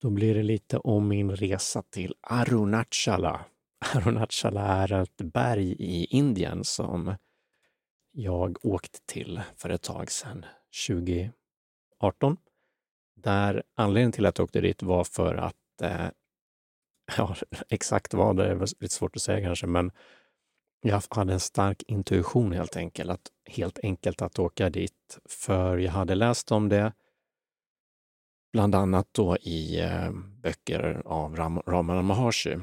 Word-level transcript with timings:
Då 0.00 0.10
blir 0.10 0.34
det 0.34 0.42
lite 0.42 0.78
om 0.78 1.08
min 1.08 1.36
resa 1.36 1.82
till 1.82 2.14
Arunachala. 2.20 3.44
Arunachala 3.94 4.62
är 4.62 4.92
ett 4.92 5.16
berg 5.16 5.72
i 5.72 6.04
Indien 6.04 6.64
som 6.64 7.14
jag 8.12 8.64
åkte 8.64 8.98
till 9.06 9.40
för 9.56 9.70
ett 9.70 9.82
tag 9.82 10.10
sedan, 10.10 10.44
2018. 10.88 12.36
Där 13.16 13.62
anledningen 13.74 14.12
till 14.12 14.26
att 14.26 14.38
jag 14.38 14.44
åkte 14.44 14.60
dit 14.60 14.82
var 14.82 15.04
för 15.04 15.34
att, 15.34 15.82
eh, 15.82 16.06
ja, 17.16 17.36
exakt 17.68 18.14
vad 18.14 18.36
det 18.36 18.46
är 18.46 18.60
lite 18.80 18.94
svårt 18.94 19.16
att 19.16 19.22
säga 19.22 19.46
kanske, 19.46 19.66
men 19.66 19.92
jag 20.80 21.02
hade 21.10 21.32
en 21.32 21.40
stark 21.40 21.82
intuition 21.82 22.52
helt 22.52 22.76
enkelt, 22.76 23.10
att, 23.10 23.30
helt 23.44 23.78
enkelt 23.82 24.22
att 24.22 24.38
åka 24.38 24.70
dit. 24.70 25.18
För 25.28 25.78
jag 25.78 25.92
hade 25.92 26.14
läst 26.14 26.52
om 26.52 26.68
det, 26.68 26.92
bland 28.52 28.74
annat 28.74 29.08
då 29.12 29.36
i 29.36 29.80
eh, 29.80 30.10
böcker 30.42 31.02
av 31.04 31.36
Ram 31.36 31.60
Ramana 31.66 32.02
Maharshi. 32.02 32.58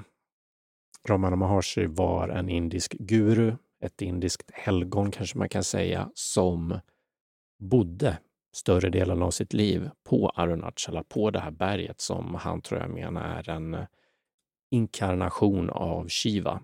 Ramana 1.08 1.36
Maharshi 1.36 1.86
var 1.86 2.30
en 2.30 2.50
indisk 2.50 2.92
guru, 3.00 3.56
ett 3.80 4.02
indiskt 4.02 4.52
helgon 4.54 5.12
kanske 5.12 5.38
man 5.38 5.50
kan 5.50 5.64
säga, 5.64 6.12
som 6.14 6.80
bodde 7.60 8.18
större 8.56 8.90
delen 8.90 9.22
av 9.22 9.32
sitt 9.32 9.54
liv 9.54 9.90
på 10.04 10.30
Arunachala, 10.30 11.04
på 11.04 11.32
det 11.32 11.40
här 11.40 11.52
berget 11.52 12.02
som 12.02 12.36
han 12.36 12.62
tror 12.62 12.82
jag 12.82 12.90
menar 12.90 13.40
är 13.40 13.50
en 13.50 13.78
inkarnation 14.72 15.70
av 15.70 16.08
Shiva. 16.08 16.64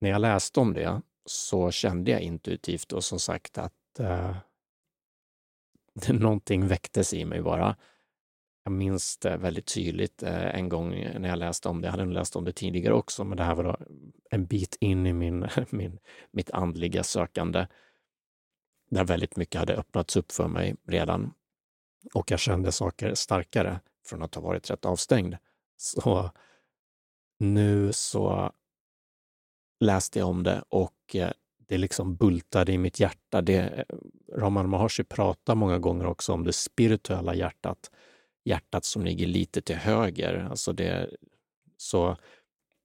När 0.00 0.10
jag 0.10 0.20
läste 0.20 0.60
om 0.60 0.74
det 0.74 1.02
så 1.24 1.70
kände 1.70 2.10
jag 2.10 2.20
intuitivt 2.20 2.92
och 2.92 3.04
som 3.04 3.18
sagt 3.18 3.58
att 3.58 3.98
eh, 3.98 4.36
någonting 6.08 6.66
väcktes 6.66 7.14
i 7.14 7.24
mig 7.24 7.42
bara. 7.42 7.76
Jag 8.64 8.72
minns 8.72 9.18
det 9.18 9.36
väldigt 9.36 9.74
tydligt 9.74 10.22
eh, 10.22 10.54
en 10.54 10.68
gång 10.68 10.90
när 10.90 11.28
jag 11.28 11.38
läste 11.38 11.68
om 11.68 11.80
det. 11.80 11.86
Jag 11.86 11.92
hade 11.92 12.04
läst 12.04 12.36
om 12.36 12.44
det 12.44 12.52
tidigare 12.52 12.94
också, 12.94 13.24
men 13.24 13.36
det 13.36 13.44
här 13.44 13.54
var 13.54 13.86
en 14.30 14.46
bit 14.46 14.76
in 14.80 15.06
i 15.06 15.12
min, 15.12 15.48
min, 15.70 15.98
mitt 16.30 16.50
andliga 16.50 17.02
sökande 17.02 17.66
där 18.90 19.04
väldigt 19.04 19.36
mycket 19.36 19.58
hade 19.58 19.76
öppnats 19.76 20.16
upp 20.16 20.32
för 20.32 20.48
mig 20.48 20.76
redan. 20.86 21.32
Och 22.14 22.30
jag 22.30 22.40
kände 22.40 22.72
saker 22.72 23.14
starkare 23.14 23.80
från 24.06 24.22
att 24.22 24.34
ha 24.34 24.42
varit 24.42 24.70
rätt 24.70 24.84
avstängd. 24.84 25.36
Så 25.76 26.30
nu 27.38 27.92
så 27.92 28.52
läste 29.80 30.18
jag 30.18 30.28
om 30.28 30.42
det 30.42 30.64
och 30.68 31.16
eh, 31.16 31.32
det 31.68 31.78
liksom 31.78 32.16
bultade 32.16 32.72
i 32.72 32.78
mitt 32.78 33.00
hjärta. 33.00 33.42
Det, 33.42 33.84
Raman 34.32 34.68
Maharshi 34.68 35.04
pratar 35.04 35.54
många 35.54 35.78
gånger 35.78 36.06
också 36.06 36.32
om 36.32 36.44
det 36.44 36.52
spirituella 36.52 37.34
hjärtat. 37.34 37.90
Hjärtat 38.44 38.84
som 38.84 39.04
ligger 39.04 39.26
lite 39.26 39.62
till 39.62 39.76
höger, 39.76 40.46
alltså 40.50 40.72
det 40.72 41.10
så 41.76 42.16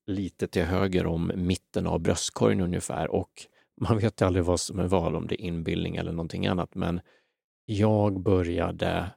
lite 0.07 0.47
till 0.47 0.63
höger 0.63 1.05
om 1.05 1.31
mitten 1.35 1.87
av 1.87 1.99
bröstkorgen 1.99 2.61
ungefär. 2.61 3.11
Och 3.11 3.31
man 3.81 3.97
vet 3.97 4.21
ju 4.21 4.25
aldrig 4.25 4.45
vad 4.45 4.59
som 4.59 4.79
är 4.79 4.87
vad, 4.87 5.15
om 5.15 5.27
det 5.27 5.41
är 5.41 5.45
inbildning 5.45 5.95
eller 5.95 6.11
någonting 6.11 6.47
annat. 6.47 6.75
Men 6.75 7.01
jag 7.65 8.21
började 8.21 9.11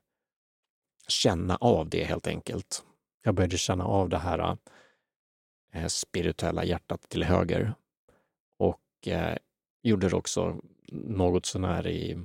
känna 1.09 1.57
av 1.57 1.89
det 1.89 2.05
helt 2.05 2.27
enkelt. 2.27 2.85
Jag 3.23 3.35
började 3.35 3.59
känna 3.59 3.85
av 3.85 4.09
det 4.09 4.19
här 4.19 4.57
eh, 5.73 5.87
spirituella 5.87 6.65
hjärtat 6.65 7.03
till 7.09 7.25
höger. 7.25 7.75
Och 8.59 9.09
eh, 9.09 9.37
gjorde 9.85 10.09
det 10.09 10.17
också 10.17 10.61
något 10.93 11.47
sånär 11.47 11.87
i, 11.87 12.19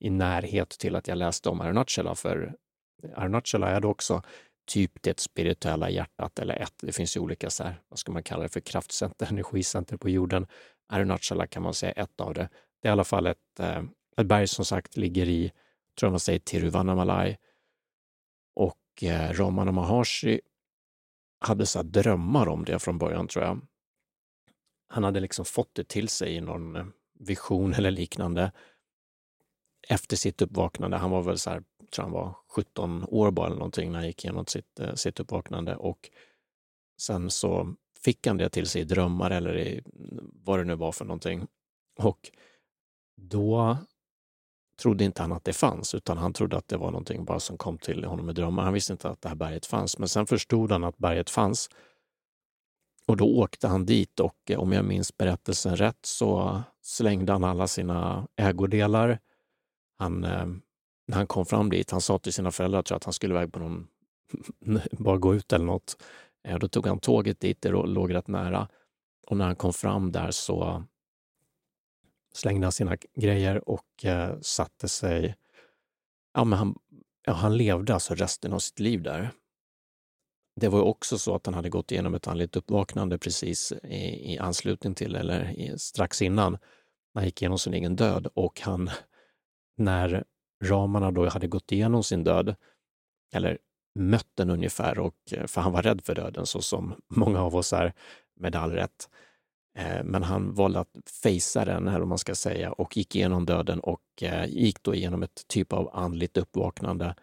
i 0.00 0.10
närhet 0.10 0.68
till 0.68 0.96
att 0.96 1.08
jag 1.08 1.18
läste 1.18 1.48
om 1.48 1.60
Arunachala, 1.60 2.14
för 2.14 2.56
Arunachala 3.14 3.68
är 3.68 3.80
då 3.80 3.88
också 3.88 4.22
typ 4.66 5.02
det 5.02 5.20
spirituella 5.20 5.90
hjärtat 5.90 6.38
eller 6.38 6.56
ett, 6.56 6.74
det 6.80 6.92
finns 6.92 7.16
ju 7.16 7.20
olika, 7.20 7.50
så 7.50 7.64
här, 7.64 7.82
vad 7.88 7.98
ska 7.98 8.12
man 8.12 8.22
kalla 8.22 8.42
det 8.42 8.48
för, 8.48 8.60
kraftcenter, 8.60 9.26
energicenter 9.30 9.96
på 9.96 10.08
jorden. 10.08 10.46
Arunachala 10.88 11.46
kan 11.46 11.62
man 11.62 11.74
säga 11.74 11.92
ett 11.92 12.20
av 12.20 12.34
det. 12.34 12.48
Det 12.82 12.88
är 12.88 12.90
i 12.90 12.92
alla 12.92 13.04
fall 13.04 13.26
ett, 13.26 13.60
eh, 13.60 13.82
ett 14.16 14.26
berg 14.26 14.48
som 14.48 14.64
sagt 14.64 14.96
ligger 14.96 15.28
i, 15.28 15.52
tror 15.98 16.06
jag 16.06 16.12
man 16.12 16.20
säger, 16.20 16.38
Tiruvannamalai. 16.38 17.36
Och 18.54 19.02
eh, 19.02 19.32
Ramana 19.32 19.72
Maharshi 19.72 20.40
hade 21.40 21.66
så 21.66 21.82
drömmar 21.82 22.48
om 22.48 22.64
det 22.64 22.78
från 22.78 22.98
början, 22.98 23.28
tror 23.28 23.44
jag 23.44 23.60
han 24.90 25.04
hade 25.04 25.20
liksom 25.20 25.44
fått 25.44 25.74
det 25.74 25.88
till 25.88 26.08
sig 26.08 26.34
i 26.34 26.40
någon 26.40 26.76
eh, 26.76 26.86
vision 27.18 27.74
eller 27.74 27.90
liknande 27.90 28.52
efter 29.88 30.16
sitt 30.16 30.42
uppvaknande. 30.42 30.96
Han 30.96 31.10
var 31.10 31.22
väl 31.22 31.38
så 31.38 31.50
här, 31.50 31.62
tror 31.92 32.02
han 32.02 32.12
var 32.12 32.36
17 32.48 33.04
år 33.08 33.30
bara 33.30 33.46
eller 33.46 33.56
någonting 33.56 33.92
när 33.92 33.98
han 33.98 34.06
gick 34.06 34.24
igenom 34.24 34.46
sitt, 34.46 34.80
eh, 34.80 34.94
sitt 34.94 35.20
uppvaknande 35.20 35.76
och 35.76 36.10
sen 37.00 37.30
så 37.30 37.74
fick 38.04 38.26
han 38.26 38.36
det 38.36 38.48
till 38.48 38.66
sig 38.66 38.82
i 38.82 38.84
drömmar 38.84 39.30
eller 39.30 39.58
i 39.58 39.82
mm, 39.96 40.30
vad 40.34 40.58
det 40.58 40.64
nu 40.64 40.74
var 40.74 40.92
för 40.92 41.04
någonting. 41.04 41.46
Och 41.98 42.30
då 43.16 43.76
trodde 44.82 45.04
inte 45.04 45.22
han 45.22 45.32
att 45.32 45.44
det 45.44 45.52
fanns, 45.52 45.94
utan 45.94 46.18
han 46.18 46.32
trodde 46.32 46.56
att 46.56 46.68
det 46.68 46.76
var 46.76 46.90
någonting 46.90 47.24
bara 47.24 47.40
som 47.40 47.58
kom 47.58 47.78
till 47.78 48.04
honom 48.04 48.30
i 48.30 48.32
drömmar. 48.32 48.62
Han 48.62 48.72
visste 48.72 48.92
inte 48.92 49.08
att 49.08 49.22
det 49.22 49.28
här 49.28 49.36
berget 49.36 49.66
fanns, 49.66 49.98
men 49.98 50.08
sen 50.08 50.26
förstod 50.26 50.72
han 50.72 50.84
att 50.84 50.98
berget 50.98 51.30
fanns 51.30 51.70
och 53.10 53.16
då 53.16 53.38
åkte 53.38 53.68
han 53.68 53.86
dit 53.86 54.20
och 54.20 54.50
eh, 54.50 54.58
om 54.58 54.72
jag 54.72 54.84
minns 54.84 55.16
berättelsen 55.16 55.76
rätt 55.76 56.06
så 56.06 56.62
slängde 56.82 57.32
han 57.32 57.44
alla 57.44 57.66
sina 57.66 58.28
ägodelar. 58.36 59.18
Han, 59.98 60.24
eh, 60.24 60.46
när 61.06 61.16
han 61.16 61.26
kom 61.26 61.46
fram 61.46 61.70
dit, 61.70 61.90
han 61.90 62.00
sa 62.00 62.18
till 62.18 62.32
sina 62.32 62.50
föräldrar 62.50 62.82
tror 62.82 62.96
att 62.96 63.04
han 63.04 63.12
skulle 63.12 63.34
iväg 63.34 63.52
på 63.52 63.58
någon, 63.58 63.86
bara 64.92 65.16
gå 65.16 65.34
ut 65.34 65.52
eller 65.52 65.64
något. 65.64 66.02
Eh, 66.44 66.58
då 66.58 66.68
tog 66.68 66.86
han 66.86 66.98
tåget 66.98 67.40
dit, 67.40 67.62
det 67.62 67.68
låg 67.68 68.14
rätt 68.14 68.28
nära. 68.28 68.68
Och 69.26 69.36
när 69.36 69.44
han 69.44 69.56
kom 69.56 69.72
fram 69.72 70.12
där 70.12 70.30
så 70.30 70.84
slängde 72.34 72.66
han 72.66 72.72
sina 72.72 72.96
grejer 73.14 73.68
och 73.68 74.04
eh, 74.04 74.40
satte 74.40 74.88
sig... 74.88 75.36
Ja, 76.34 76.44
men 76.44 76.58
han, 76.58 76.78
ja, 77.26 77.32
han 77.32 77.56
levde 77.56 77.94
alltså 77.94 78.14
resten 78.14 78.52
av 78.52 78.58
sitt 78.58 78.78
liv 78.80 79.02
där. 79.02 79.30
Det 80.56 80.68
var 80.68 80.82
också 80.82 81.18
så 81.18 81.34
att 81.34 81.46
han 81.46 81.54
hade 81.54 81.68
gått 81.68 81.92
igenom 81.92 82.14
ett 82.14 82.28
andligt 82.28 82.56
uppvaknande 82.56 83.18
precis 83.18 83.72
i, 83.72 84.32
i 84.34 84.38
anslutning 84.38 84.94
till, 84.94 85.16
eller 85.16 85.50
i, 85.50 85.78
strax 85.78 86.22
innan, 86.22 86.52
när 86.52 87.22
han 87.22 87.24
gick 87.24 87.42
igenom 87.42 87.58
sin 87.58 87.74
egen 87.74 87.96
död. 87.96 88.26
Och 88.34 88.60
han, 88.60 88.90
när 89.76 90.24
ramarna 90.64 91.10
då 91.10 91.28
hade 91.28 91.46
gått 91.46 91.72
igenom 91.72 92.04
sin 92.04 92.24
död, 92.24 92.56
eller 93.34 93.58
mött 93.94 94.28
den 94.34 94.50
ungefär, 94.50 94.98
och, 94.98 95.14
eh, 95.32 95.46
för 95.46 95.60
han 95.60 95.72
var 95.72 95.82
rädd 95.82 96.04
för 96.04 96.14
döden 96.14 96.46
så 96.46 96.62
som 96.62 96.94
många 97.08 97.42
av 97.42 97.56
oss 97.56 97.72
är, 97.72 97.92
med 98.36 98.56
all 98.56 98.70
rätt. 98.70 99.08
Eh, 99.78 100.04
men 100.04 100.22
han 100.22 100.54
valde 100.54 100.80
att 100.80 101.10
fejsa 101.22 101.64
den, 101.64 101.88
här, 101.88 102.02
om 102.02 102.08
man 102.08 102.18
ska 102.18 102.34
säga, 102.34 102.72
och 102.72 102.96
gick 102.96 103.16
igenom 103.16 103.46
döden 103.46 103.80
och 103.80 104.22
eh, 104.22 104.46
gick 104.46 104.82
då 104.82 104.94
igenom 104.94 105.22
ett 105.22 105.48
typ 105.48 105.72
av 105.72 105.90
andligt 105.92 106.36
uppvaknande. 106.36 107.14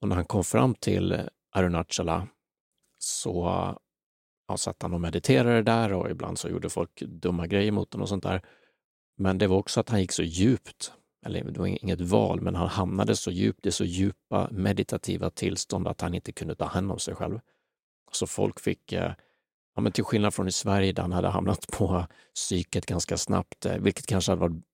Och 0.00 0.08
när 0.08 0.16
han 0.16 0.24
kom 0.24 0.44
fram 0.44 0.74
till 0.74 1.20
Arunachala 1.56 2.28
så 2.98 3.44
ja, 4.48 4.56
satt 4.56 4.82
han 4.82 4.94
och 4.94 5.00
mediterade 5.00 5.62
där 5.62 5.92
och 5.92 6.10
ibland 6.10 6.38
så 6.38 6.48
gjorde 6.48 6.68
folk 6.68 7.00
dumma 7.00 7.46
grejer 7.46 7.72
mot 7.72 7.92
honom 7.92 8.02
och 8.02 8.08
sånt 8.08 8.22
där. 8.22 8.42
Men 9.18 9.38
det 9.38 9.46
var 9.46 9.56
också 9.56 9.80
att 9.80 9.88
han 9.88 10.00
gick 10.00 10.12
så 10.12 10.22
djupt, 10.22 10.92
eller 11.26 11.44
det 11.44 11.60
var 11.60 11.66
inget 11.66 12.00
val, 12.00 12.40
men 12.40 12.54
han 12.54 12.68
hamnade 12.68 13.16
så 13.16 13.30
djupt 13.30 13.66
i 13.66 13.72
så 13.72 13.84
djupa 13.84 14.48
meditativa 14.50 15.30
tillstånd 15.30 15.88
att 15.88 16.00
han 16.00 16.14
inte 16.14 16.32
kunde 16.32 16.54
ta 16.54 16.64
hand 16.64 16.92
om 16.92 16.98
sig 16.98 17.14
själv. 17.14 17.40
Så 18.12 18.26
folk 18.26 18.60
fick, 18.60 18.92
eh, 18.92 19.12
ja, 19.74 19.82
men 19.82 19.92
till 19.92 20.04
skillnad 20.04 20.34
från 20.34 20.48
i 20.48 20.52
Sverige 20.52 20.92
där 20.92 21.02
han 21.02 21.12
hade 21.12 21.28
hamnat 21.28 21.66
på 21.66 22.06
psyket 22.34 22.86
ganska 22.86 23.16
snabbt, 23.16 23.66
eh, 23.66 23.78
vilket 23.78 24.06
kanske 24.06 24.32
hade 24.32 24.40
varit 24.40 24.64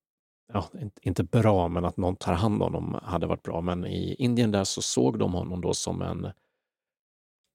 ja, 0.52 0.66
inte 1.02 1.24
bra, 1.24 1.68
men 1.68 1.84
att 1.84 1.96
någon 1.96 2.16
tar 2.16 2.32
hand 2.32 2.62
om 2.62 2.74
honom 2.74 3.00
hade 3.02 3.26
varit 3.26 3.42
bra. 3.42 3.60
Men 3.60 3.86
i 3.86 4.14
Indien 4.14 4.50
där 4.50 4.64
så 4.64 4.82
såg 4.82 5.18
de 5.18 5.32
honom 5.34 5.60
då 5.60 5.74
som 5.74 6.02
en 6.02 6.32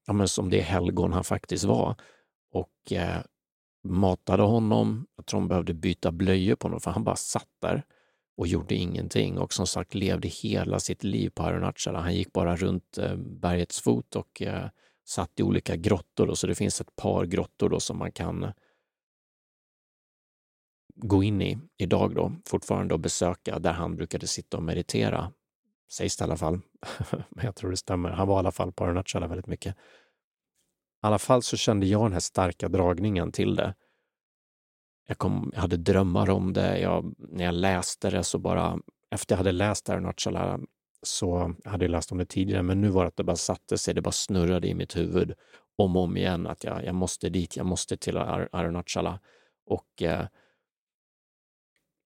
ja, 0.07 0.13
men 0.13 0.27
som 0.27 0.49
det 0.49 0.61
helgon 0.61 1.13
han 1.13 1.23
faktiskt 1.23 1.63
var. 1.63 1.95
Och 2.51 2.91
eh, 2.91 3.21
matade 3.83 4.43
honom. 4.43 5.07
Jag 5.15 5.25
tror 5.25 5.39
hon 5.39 5.47
behövde 5.47 5.73
byta 5.73 6.11
blöjor 6.11 6.55
på 6.55 6.67
honom 6.67 6.79
för 6.79 6.91
han 6.91 7.03
bara 7.03 7.15
satt 7.15 7.49
där 7.61 7.83
och 8.37 8.47
gjorde 8.47 8.75
ingenting. 8.75 9.37
Och 9.37 9.53
som 9.53 9.67
sagt 9.67 9.95
levde 9.95 10.27
hela 10.27 10.79
sitt 10.79 11.03
liv 11.03 11.29
på 11.29 11.43
Arunachala. 11.43 12.01
Han 12.01 12.15
gick 12.15 12.33
bara 12.33 12.55
runt 12.55 12.97
eh, 12.97 13.15
bergets 13.15 13.81
fot 13.81 14.15
och 14.15 14.41
eh, 14.41 14.69
satt 15.05 15.39
i 15.39 15.43
olika 15.43 15.75
grottor. 15.75 16.27
Då, 16.27 16.35
så 16.35 16.47
det 16.47 16.55
finns 16.55 16.81
ett 16.81 16.95
par 16.95 17.25
grottor 17.25 17.69
då 17.69 17.79
som 17.79 17.97
man 17.97 18.11
kan 18.11 18.53
gå 20.95 21.23
in 21.23 21.41
i 21.41 21.57
idag 21.77 22.15
då, 22.15 22.31
fortfarande 22.45 22.93
och 22.93 22.99
besöka, 22.99 23.59
där 23.59 23.73
han 23.73 23.95
brukade 23.95 24.27
sitta 24.27 24.57
och 24.57 24.63
meditera 24.63 25.31
Sägs 25.91 26.17
det 26.17 26.23
i 26.23 26.25
alla 26.25 26.37
fall. 26.37 26.59
Men 27.29 27.45
jag 27.45 27.55
tror 27.55 27.71
det 27.71 27.77
stämmer. 27.77 28.09
Han 28.09 28.27
var 28.27 28.35
i 28.35 28.39
alla 28.39 28.51
fall 28.51 28.71
på 28.71 28.83
Arunachala 28.83 29.27
väldigt 29.27 29.47
mycket. 29.47 29.75
I 29.75 29.79
alla 31.01 31.19
fall 31.19 31.43
så 31.43 31.57
kände 31.57 31.85
jag 31.85 32.05
den 32.05 32.13
här 32.13 32.19
starka 32.19 32.69
dragningen 32.69 33.31
till 33.31 33.55
det. 33.55 33.75
Jag, 35.07 35.17
kom, 35.17 35.51
jag 35.53 35.61
hade 35.61 35.77
drömmar 35.77 36.29
om 36.29 36.53
det. 36.53 36.79
Jag, 36.79 37.15
när 37.17 37.45
jag 37.45 37.53
läste 37.53 38.09
det 38.09 38.23
så 38.23 38.39
bara 38.39 38.79
efter 39.11 39.35
jag 39.35 39.37
hade 39.37 39.51
läst 39.51 39.89
Arunachala 39.89 40.59
så 41.01 41.55
jag 41.63 41.71
hade 41.71 41.85
jag 41.85 41.91
läst 41.91 42.11
om 42.11 42.17
det 42.17 42.25
tidigare, 42.25 42.63
men 42.63 42.81
nu 42.81 42.89
var 42.89 43.03
det 43.03 43.07
att 43.07 43.15
det 43.15 43.23
bara 43.23 43.35
satte 43.35 43.77
sig, 43.77 43.93
det 43.93 44.01
bara 44.01 44.11
snurrade 44.11 44.67
i 44.67 44.73
mitt 44.73 44.97
huvud 44.97 45.33
om 45.75 45.95
och 45.95 46.03
om 46.03 46.17
igen 46.17 46.47
att 46.47 46.63
jag, 46.63 46.85
jag 46.85 46.95
måste 46.95 47.29
dit, 47.29 47.57
jag 47.57 47.65
måste 47.65 47.97
till 47.97 48.17
Ar 48.17 48.49
Arunachala. 48.51 49.19
Och 49.65 50.01
eh, 50.01 50.25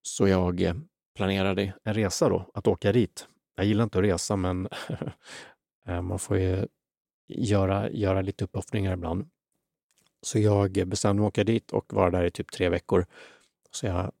så 0.02 0.28
jag 0.28 0.62
eh, 0.62 0.74
planerade 1.16 1.74
en 1.84 1.94
resa 1.94 2.28
då, 2.28 2.50
att 2.54 2.66
åka 2.66 2.92
dit. 2.92 3.26
Jag 3.54 3.66
gillar 3.66 3.84
inte 3.84 3.98
att 3.98 4.04
resa, 4.04 4.36
men 4.36 4.68
eh, 5.86 6.02
man 6.02 6.18
får 6.18 6.38
ju 6.38 6.66
göra, 7.28 7.90
göra 7.90 8.22
lite 8.22 8.44
uppoffringar 8.44 8.92
ibland. 8.92 9.30
Så 10.22 10.38
jag 10.38 10.88
bestämde 10.88 11.20
mig 11.20 11.26
att 11.26 11.32
åka 11.32 11.44
dit 11.44 11.72
och 11.72 11.92
vara 11.92 12.10
där 12.10 12.24
i 12.24 12.30
typ 12.30 12.52
tre 12.52 12.68
veckor. 12.68 13.06
Så 13.70 13.86
jag 13.86 14.12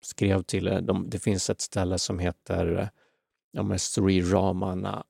skrev 0.00 0.42
till 0.42 0.68
eh, 0.68 0.78
dem. 0.78 1.10
Det 1.10 1.18
finns 1.18 1.50
ett 1.50 1.60
ställe 1.60 1.98
som 1.98 2.18
heter 2.18 2.78
eh, 2.78 2.88
ja, 3.50 3.78
Sri 3.78 4.20
Ramana 4.20 5.04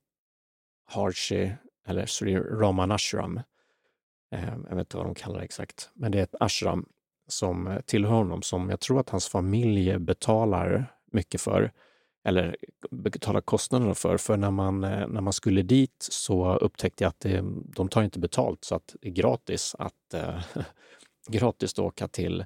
Harshi, 0.85 1.53
eller 1.87 2.07
Sri 2.07 2.37
Ramanashram. 2.37 3.41
Ashram. 4.31 4.67
jag 4.69 4.77
vet 4.77 4.87
inte 4.87 4.97
vad 4.97 5.07
de 5.07 5.15
kallar 5.15 5.39
det 5.39 5.45
exakt, 5.45 5.91
men 5.95 6.13
det 6.13 6.19
är 6.19 6.23
ett 6.23 6.35
ashram 6.41 6.89
som 7.29 7.81
tillhör 7.87 8.15
honom 8.15 8.43
som 8.43 8.71
jag 8.71 8.81
tror 8.81 9.01
att 9.01 9.11
hans 9.11 9.29
familj 9.29 9.99
betalar 9.99 10.95
mycket 11.13 11.41
för 11.41 11.73
eller 12.25 12.57
betala 12.91 13.41
kostnaderna 13.41 13.95
för. 13.95 14.17
För 14.17 14.37
när 14.37 14.51
man, 14.51 14.85
eh, 14.85 15.09
när 15.09 15.21
man 15.21 15.33
skulle 15.33 15.63
dit 15.63 16.07
så 16.11 16.55
upptäckte 16.57 17.05
jag 17.05 17.09
att 17.09 17.21
det, 17.21 17.45
de 17.65 17.89
tar 17.89 18.03
inte 18.03 18.19
betalt 18.19 18.65
så 18.65 18.75
att 18.75 18.97
det 19.01 19.09
är 19.09 19.13
gratis 19.13 19.77
att 19.79 20.15
eh, 20.15 20.43
gratis 21.29 21.73
att 21.73 21.79
åka 21.79 22.09
till 22.09 22.45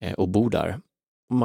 eh, 0.00 0.12
och 0.12 0.28
bo 0.28 0.48
där 0.48 0.80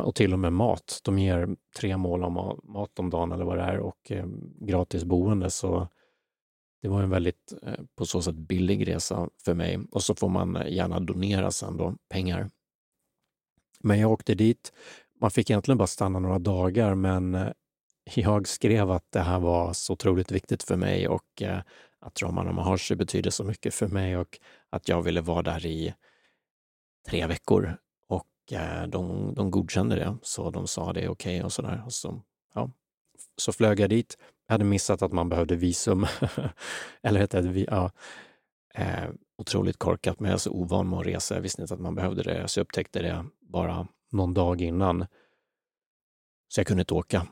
och 0.04 0.15
till 0.15 0.33
och 0.33 0.39
med 0.39 0.54
mat. 0.54 1.00
De 1.04 1.19
ger 1.19 1.56
tre 1.77 1.98
mål 1.98 2.24
om 2.24 2.62
mat 2.63 3.00
om 3.00 3.10
dagen 3.10 3.31
eller 3.31 3.45
vad 3.45 3.57
det 3.57 3.63
är 3.63 3.80
och 3.80 4.12
eh, 4.12 4.25
gratis 4.59 5.04
boende. 5.04 5.50
Så 5.50 5.88
det 6.81 6.89
var 6.89 7.04
en 7.04 7.09
väldigt, 7.09 7.54
på 7.95 8.06
så 8.06 8.21
sätt, 8.21 8.36
billig 8.36 8.88
resa 8.88 9.30
för 9.45 9.54
mig. 9.54 9.80
Och 9.92 10.04
så 10.04 10.16
får 10.16 10.30
man 10.30 10.63
gärna 10.68 11.00
donera 11.00 11.51
sen 11.51 11.77
då, 11.77 11.95
pengar. 12.09 12.50
Men 13.80 14.00
jag 14.00 14.12
åkte 14.12 14.36
dit. 14.36 14.74
Man 15.23 15.31
fick 15.31 15.49
egentligen 15.49 15.77
bara 15.77 15.87
stanna 15.87 16.19
några 16.19 16.39
dagar, 16.39 16.95
men 16.95 17.35
eh, 17.35 17.51
jag 18.15 18.47
skrev 18.47 18.91
att 18.91 19.11
det 19.11 19.19
här 19.19 19.39
var 19.39 19.73
så 19.73 19.93
otroligt 19.93 20.31
viktigt 20.31 20.63
för 20.63 20.75
mig 20.75 21.07
och 21.07 21.41
eh, 21.41 21.59
att 21.99 22.21
Raman 22.21 22.55
Maharshi 22.55 22.95
betyder 22.95 23.29
så 23.29 23.43
mycket 23.43 23.73
för 23.73 23.87
mig 23.87 24.17
och 24.17 24.39
att 24.69 24.89
jag 24.89 25.01
ville 25.01 25.21
vara 25.21 25.41
där 25.41 25.65
i 25.65 25.93
tre 27.09 27.27
veckor 27.27 27.77
Och 28.07 28.53
eh, 28.53 28.87
de, 28.87 29.33
de 29.33 29.51
godkände 29.51 29.95
det, 29.95 30.17
så 30.21 30.49
de 30.49 30.67
sa 30.67 30.93
det 30.93 31.01
är 31.01 31.09
okej 31.09 31.35
okay 31.35 31.43
och 31.43 31.53
sådär. 31.53 31.83
Så, 31.89 32.21
ja. 32.53 32.71
så 33.37 33.51
flög 33.51 33.79
jag 33.79 33.89
dit. 33.89 34.17
Jag 34.47 34.53
hade 34.53 34.65
missat 34.65 35.01
att 35.01 35.11
man 35.13 35.29
behövde 35.29 35.55
visum. 35.55 36.05
Eller 37.03 37.19
heter 37.19 37.41
det, 37.41 37.59
ja. 37.59 37.91
Eh, 38.75 39.09
otroligt 39.37 39.77
korkat, 39.77 40.19
men 40.19 40.29
jag 40.29 40.35
är 40.35 40.39
så 40.39 40.51
ovan 40.51 40.89
med 40.89 40.99
att 40.99 41.05
resa. 41.05 41.35
Jag 41.35 41.41
visste 41.41 41.61
inte 41.61 41.73
att 41.73 41.79
man 41.79 41.95
behövde 41.95 42.23
det, 42.23 42.47
så 42.47 42.59
jag 42.59 42.65
upptäckte 42.65 43.01
det 43.01 43.25
bara 43.41 43.87
någon 44.13 44.33
dag 44.33 44.62
innan. 44.62 45.06
Så 46.48 46.60
jag 46.60 46.68
kunde 46.68 46.81
inte 46.81 46.94
åka 46.94 47.27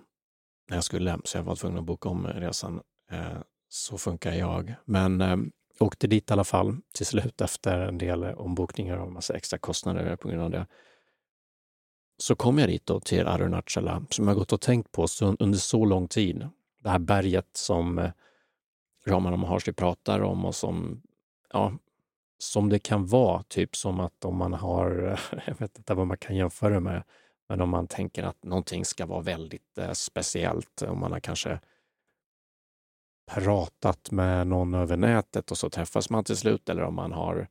när 0.70 0.78
jag 0.78 0.84
skulle, 0.84 1.20
så 1.24 1.38
jag 1.38 1.44
var 1.44 1.56
tvungen 1.56 1.80
att 1.80 1.86
boka 1.86 2.10
om 2.10 2.28
resan. 2.28 2.82
Eh, 3.12 3.38
så 3.70 3.98
funkar 3.98 4.32
jag. 4.32 4.74
Men 4.86 5.22
eh, 5.22 5.38
åkte 5.80 6.08
dit 6.08 6.30
i 6.30 6.34
alla 6.34 6.44
fall 6.44 6.78
till 6.94 7.06
slut 7.06 7.42
efter 7.42 7.80
en 7.80 7.98
del 7.98 8.24
ombokningar 8.24 8.98
och 8.98 9.12
massa 9.12 9.36
extra 9.36 9.60
kostnader 9.60 10.16
på 10.16 10.28
grund 10.28 10.42
av 10.42 10.50
det 10.50 10.68
så 12.22 12.36
kom 12.36 12.58
jag 12.58 12.70
dit 12.70 12.86
då 12.86 13.00
till 13.00 13.28
Arunachala 13.28 14.04
som 14.10 14.28
jag 14.28 14.38
gått 14.38 14.54
och 14.54 14.62
tänkt 14.62 14.92
på 14.92 15.08
under 15.40 15.58
så 15.58 15.86
lång 15.86 16.08
tid. 16.08 16.50
Det 16.80 16.90
här 16.90 17.00
berget 17.00 17.50
som 17.54 18.00
eh, 18.00 18.12
Ramana 19.08 19.38
Maharshi 19.38 19.74
pratar 19.74 20.22
om 20.22 20.46
och 20.46 20.56
som, 20.56 21.02
ja, 21.54 21.74
som 22.42 22.70
det 22.70 22.80
kan 22.80 23.06
vara, 23.06 23.44
typ 23.44 23.76
som 23.76 24.00
att 24.00 24.26
om 24.26 24.38
man 24.38 24.54
har, 24.54 25.20
jag 25.46 25.60
vet 25.60 25.78
inte 25.78 25.94
vad 25.94 26.08
man 26.08 26.18
kan 26.18 26.36
jämföra 26.36 26.80
med, 26.80 27.04
men 27.50 27.62
om 27.62 27.70
man 27.70 27.88
tänker 27.88 28.24
att 28.24 28.44
någonting 28.44 28.86
ska 28.86 29.06
vara 29.06 29.22
väldigt 29.22 29.78
eh, 29.78 29.92
speciellt, 29.92 30.82
om 30.82 31.00
man 31.00 31.12
har 31.12 31.20
kanske 31.20 31.60
pratat 33.32 34.12
med 34.12 34.48
någon 34.48 34.74
över 34.74 34.98
nätet 34.98 35.52
och 35.52 35.58
så 35.58 35.70
träffas 35.70 36.10
man 36.10 36.24
till 36.24 36.38
slut, 36.38 36.70
eller 36.70 36.84
om 36.84 36.96
man 36.96 37.12
har, 37.12 37.48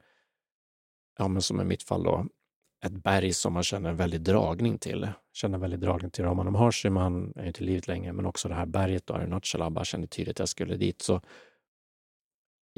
ja 1.19 1.29
men 1.29 1.43
som 1.43 1.61
i 1.61 1.65
mitt 1.65 1.83
fall 1.83 2.03
då, 2.03 2.27
ett 2.85 2.93
berg 2.93 3.33
som 3.33 3.53
man 3.53 3.63
känner 3.63 3.91
en 3.91 3.97
väldig 3.97 4.21
dragning 4.21 4.79
till. 4.79 5.09
Känner 5.33 5.55
en 5.55 5.61
väldig 5.61 5.81
dragning 5.81 6.11
till 6.11 6.25
Raman 6.25 6.53
Maharshi, 6.53 6.91
man 6.91 7.33
är 7.37 7.47
inte 7.47 7.63
i 7.63 7.67
livet 7.67 7.89
längre, 7.89 8.13
men 8.13 8.27
också 8.27 8.49
det 8.49 8.55
här 8.55 8.67
berget 8.67 9.11
och 9.11 9.17
Arunachala, 9.17 9.85
kände 9.85 10.07
tydligt 10.07 10.37
att 10.37 10.39
jag 10.39 10.49
skulle 10.49 10.77
dit. 10.77 11.03
Så 11.03 11.21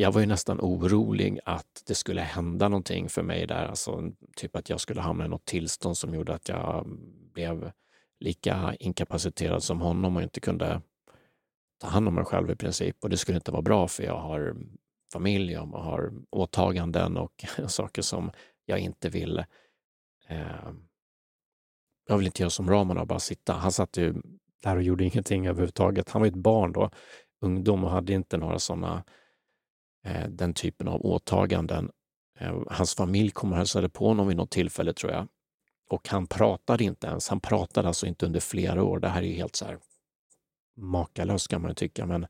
jag 0.03 0.13
var 0.13 0.21
ju 0.21 0.27
nästan 0.27 0.61
orolig 0.61 1.39
att 1.45 1.83
det 1.87 1.95
skulle 1.95 2.21
hända 2.21 2.69
någonting 2.69 3.09
för 3.09 3.23
mig 3.23 3.47
där, 3.47 3.67
alltså 3.67 4.13
typ 4.37 4.57
att 4.57 4.69
jag 4.69 4.81
skulle 4.81 5.01
hamna 5.01 5.25
i 5.25 5.29
något 5.29 5.45
tillstånd 5.45 5.97
som 5.97 6.15
gjorde 6.15 6.35
att 6.35 6.49
jag 6.49 6.87
blev 7.35 7.73
lika 8.21 8.75
inkapaciterad 8.79 9.63
som 9.63 9.81
honom 9.81 10.17
och 10.17 10.23
inte 10.23 10.41
kunde 10.41 10.81
ta 11.81 11.87
hand 11.89 12.09
om 12.09 12.15
mig 12.15 12.25
själv 12.25 12.51
i 12.51 12.57
princip. 12.57 12.97
Och 13.03 13.11
det 13.11 13.17
skulle 13.17 13.37
inte 13.37 13.53
vara 13.53 13.63
bra 13.63 13.89
för 13.89 14.03
jag 14.03 14.19
har 14.19 14.57
familj, 15.13 15.53
jag 15.53 15.67
har 15.67 16.13
åtaganden 16.31 17.17
och 17.17 17.45
saker 17.67 18.03
som 18.03 18.31
jag 18.67 18.79
inte 18.79 19.09
vill 19.09 19.45
Eh, 20.33 20.73
jag 22.09 22.19
vill 22.19 22.27
inte 22.27 22.43
göra 22.43 22.51
som 22.51 22.71
Raman 22.71 22.99
och 22.99 23.07
bara 23.07 23.19
sitta. 23.19 23.53
Han 23.53 23.73
satt 23.73 23.97
ju 23.97 24.15
där 24.63 24.77
och 24.77 24.83
gjorde 24.83 25.05
ingenting 25.05 25.47
överhuvudtaget. 25.47 26.11
Han 26.11 26.23
var 26.23 26.27
ju 26.27 26.31
ett 26.31 26.37
barn 26.37 26.73
då, 26.73 26.91
ungdom 27.41 27.85
och 27.85 27.91
hade 27.91 28.13
inte 28.13 28.37
några 28.37 28.59
sådana, 28.59 29.05
Eh, 30.05 30.29
den 30.29 30.55
typen 30.55 30.89
av 30.89 31.07
åtaganden. 31.07 31.91
Eh, 32.39 32.63
hans 32.71 32.95
familj 32.95 33.31
kom 33.31 33.53
och 33.53 33.59
hälsade 33.59 33.89
på 33.89 34.09
honom 34.09 34.29
vid 34.29 34.37
något 34.37 34.51
tillfälle 34.51 34.93
tror 34.93 35.13
jag. 35.13 35.29
Och 35.91 36.09
han 36.09 36.27
pratade 36.27 36.85
inte 36.85 37.07
ens. 37.07 37.29
Han 37.29 37.41
pratade 37.41 37.89
alltså 37.89 38.07
inte 38.07 38.27
under 38.27 38.41
flera 38.41 38.83
år. 38.83 38.99
Det 38.99 39.09
här 39.09 39.23
är 39.23 39.27
ju 39.27 39.35
helt 39.35 39.57
så 39.57 39.65
här 39.65 39.79
makalöst 40.77 41.49
kan 41.49 41.63
man 41.63 41.71
ju 41.71 41.75
tycka, 41.75 42.07
men 42.07 42.27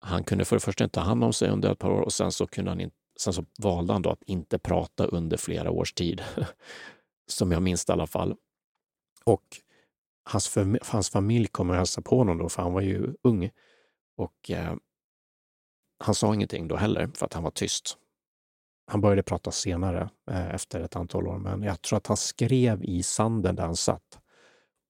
han 0.00 0.24
kunde 0.24 0.44
för 0.44 0.56
det 0.56 0.60
första 0.60 0.84
inte 0.84 0.94
ta 0.94 1.00
hand 1.00 1.24
om 1.24 1.32
sig 1.32 1.50
under 1.50 1.72
ett 1.72 1.78
par 1.78 1.90
år 1.90 2.00
och 2.00 2.12
sen 2.12 2.32
så 2.32 2.46
kunde 2.46 2.70
han 2.70 2.80
in, 2.80 2.90
Sen 3.20 3.32
så 3.32 3.44
valde 3.58 3.92
han 3.92 4.02
då 4.02 4.10
att 4.10 4.22
inte 4.22 4.58
prata 4.58 5.06
under 5.06 5.36
flera 5.36 5.70
års 5.70 5.92
tid, 5.92 6.22
som 7.26 7.52
jag 7.52 7.62
minns 7.62 7.84
det 7.84 7.90
i 7.90 7.94
alla 7.94 8.06
fall. 8.06 8.36
Och 9.24 9.44
hans, 10.24 10.48
för, 10.48 10.92
hans 10.92 11.10
familj 11.10 11.46
kom 11.46 11.70
och 11.70 11.76
hälsade 11.76 12.04
på 12.04 12.18
honom 12.18 12.38
då, 12.38 12.48
för 12.48 12.62
han 12.62 12.72
var 12.72 12.80
ju 12.80 13.14
ung. 13.22 13.50
Och 14.16 14.50
eh, 14.50 14.74
han 16.02 16.14
sa 16.14 16.34
ingenting 16.34 16.68
då 16.68 16.76
heller, 16.76 17.10
för 17.14 17.26
att 17.26 17.32
han 17.32 17.42
var 17.42 17.50
tyst. 17.50 17.98
Han 18.86 19.00
började 19.00 19.22
prata 19.22 19.50
senare, 19.50 20.10
eh, 20.30 20.54
efter 20.54 20.80
ett 20.80 20.96
antal 20.96 21.26
år, 21.26 21.38
men 21.38 21.62
jag 21.62 21.82
tror 21.82 21.96
att 21.96 22.06
han 22.06 22.16
skrev 22.16 22.84
i 22.84 23.02
sanden 23.02 23.56
där 23.56 23.64
han 23.64 23.76
satt. 23.76 24.18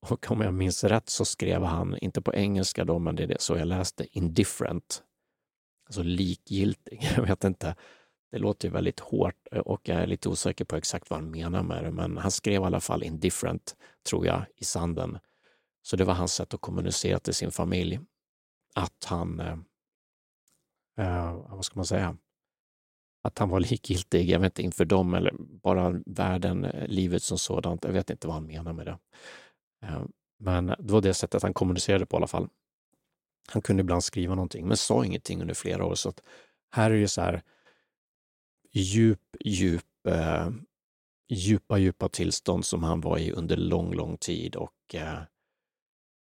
Och 0.06 0.30
om 0.30 0.40
jag 0.40 0.54
minns 0.54 0.84
rätt 0.84 1.08
så 1.08 1.24
skrev 1.24 1.62
han, 1.62 1.98
inte 1.98 2.22
på 2.22 2.34
engelska 2.34 2.84
då, 2.84 2.98
men 2.98 3.16
det 3.16 3.22
är 3.22 3.26
det 3.26 3.40
så 3.40 3.56
jag 3.56 3.68
läste, 3.68 4.06
indifferent. 4.18 5.02
Alltså 5.86 6.02
likgiltig. 6.02 7.10
Jag 7.16 7.22
vet 7.22 7.44
inte. 7.44 7.76
Det 8.30 8.38
låter 8.38 8.68
ju 8.68 8.74
väldigt 8.74 9.00
hårt 9.00 9.34
eh, 9.52 9.58
och 9.58 9.80
jag 9.88 10.02
är 10.02 10.06
lite 10.06 10.28
osäker 10.28 10.64
på 10.64 10.76
exakt 10.76 11.10
vad 11.10 11.20
han 11.20 11.30
menar 11.30 11.62
med 11.62 11.84
det, 11.84 11.90
men 11.90 12.18
han 12.18 12.30
skrev 12.30 12.62
i 12.62 12.64
alla 12.64 12.80
fall 12.80 13.02
indifferent, 13.02 13.76
tror 14.08 14.26
jag, 14.26 14.44
i 14.56 14.64
sanden. 14.64 15.18
Så 15.82 15.96
det 15.96 16.04
var 16.04 16.14
hans 16.14 16.34
sätt 16.34 16.54
att 16.54 16.60
kommunicera 16.60 17.18
till 17.18 17.34
sin 17.34 17.50
familj 17.50 18.00
att 18.74 19.04
han, 19.04 19.40
eh, 19.40 19.56
eh, 20.98 21.32
vad 21.48 21.64
ska 21.64 21.78
man 21.78 21.86
säga, 21.86 22.16
att 23.22 23.38
han 23.38 23.48
var 23.48 23.60
likgiltig, 23.70 24.30
jag 24.30 24.38
vet 24.38 24.46
inte, 24.46 24.62
inför 24.62 24.84
dem 24.84 25.14
eller 25.14 25.34
bara 25.38 26.00
världen, 26.06 26.64
eh, 26.64 26.88
livet 26.88 27.22
som 27.22 27.38
sådant. 27.38 27.84
Jag 27.84 27.92
vet 27.92 28.10
inte 28.10 28.26
vad 28.26 28.34
han 28.34 28.46
menar 28.46 28.72
med 28.72 28.86
det. 28.86 28.98
Eh, 29.82 30.02
men 30.38 30.66
det 30.66 30.92
var 30.92 31.00
det 31.00 31.14
sättet 31.14 31.42
han 31.42 31.54
kommunicerade 31.54 32.06
på 32.06 32.16
i 32.16 32.18
alla 32.18 32.26
fall. 32.26 32.48
Han 33.48 33.62
kunde 33.62 33.80
ibland 33.80 34.04
skriva 34.04 34.34
någonting, 34.34 34.68
men 34.68 34.76
sa 34.76 35.04
ingenting 35.04 35.40
under 35.40 35.54
flera 35.54 35.84
år. 35.84 35.94
Så 35.94 36.08
att 36.08 36.22
här 36.70 36.90
är 36.90 37.00
det 37.00 37.08
så 37.08 37.20
här, 37.20 37.42
djup, 38.72 39.36
djup, 39.40 40.06
eh, 40.08 40.50
djupa, 41.28 41.78
djupa 41.78 42.08
tillstånd 42.08 42.64
som 42.64 42.82
han 42.82 43.00
var 43.00 43.18
i 43.18 43.32
under 43.32 43.56
lång, 43.56 43.94
lång 43.94 44.16
tid 44.16 44.56
och 44.56 44.94
eh, 44.94 45.22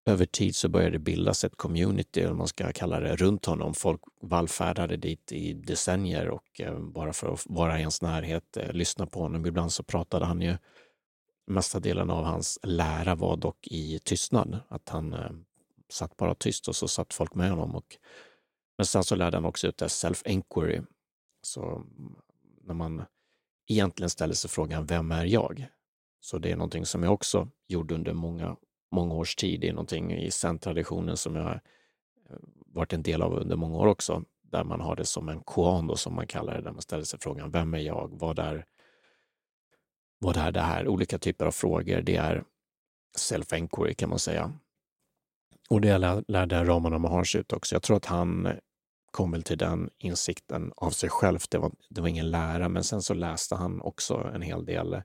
över 0.05 0.25
tid 0.25 0.55
så 0.55 0.69
började 0.69 0.91
det 0.91 0.99
bildas 0.99 1.43
ett 1.43 1.55
community, 1.55 2.21
eller 2.21 2.33
man 2.33 2.47
ska 2.47 2.71
kalla 2.71 2.99
det, 2.99 3.15
runt 3.15 3.45
honom. 3.45 3.73
Folk 3.73 4.01
vallfärdade 4.21 4.97
dit 4.97 5.31
i 5.31 5.53
decennier 5.53 6.29
och 6.29 6.61
eh, 6.61 6.79
bara 6.79 7.13
för 7.13 7.33
att 7.33 7.43
vara 7.45 7.77
i 7.77 7.79
ens 7.79 8.01
närhet, 8.01 8.57
eh, 8.57 8.71
lyssna 8.71 9.05
på 9.05 9.19
honom. 9.19 9.45
Ibland 9.45 9.71
så 9.71 9.83
pratade 9.83 10.25
han 10.25 10.41
ju, 10.41 10.57
mesta 11.47 11.79
delen 11.79 12.09
av 12.09 12.23
hans 12.23 12.59
lära 12.63 13.15
var 13.15 13.37
dock 13.37 13.67
i 13.67 13.99
tystnad, 13.99 14.59
att 14.67 14.89
han 14.89 15.13
eh, 15.13 15.31
satt 15.89 16.17
bara 16.17 16.35
tyst 16.35 16.67
och 16.67 16.75
så 16.75 16.87
satt 16.87 17.13
folk 17.13 17.35
med 17.35 17.49
honom. 17.49 17.75
Och, 17.75 17.97
men 18.77 18.85
sen 18.85 19.03
så 19.03 19.15
lärde 19.15 19.37
han 19.37 19.45
också 19.45 19.67
ut 19.67 19.77
det 19.77 19.87
self-enquiry. 19.87 20.85
Så 21.41 21.75
mm, 21.75 22.15
när 22.63 22.73
man 22.73 23.03
egentligen 23.67 24.09
ställer 24.09 24.33
sig 24.33 24.49
frågan, 24.49 24.85
vem 24.85 25.11
är 25.11 25.25
jag? 25.25 25.67
Så 26.19 26.37
det 26.37 26.51
är 26.51 26.55
någonting 26.55 26.85
som 26.85 27.03
jag 27.03 27.13
också 27.13 27.47
gjorde 27.67 27.95
under 27.95 28.13
många 28.13 28.55
många 28.91 29.13
års 29.13 29.35
tid 29.35 29.61
det 29.61 29.69
är 29.69 29.73
någonting 29.73 30.13
i 30.13 30.31
zen-traditionen 30.31 31.17
som 31.17 31.35
jag 31.35 31.51
eh, 31.51 31.59
varit 32.65 32.93
en 32.93 33.03
del 33.03 33.21
av 33.21 33.33
under 33.33 33.55
många 33.55 33.77
år 33.77 33.87
också, 33.87 34.23
där 34.41 34.63
man 34.63 34.81
har 34.81 34.95
det 34.95 35.05
som 35.05 35.29
en 35.29 35.39
koan 35.39 35.87
då, 35.87 35.95
som 35.95 36.15
man 36.15 36.27
kallar 36.27 36.53
det, 36.55 36.61
där 36.61 36.71
man 36.71 36.81
ställer 36.81 37.03
sig 37.03 37.19
frågan, 37.19 37.51
vem 37.51 37.73
är 37.73 37.79
jag? 37.79 38.09
Vad 38.13 38.39
är, 38.39 38.65
vad 40.19 40.37
är 40.37 40.51
det 40.51 40.61
här? 40.61 40.87
Olika 40.87 41.17
typer 41.17 41.45
av 41.45 41.51
frågor. 41.51 42.01
Det 42.01 42.15
är 42.15 42.43
self-enquiry 43.17 43.93
kan 43.93 44.09
man 44.09 44.19
säga. 44.19 44.53
Och 45.69 45.81
det 45.81 45.97
lärde 46.27 46.63
Ramana 46.65 46.97
Maharshi 46.97 47.39
ut 47.39 47.53
också. 47.53 47.75
Jag 47.75 47.83
tror 47.83 47.97
att 47.97 48.05
han 48.05 48.47
kom 49.11 49.31
väl 49.31 49.43
till 49.43 49.57
den 49.57 49.89
insikten 49.97 50.73
av 50.75 50.89
sig 50.89 51.09
själv. 51.09 51.39
Det 51.49 51.57
var, 51.57 51.71
det 51.89 52.01
var 52.01 52.07
ingen 52.07 52.31
lära, 52.31 52.69
men 52.69 52.83
sen 52.83 53.01
så 53.01 53.13
läste 53.13 53.55
han 53.55 53.81
också 53.81 54.31
en 54.33 54.41
hel 54.41 54.65
del 54.65 55.01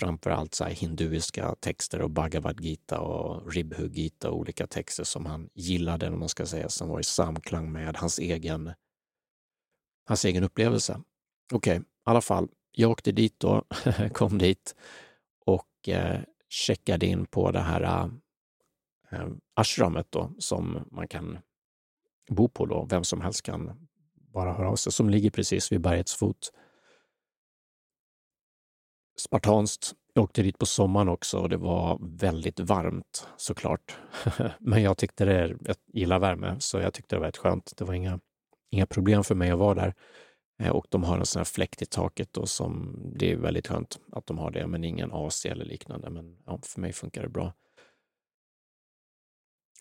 framförallt 0.00 0.54
så 0.54 0.64
hinduiska 0.64 1.54
texter 1.54 2.00
och 2.00 2.10
Bhagavad 2.10 2.60
Gita 2.60 3.00
och 3.00 3.52
Ribhu 3.52 3.88
Gita 3.88 4.30
och 4.30 4.36
olika 4.38 4.66
texter 4.66 5.04
som 5.04 5.26
han 5.26 5.50
gillade, 5.54 6.08
om 6.08 6.18
man 6.18 6.28
ska 6.28 6.46
säga, 6.46 6.68
som 6.68 6.88
var 6.88 7.00
i 7.00 7.04
samklang 7.04 7.72
med 7.72 7.96
hans 7.96 8.18
egen, 8.18 8.72
hans 10.06 10.24
egen 10.24 10.44
upplevelse. 10.44 11.00
Okej, 11.52 11.72
okay, 11.72 11.78
i 11.78 11.84
alla 12.04 12.20
fall, 12.20 12.48
jag 12.72 12.90
åkte 12.90 13.12
dit 13.12 13.40
då, 13.40 13.64
kom 14.12 14.38
dit 14.38 14.74
och 15.46 15.88
eh, 15.88 16.20
checkade 16.48 17.06
in 17.06 17.26
på 17.26 17.50
det 17.50 17.60
här 17.60 18.10
eh, 19.10 19.26
ashramet 19.54 20.06
då, 20.10 20.32
som 20.38 20.88
man 20.90 21.08
kan 21.08 21.38
bo 22.30 22.48
på 22.48 22.66
då. 22.66 22.86
Vem 22.90 23.04
som 23.04 23.20
helst 23.20 23.42
kan 23.42 23.88
bara 24.14 24.52
höra 24.52 24.70
av 24.70 24.76
sig, 24.76 24.92
som 24.92 25.10
ligger 25.10 25.30
precis 25.30 25.72
vid 25.72 25.80
bergets 25.80 26.14
fot 26.14 26.52
spartanskt. 29.20 29.94
Jag 30.14 30.24
åkte 30.24 30.42
dit 30.42 30.58
på 30.58 30.66
sommaren 30.66 31.08
också 31.08 31.38
och 31.38 31.48
det 31.48 31.56
var 31.56 31.98
väldigt 32.00 32.60
varmt 32.60 33.26
såklart. 33.36 33.98
Men 34.58 34.82
jag 34.82 34.98
tyckte 34.98 35.24
det, 35.24 35.56
jag 35.60 35.76
gillar 35.92 36.18
värme, 36.18 36.56
så 36.58 36.78
jag 36.78 36.94
tyckte 36.94 37.16
det 37.16 37.20
var 37.20 37.26
rätt 37.26 37.36
skönt. 37.36 37.72
Det 37.76 37.84
var 37.84 37.94
inga, 37.94 38.20
inga 38.70 38.86
problem 38.86 39.24
för 39.24 39.34
mig 39.34 39.50
att 39.50 39.58
vara 39.58 39.74
där. 39.74 39.94
Eh, 40.62 40.70
och 40.70 40.86
de 40.88 41.04
har 41.04 41.18
en 41.18 41.26
sån 41.26 41.40
här 41.40 41.44
fläkt 41.44 41.82
i 41.82 41.86
taket 41.86 42.36
och 42.36 42.48
som 42.48 42.96
det 43.16 43.32
är 43.32 43.36
väldigt 43.36 43.68
skönt 43.68 44.00
att 44.12 44.26
de 44.26 44.38
har 44.38 44.50
det, 44.50 44.66
men 44.66 44.84
ingen 44.84 45.12
AC 45.12 45.46
eller 45.46 45.64
liknande. 45.64 46.10
Men 46.10 46.38
ja, 46.46 46.58
för 46.62 46.80
mig 46.80 46.92
funkar 46.92 47.22
det 47.22 47.28
bra. 47.28 47.52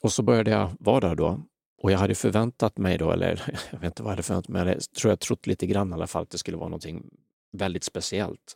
Och 0.02 0.12
så 0.12 0.24
började 0.24 0.52
jag 0.52 0.72
vara 0.80 1.00
där 1.00 1.16
då 1.16 1.42
och 1.82 1.92
jag 1.92 2.00
hade 2.00 2.16
förväntat 2.16 2.78
mig 2.78 2.98
då, 2.98 3.12
eller 3.12 3.60
jag 3.72 3.80
vet 3.80 3.88
inte 3.88 4.04
vad 4.04 4.10
jag 4.10 4.16
hade 4.16 4.24
förväntat 4.24 4.50
mig, 4.50 4.68
jag 4.68 4.82
tror 4.82 5.12
jag 5.12 5.20
trott 5.20 5.48
lite 5.48 5.68
grann 5.68 5.90
i 5.90 5.94
alla 5.94 6.08
fall 6.08 6.24
att 6.24 6.30
det 6.30 6.38
skulle 6.38 6.58
vara 6.58 6.70
någonting 6.70 7.10
väldigt 7.52 7.84
speciellt. 7.84 8.56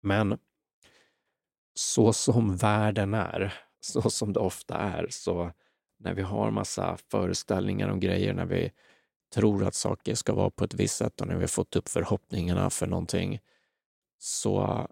Men 0.00 0.38
så 1.74 2.12
som 2.12 2.56
världen 2.56 3.14
är, 3.14 3.54
så 3.80 4.10
som 4.10 4.32
det 4.32 4.40
ofta 4.40 4.74
är, 4.74 5.06
så 5.10 5.52
när 5.98 6.14
vi 6.14 6.22
har 6.22 6.50
massa 6.50 6.96
föreställningar 6.96 7.88
om 7.88 8.00
grejer, 8.00 8.34
när 8.34 8.46
vi 8.46 8.72
tror 9.34 9.64
att 9.64 9.74
saker 9.74 10.14
ska 10.14 10.34
vara 10.34 10.50
på 10.50 10.64
ett 10.64 10.74
visst 10.74 10.96
sätt 10.96 11.20
och 11.20 11.26
när 11.26 11.34
vi 11.34 11.40
har 11.40 11.48
fått 11.48 11.76
upp 11.76 11.88
förhoppningarna 11.88 12.70
för 12.70 12.86
någonting, 12.86 13.40
så 14.18 14.86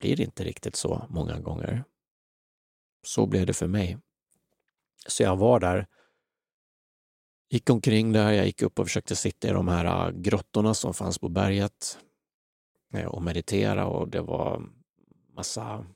blir 0.00 0.16
det 0.16 0.22
inte 0.22 0.44
riktigt 0.44 0.76
så 0.76 1.06
många 1.10 1.40
gånger. 1.40 1.84
Så 3.06 3.26
blev 3.26 3.46
det 3.46 3.52
för 3.52 3.66
mig. 3.66 3.98
Så 5.06 5.22
jag 5.22 5.36
var 5.36 5.60
där, 5.60 5.86
gick 7.50 7.70
omkring 7.70 8.12
där, 8.12 8.32
jag 8.32 8.46
gick 8.46 8.62
upp 8.62 8.78
och 8.78 8.86
försökte 8.86 9.16
sitta 9.16 9.48
i 9.48 9.50
de 9.50 9.68
här 9.68 10.06
äh, 10.06 10.12
grottorna 10.12 10.74
som 10.74 10.94
fanns 10.94 11.18
på 11.18 11.28
berget 11.28 11.98
Eh, 12.94 13.06
och 13.06 13.22
meditera 13.22 13.86
och 13.86 14.08
det 14.08 14.20
var 14.20 14.62
massa 15.36 15.86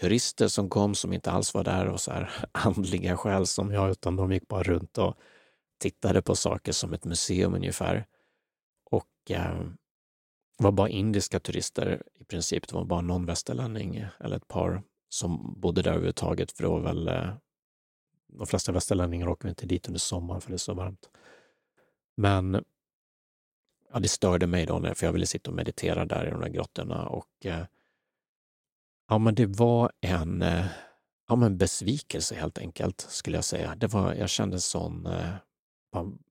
turister 0.00 0.48
som 0.48 0.68
kom 0.68 0.94
som 0.94 1.12
inte 1.12 1.30
alls 1.30 1.54
var 1.54 1.64
där 1.64 1.88
och 1.88 2.00
så 2.00 2.12
här 2.12 2.30
andliga 2.52 3.16
skäl 3.16 3.46
som 3.46 3.72
jag, 3.72 3.90
utan 3.90 4.16
de 4.16 4.32
gick 4.32 4.48
bara 4.48 4.62
runt 4.62 4.98
och 4.98 5.14
tittade 5.78 6.22
på 6.22 6.36
saker 6.36 6.72
som 6.72 6.92
ett 6.92 7.04
museum 7.04 7.54
ungefär. 7.54 8.06
Och 8.90 9.30
eh, 9.30 9.60
det 10.58 10.64
var 10.64 10.72
bara 10.72 10.88
indiska 10.88 11.40
turister 11.40 12.02
i 12.20 12.24
princip. 12.24 12.68
Det 12.68 12.74
var 12.74 12.84
bara 12.84 13.00
någon 13.00 13.26
västerlänning 13.26 14.04
eller 14.20 14.36
ett 14.36 14.48
par 14.48 14.82
som 15.08 15.60
bodde 15.60 15.82
där 15.82 15.90
överhuvudtaget, 15.90 16.52
för 16.52 16.62
det 16.62 16.68
var 16.68 16.80
väl 16.80 17.08
eh, 17.08 17.30
de 18.26 18.46
flesta 18.46 18.72
västerlänningar 18.72 19.28
åker 19.28 19.48
inte 19.48 19.66
dit 19.66 19.86
under 19.86 20.00
sommaren 20.00 20.40
för 20.40 20.50
det 20.50 20.56
är 20.56 20.58
så 20.58 20.74
varmt. 20.74 21.10
Men 22.16 22.64
ja, 23.96 24.00
det 24.00 24.08
störde 24.08 24.46
mig 24.46 24.66
då, 24.66 24.94
för 24.94 25.06
jag 25.06 25.12
ville 25.12 25.26
sitta 25.26 25.50
och 25.50 25.56
meditera 25.56 26.04
där 26.04 26.26
i 26.26 26.30
de 26.30 26.40
där 26.40 26.48
grottorna 26.48 27.06
och 27.06 27.46
eh, 27.46 27.64
Ja, 29.08 29.18
men 29.18 29.34
det 29.34 29.46
var 29.46 29.92
en 30.00 30.42
eh, 30.42 30.66
ja, 31.28 31.36
men 31.36 31.58
besvikelse 31.58 32.34
helt 32.34 32.58
enkelt, 32.58 33.00
skulle 33.00 33.36
jag 33.36 33.44
säga. 33.44 33.74
Det 33.76 33.86
var, 33.86 34.14
jag 34.14 34.28
kände 34.28 34.60
sån... 34.60 35.06
Eh, 35.06 35.34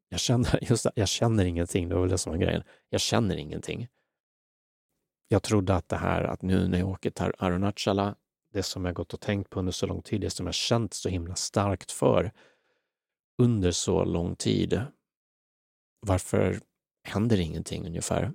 jag 0.10 0.20
känner, 0.20 0.60
just 0.70 0.86
jag 0.96 1.08
känner 1.08 1.46
ingenting, 1.46 1.90
det 1.90 1.96
var 1.96 2.02
väl 2.02 2.12
det 2.12 2.18
som 2.18 2.32
var 2.32 2.40
grejen. 2.40 2.64
Jag 2.90 3.02
känner 3.02 3.36
ingenting. 3.36 3.88
Jag 5.28 5.44
trodde 5.44 5.76
att 5.76 5.90
det 5.90 5.98
här, 5.98 6.24
att 6.24 6.42
nu 6.42 6.68
när 6.68 6.80
jag 6.80 6.90
åker 6.90 7.10
till 7.10 7.32
Arunachala, 7.38 8.16
det 8.54 8.64
som 8.64 8.86
jag 8.86 8.96
gått 8.96 9.14
och 9.14 9.22
tänkt 9.22 9.50
på 9.50 9.60
under 9.60 9.72
så 9.72 9.86
lång 9.86 10.02
tid, 10.02 10.22
det 10.22 10.30
som 10.30 10.46
jag 10.46 10.56
känt 10.56 10.94
så 10.94 11.10
himla 11.10 11.36
starkt 11.36 11.92
för 11.92 12.32
under 13.38 13.72
så 13.72 14.04
lång 14.04 14.36
tid. 14.36 14.82
Varför 16.00 16.60
händer 17.06 17.40
ingenting 17.40 17.86
ungefär? 17.86 18.34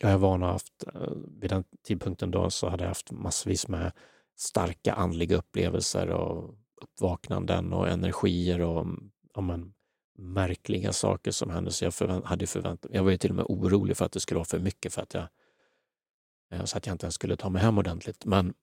Jag 0.00 0.10
är 0.10 0.16
van 0.16 0.42
att 0.42 0.52
haft, 0.52 0.84
eh, 0.94 1.12
vid 1.40 1.50
den 1.50 1.64
tidpunkten 1.86 2.30
då 2.30 2.50
så 2.50 2.68
hade 2.68 2.84
jag 2.84 2.88
haft 2.88 3.10
massvis 3.10 3.68
med 3.68 3.92
starka 4.36 4.92
andliga 4.92 5.36
upplevelser 5.36 6.08
och 6.08 6.54
uppvaknanden 6.82 7.72
och 7.72 7.88
energier 7.88 8.60
och 8.60 8.80
mm, 8.80 9.10
ja, 9.34 9.40
men, 9.40 9.74
märkliga 10.18 10.92
saker 10.92 11.30
som 11.30 11.50
hände. 11.50 11.70
Så 11.70 11.84
jag 11.84 11.94
förvänt, 11.94 12.24
hade 12.24 12.46
förväntat 12.46 12.90
Jag 12.94 13.04
var 13.04 13.10
ju 13.10 13.16
till 13.16 13.30
och 13.30 13.36
med 13.36 13.44
orolig 13.48 13.96
för 13.96 14.04
att 14.04 14.12
det 14.12 14.20
skulle 14.20 14.38
vara 14.38 14.44
för 14.44 14.58
mycket 14.58 14.94
för 14.94 15.02
att 15.02 15.14
jag, 15.14 15.28
eh, 16.52 16.64
så 16.64 16.78
att 16.78 16.86
jag 16.86 16.94
inte 16.94 17.06
ens 17.06 17.14
skulle 17.14 17.36
ta 17.36 17.48
mig 17.48 17.62
hem 17.62 17.78
ordentligt. 17.78 18.24
Men 18.24 18.54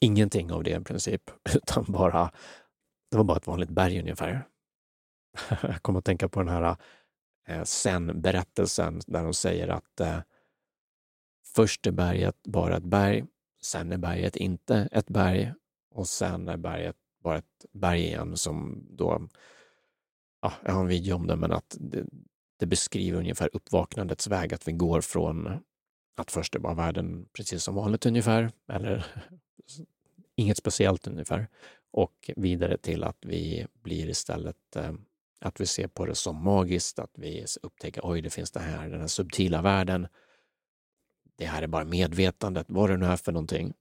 ingenting 0.00 0.52
av 0.52 0.62
det 0.62 0.70
i 0.70 0.80
princip, 0.80 1.30
utan 1.54 1.84
bara, 1.88 2.32
det 3.10 3.16
var 3.16 3.24
bara 3.24 3.36
ett 3.36 3.46
vanligt 3.46 3.70
berg 3.70 4.00
ungefär. 4.00 4.48
Jag 5.62 5.82
kom 5.82 5.96
att 5.96 6.04
tänka 6.04 6.28
på 6.28 6.40
den 6.40 6.48
här 6.48 6.76
Eh, 7.48 7.64
sen-berättelsen 7.64 9.00
där 9.06 9.24
de 9.24 9.34
säger 9.34 9.68
att 9.68 10.00
eh, 10.00 10.20
först 11.54 11.86
är 11.86 11.90
berget 11.90 12.42
bara 12.42 12.76
ett 12.76 12.84
berg, 12.84 13.24
sen 13.62 13.92
är 13.92 13.98
berget 13.98 14.36
inte 14.36 14.88
ett 14.92 15.08
berg 15.08 15.52
och 15.90 16.08
sen 16.08 16.48
är 16.48 16.56
berget 16.56 16.96
bara 17.22 17.38
ett 17.38 17.66
berg 17.72 18.00
igen 18.00 18.36
som 18.36 18.86
då, 18.90 19.28
ja, 20.42 20.52
jag 20.64 20.72
har 20.72 20.80
en 20.80 20.86
video 20.86 21.14
om 21.14 21.26
det, 21.26 21.36
men 21.36 21.52
att 21.52 21.76
det, 21.80 22.04
det 22.58 22.66
beskriver 22.66 23.18
ungefär 23.18 23.50
uppvaknandets 23.52 24.26
väg, 24.26 24.54
att 24.54 24.68
vi 24.68 24.72
går 24.72 25.00
från 25.00 25.64
att 26.16 26.30
först 26.30 26.54
är 26.54 26.58
bara 26.58 26.74
världen 26.74 27.28
precis 27.32 27.62
som 27.62 27.74
vanligt 27.74 28.06
ungefär, 28.06 28.50
eller 28.68 29.06
inget 30.34 30.56
speciellt 30.56 31.06
ungefär, 31.06 31.48
och 31.90 32.30
vidare 32.36 32.78
till 32.78 33.04
att 33.04 33.18
vi 33.20 33.66
blir 33.82 34.08
istället 34.08 34.76
eh, 34.76 34.92
att 35.40 35.60
vi 35.60 35.66
ser 35.66 35.88
på 35.88 36.06
det 36.06 36.14
som 36.14 36.44
magiskt, 36.44 36.98
att 36.98 37.10
vi 37.14 37.46
upptäcker 37.62 38.00
oj, 38.04 38.22
det 38.22 38.30
finns 38.30 38.50
det 38.50 38.60
här, 38.60 38.88
den 38.88 39.00
här 39.00 39.06
subtila 39.06 39.62
världen. 39.62 40.08
Det 41.36 41.46
här 41.46 41.62
är 41.62 41.66
bara 41.66 41.84
medvetandet, 41.84 42.66
vad 42.68 42.90
det 42.90 42.96
nu 42.96 43.06
är 43.06 43.16
för 43.16 43.32
någonting. 43.32 43.74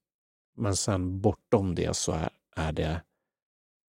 Men 0.56 0.76
sen 0.76 1.22
bortom 1.22 1.76
det 1.76 1.96
så 1.96 2.12
är, 2.12 2.30
är 2.56 2.72
det, 2.72 3.02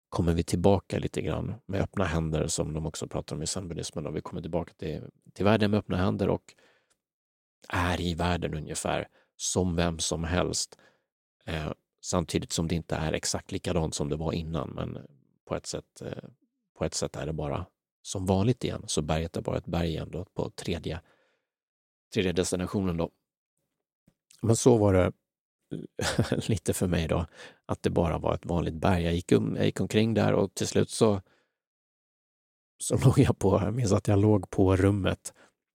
kommer 0.10 0.34
vi 0.34 0.44
tillbaka 0.44 1.00
lite 1.00 1.22
grann 1.22 1.56
med 1.65 1.82
öppna 1.82 2.06
händer 2.06 2.48
som 2.48 2.74
de 2.74 2.86
också 2.86 3.08
pratar 3.08 3.36
om 3.36 3.44
i 3.44 3.48
zenbuddismen. 3.48 4.13
Vi 4.13 4.22
kommer 4.22 4.41
tillbaka 4.41 4.74
till, 4.74 5.03
till 5.34 5.46
världen 5.46 5.72
med 5.72 5.77
öppna 5.77 5.98
händer 5.98 6.30
och 6.30 6.53
är 7.70 8.01
i 8.01 8.13
världen 8.13 8.53
ungefär 8.53 9.08
som 9.36 9.75
vem 9.75 10.00
som 10.00 10.24
helst. 10.24 10.80
Eh, 11.46 11.72
samtidigt 12.01 12.51
som 12.51 12.68
det 12.68 12.75
inte 12.75 12.96
är 12.96 13.13
exakt 13.13 13.51
likadant 13.51 13.96
som 13.96 14.10
det 14.10 14.15
var 14.15 14.34
innan, 14.34 14.70
men 14.70 14.98
på 15.46 15.56
ett 15.56 15.65
sätt 15.65 16.01
eh, 16.01 16.30
på 16.82 16.86
ett 16.86 16.94
sätt 16.94 17.16
är 17.16 17.26
det 17.26 17.34
bara 17.34 17.66
som 18.02 18.26
vanligt 18.26 18.64
igen, 18.64 18.84
så 18.88 19.02
berget 19.02 19.38
är 19.38 19.42
bara 19.42 19.58
ett 19.58 19.66
berg 19.66 19.90
igen 19.90 20.10
då 20.12 20.26
på 20.26 20.50
tredje, 20.50 21.02
tredje 22.14 22.32
destinationen. 22.34 22.98
Då. 22.98 23.10
Men 24.42 24.56
så 24.56 24.78
var 24.78 24.94
det 24.94 25.12
eh, 25.74 26.40
lite 26.50 26.74
för 26.74 26.88
mig 26.88 27.08
då, 27.08 27.26
att 27.66 27.84
det 27.84 27.90
bara 27.90 28.18
var 28.18 28.34
ett 28.34 28.46
vanligt 28.46 28.74
berg. 28.74 29.04
Jag 29.04 29.14
gick, 29.14 29.32
um, 29.32 29.56
jag 29.56 29.66
gick 29.66 29.82
omkring 29.82 30.14
där 30.14 30.34
och 30.34 30.54
till 30.54 30.68
slut 30.68 30.90
så, 30.90 31.22
så 32.78 32.98
låg 33.06 33.20
jag 33.20 33.40
på, 33.40 33.62
jag 33.64 33.74
minns 33.74 33.92
att 33.92 34.08
jag 34.08 34.20
låg 34.20 34.50
på 34.50 34.76
rummet. 34.76 35.34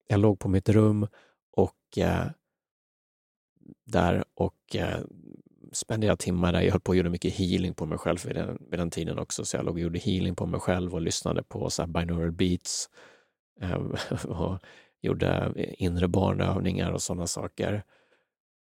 Jag 0.08 0.20
låg 0.20 0.38
på 0.38 0.48
mitt 0.48 0.68
rum 0.68 1.06
och 1.52 1.98
eh, 1.98 2.26
där 3.84 4.24
och 4.34 4.76
eh, 4.76 5.00
spenderade 5.76 6.16
timmar 6.16 6.52
där. 6.52 6.60
Jag 6.60 6.72
höll 6.72 6.80
på 6.80 6.90
och 6.90 6.96
gjorde 6.96 7.10
mycket 7.10 7.34
healing 7.34 7.74
på 7.74 7.86
mig 7.86 7.98
själv 7.98 8.18
vid 8.26 8.36
den, 8.36 8.58
vid 8.70 8.78
den 8.78 8.90
tiden 8.90 9.18
också. 9.18 9.44
Så 9.44 9.56
jag 9.56 9.64
låg 9.64 9.74
och 9.74 9.80
gjorde 9.80 9.98
healing 9.98 10.34
på 10.34 10.46
mig 10.46 10.60
själv 10.60 10.94
och 10.94 11.00
lyssnade 11.00 11.42
på 11.42 11.70
så 11.70 11.82
här 11.82 11.86
binaural 11.86 12.32
beats 12.32 12.90
eh, 13.60 13.74
och 14.24 14.58
gjorde 15.00 15.52
inre 15.56 16.08
barnövningar 16.08 16.92
och 16.92 17.02
sådana 17.02 17.26
saker. 17.26 17.82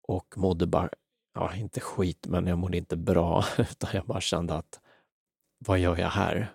Och 0.08 0.34
mådde 0.36 0.66
bara 0.66 0.90
ja, 1.34 1.54
inte 1.54 1.80
skit, 1.80 2.26
men 2.26 2.46
jag 2.46 2.58
mådde 2.58 2.76
inte 2.76 2.96
bra, 2.96 3.44
utan 3.58 3.90
jag 3.92 4.06
bara 4.06 4.20
kände 4.20 4.54
att 4.54 4.80
vad 5.58 5.78
gör 5.78 5.96
jag 5.96 6.08
här? 6.08 6.52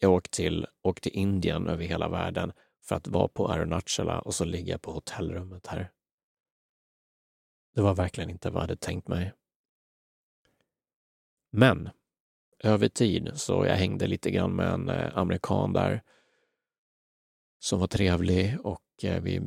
Jag 0.00 0.12
åkte 0.12 0.36
till, 0.36 0.66
åkte 0.82 1.10
till 1.10 1.18
Indien 1.18 1.68
över 1.68 1.84
hela 1.84 2.08
världen 2.08 2.52
för 2.82 2.96
att 2.96 3.08
vara 3.08 3.28
på 3.28 3.48
Arunachala 3.48 4.20
och 4.20 4.34
så 4.34 4.44
ligga 4.44 4.78
på 4.78 4.92
hotellrummet 4.92 5.66
här. 5.66 5.90
Det 7.74 7.82
var 7.82 7.94
verkligen 7.94 8.30
inte 8.30 8.50
vad 8.50 8.56
jag 8.56 8.60
hade 8.60 8.76
tänkt 8.76 9.08
mig. 9.08 9.32
Men 11.56 11.90
över 12.58 12.88
tid, 12.88 13.30
så 13.34 13.66
jag 13.66 13.76
hängde 13.76 14.06
lite 14.06 14.30
grann 14.30 14.56
med 14.56 14.66
en 14.66 14.88
eh, 14.88 15.18
amerikan 15.18 15.72
där 15.72 16.02
som 17.58 17.80
var 17.80 17.86
trevlig 17.86 18.56
och 18.62 18.82
eh, 19.02 19.22
vi 19.22 19.42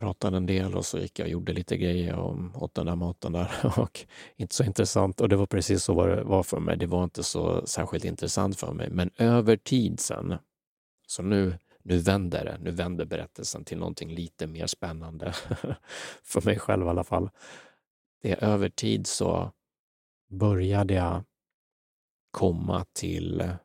pratade 0.00 0.36
en 0.36 0.46
del 0.46 0.74
och 0.74 0.86
så 0.86 0.98
gick 0.98 1.18
jag 1.18 1.26
och 1.26 1.30
gjorde 1.30 1.52
lite 1.52 1.76
grejer 1.76 2.16
och 2.16 2.62
åt 2.62 2.74
den 2.74 2.86
där 2.86 2.96
maten 2.96 3.32
där 3.32 3.72
och 3.78 4.06
inte 4.36 4.54
så 4.54 4.64
intressant. 4.64 5.20
Och 5.20 5.28
det 5.28 5.36
var 5.36 5.46
precis 5.46 5.84
så 5.84 6.06
det 6.06 6.24
var 6.24 6.42
för 6.42 6.60
mig. 6.60 6.76
Det 6.76 6.86
var 6.86 7.04
inte 7.04 7.22
så 7.22 7.66
särskilt 7.66 8.04
intressant 8.04 8.56
för 8.60 8.72
mig. 8.72 8.90
Men 8.90 9.10
över 9.18 9.56
tid 9.56 10.00
sen, 10.00 10.34
så 11.06 11.22
nu, 11.22 11.58
nu 11.82 11.98
vänder 11.98 12.44
det. 12.44 12.58
Nu 12.60 12.70
vänder 12.70 13.04
berättelsen 13.04 13.64
till 13.64 13.78
någonting 13.78 14.10
lite 14.10 14.46
mer 14.46 14.66
spännande. 14.66 15.32
för 16.22 16.44
mig 16.44 16.58
själv 16.58 16.86
i 16.86 16.88
alla 16.88 17.04
fall. 17.04 17.30
Det 18.22 18.32
är 18.32 18.44
över 18.44 18.68
tid 18.68 19.06
så 19.06 19.52
började 20.34 20.94
jag 20.94 21.24
komma 22.30 22.84
till... 22.92 23.40
Eh, 23.40 23.56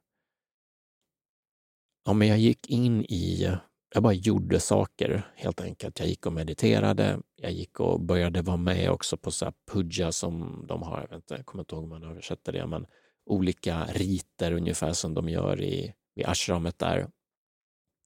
ja, 2.06 2.14
men 2.14 2.28
jag 2.28 2.38
gick 2.38 2.70
in 2.70 3.06
i 3.06 3.50
jag 3.94 4.04
bara 4.04 4.14
gjorde 4.14 4.60
saker 4.60 5.32
helt 5.36 5.62
enkelt. 5.62 6.00
Jag 6.00 6.08
gick 6.08 6.26
och 6.26 6.34
mediterade. 6.34 7.20
Jag 7.36 7.52
gick 7.52 7.80
och 7.80 8.02
började 8.02 8.42
vara 8.42 8.58
med 8.58 8.92
också 8.92 9.18
på 9.18 9.32
så 9.32 9.54
puja 9.72 10.12
som 10.12 10.66
de 10.68 10.82
har. 10.82 11.02
Jag, 11.02 11.08
vet 11.08 11.16
inte, 11.16 11.34
jag 11.34 11.46
kommer 11.46 11.62
inte 11.62 11.76
ihåg 11.76 11.84
hur 11.84 11.90
man 11.90 12.04
översätter 12.04 12.52
det, 12.52 12.68
men 12.68 12.86
olika 13.26 13.86
riter 13.86 14.52
ungefär 14.52 14.94
som 14.94 15.14
de 15.14 15.30
gör 15.30 15.62
i, 15.62 15.94
i 16.16 16.24
ashramet 16.24 16.80
där. 16.80 17.10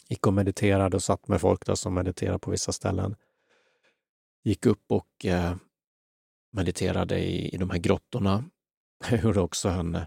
Gick 0.10 0.28
och 0.28 0.34
mediterade 0.34 0.96
och 0.96 1.04
satt 1.04 1.28
med 1.28 1.42
folk 1.42 1.66
där 1.66 1.76
som 1.76 1.94
mediterar 1.94 2.38
på 2.38 2.52
vissa 2.52 2.72
ställen. 2.72 3.16
Gick 4.44 4.66
upp 4.66 4.92
och 4.92 5.26
eh, 5.26 5.56
mediterade 6.52 7.20
i, 7.20 7.56
i 7.56 7.58
de 7.58 7.70
här 7.70 7.78
grottorna. 7.78 8.44
Jag 9.12 9.24
gjorde 9.24 9.42
också 9.42 9.70
en 9.70 9.96
eh, 9.96 10.04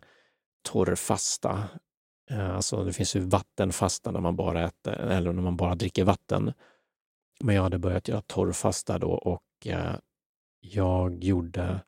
torrfasta 0.63 1.69
eh, 2.31 2.55
alltså 2.55 2.85
det 2.85 2.93
finns 2.93 3.17
ju 3.17 3.21
vattenfasta 3.21 4.11
när 4.11 4.21
man 4.21 4.37
bara 4.37 4.65
äter 4.65 4.93
eller 4.93 5.33
när 5.33 5.43
man 5.43 5.57
bara 5.57 5.75
dricker 5.75 6.05
vatten. 6.05 6.53
Men 7.41 7.55
jag 7.55 7.63
hade 7.63 7.79
börjat 7.79 8.09
göra 8.09 8.23
torrfasta 8.27 8.99
då 8.99 9.11
och 9.11 9.67
eh, 9.67 9.97
jag 10.61 11.25
gjorde 11.25 11.81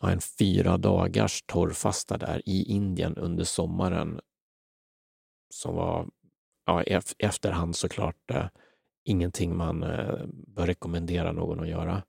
en 0.00 0.20
fyra 0.20 0.76
dagars 0.78 1.42
torrfasta 1.46 2.18
där 2.18 2.42
i 2.44 2.62
Indien 2.64 3.16
under 3.16 3.44
sommaren. 3.44 4.20
Som 5.54 5.74
var 5.74 6.08
ja, 6.66 6.82
efterhand 7.18 7.76
såklart 7.76 8.30
eh, 8.30 8.46
ingenting 9.04 9.56
man 9.56 9.80
bör 10.46 10.66
rekommendera 10.66 11.32
någon 11.32 11.60
att 11.60 11.68
göra. 11.68 12.02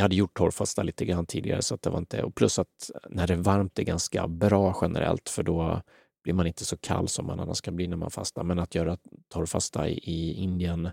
Jag 0.00 0.04
hade 0.04 0.16
gjort 0.16 0.36
torrfasta 0.36 0.82
lite 0.82 1.04
grann 1.04 1.26
tidigare 1.26 1.62
så 1.62 1.74
att 1.74 1.82
det 1.82 1.90
var 1.90 1.98
inte, 1.98 2.22
och 2.22 2.34
plus 2.34 2.58
att 2.58 2.90
när 3.10 3.26
det 3.26 3.32
är 3.32 3.36
varmt 3.36 3.78
är 3.78 3.82
ganska 3.82 4.28
bra 4.28 4.78
generellt 4.82 5.28
för 5.28 5.42
då 5.42 5.82
blir 6.22 6.34
man 6.34 6.46
inte 6.46 6.64
så 6.64 6.76
kall 6.76 7.08
som 7.08 7.26
man 7.26 7.40
annars 7.40 7.60
kan 7.60 7.76
bli 7.76 7.86
när 7.86 7.96
man 7.96 8.10
fastar. 8.10 8.44
Men 8.44 8.58
att 8.58 8.74
göra 8.74 8.98
torrfasta 9.28 9.88
i, 9.88 9.92
i 9.92 10.32
Indien 10.34 10.90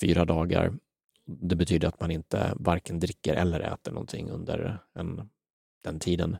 fyra 0.00 0.24
dagar, 0.24 0.74
det 1.26 1.56
betyder 1.56 1.88
att 1.88 2.00
man 2.00 2.10
inte 2.10 2.52
varken 2.56 3.00
dricker 3.00 3.34
eller 3.34 3.60
äter 3.60 3.92
någonting 3.92 4.30
under 4.30 4.78
en, 4.94 5.30
den 5.84 5.98
tiden. 5.98 6.36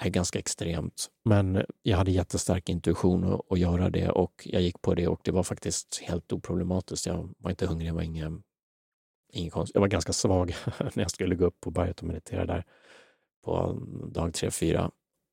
Det 0.00 0.06
är 0.06 0.10
ganska 0.10 0.38
extremt. 0.38 1.10
Men 1.24 1.64
jag 1.82 1.96
hade 1.96 2.10
jättestark 2.10 2.68
intuition 2.68 3.24
att, 3.24 3.52
att 3.52 3.58
göra 3.58 3.90
det 3.90 4.10
och 4.10 4.42
jag 4.44 4.62
gick 4.62 4.82
på 4.82 4.94
det 4.94 5.08
och 5.08 5.20
det 5.24 5.30
var 5.30 5.42
faktiskt 5.42 6.02
helt 6.04 6.32
oproblematiskt. 6.32 7.06
Jag 7.06 7.34
var 7.38 7.50
inte 7.50 7.66
hungrig, 7.66 7.88
jag 7.88 7.94
var 7.94 8.02
ingen, 8.02 8.42
ingen 9.32 9.50
konst. 9.50 9.74
Jag 9.74 9.80
var 9.80 9.88
ganska 9.88 10.12
svag 10.12 10.54
när 10.78 11.02
jag 11.02 11.10
skulle 11.10 11.34
gå 11.34 11.44
upp 11.44 11.60
på 11.60 11.70
berget 11.70 12.00
och 12.00 12.06
meditera 12.06 12.46
där 12.46 12.64
på 13.44 13.82
dag 14.12 14.34
tre, 14.34 14.50
fyra. 14.50 14.90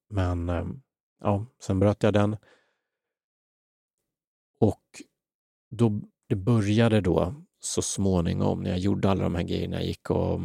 Men 0.10 0.50
ehm, 0.50 0.82
ja, 1.22 1.46
sen 1.60 1.80
bröt 1.80 2.04
jag 2.04 2.14
den. 2.14 2.38
Och 4.60 4.84
då, 5.70 6.02
det 6.28 6.36
började 6.36 7.02
då 7.02 7.36
så 7.60 7.82
småningom 7.82 8.64
när 8.64 8.70
jag 8.70 8.80
gjorde 8.80 9.10
alla 9.10 9.24
de 9.24 9.36
här 9.36 9.44
grejerna. 9.44 9.76
Jag 9.76 9.86
gick 9.86 10.10
och 10.10 10.40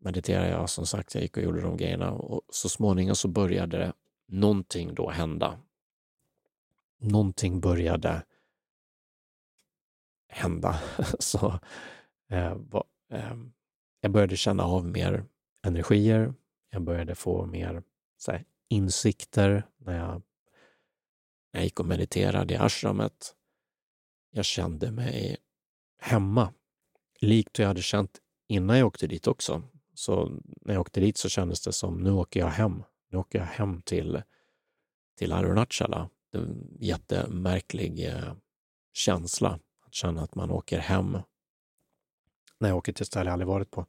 mediterade, 0.00 0.48
ja, 0.48 0.66
som 0.66 0.86
sagt, 0.86 1.14
jag 1.14 1.22
gick 1.22 1.36
och 1.36 1.42
gjorde 1.42 1.60
de 1.60 1.76
grejerna 1.76 2.12
och 2.12 2.42
så 2.48 2.68
småningom 2.68 3.16
så 3.16 3.28
började 3.28 3.78
det 3.78 3.92
någonting 4.28 4.94
då 4.94 5.10
hända. 5.10 5.58
Någonting 6.98 7.60
började 7.60 8.22
hända. 10.28 10.80
så 11.18 11.58
eh, 12.30 12.54
va, 12.54 12.84
Ehm, 13.10 13.52
jag 14.00 14.10
började 14.12 14.36
känna 14.36 14.64
av 14.64 14.84
mer 14.86 15.24
energier. 15.66 16.34
Jag 16.70 16.82
började 16.82 17.14
få 17.14 17.46
mer 17.46 17.82
så 18.16 18.32
här, 18.32 18.44
insikter 18.68 19.66
när 19.76 19.98
jag, 19.98 20.22
när 21.52 21.60
jag 21.60 21.64
gick 21.64 21.80
och 21.80 21.86
mediterade 21.86 22.54
i 22.54 22.56
ashramet. 22.56 23.34
Jag 24.30 24.44
kände 24.44 24.90
mig 24.90 25.36
hemma, 25.98 26.52
likt 27.20 27.58
hur 27.58 27.64
jag 27.64 27.68
hade 27.68 27.82
känt 27.82 28.20
innan 28.48 28.78
jag 28.78 28.86
åkte 28.86 29.06
dit 29.06 29.26
också. 29.26 29.62
Så 29.94 30.40
när 30.60 30.74
jag 30.74 30.80
åkte 30.80 31.00
dit 31.00 31.16
så 31.16 31.28
kändes 31.28 31.62
det 31.62 31.72
som, 31.72 32.02
nu 32.02 32.10
åker 32.10 32.40
jag 32.40 32.48
hem. 32.48 32.82
Nu 33.10 33.18
åker 33.18 33.38
jag 33.38 33.46
hem 33.46 33.82
till, 33.82 34.22
till 35.18 35.32
Arunachala. 35.32 36.10
Det 36.32 36.38
är 36.38 36.42
en 36.42 36.76
jättemärklig 36.80 38.06
eh, 38.06 38.34
känsla 38.92 39.60
att 39.86 39.94
känna 39.94 40.22
att 40.22 40.34
man 40.34 40.50
åker 40.50 40.78
hem. 40.78 41.18
När 42.60 42.68
jag 42.68 42.78
åker 42.78 42.92
till 42.92 43.02
ett 43.02 43.06
ställe 43.06 43.30
jag 43.30 43.32
aldrig 43.32 43.48
varit 43.48 43.70
på. 43.70 43.86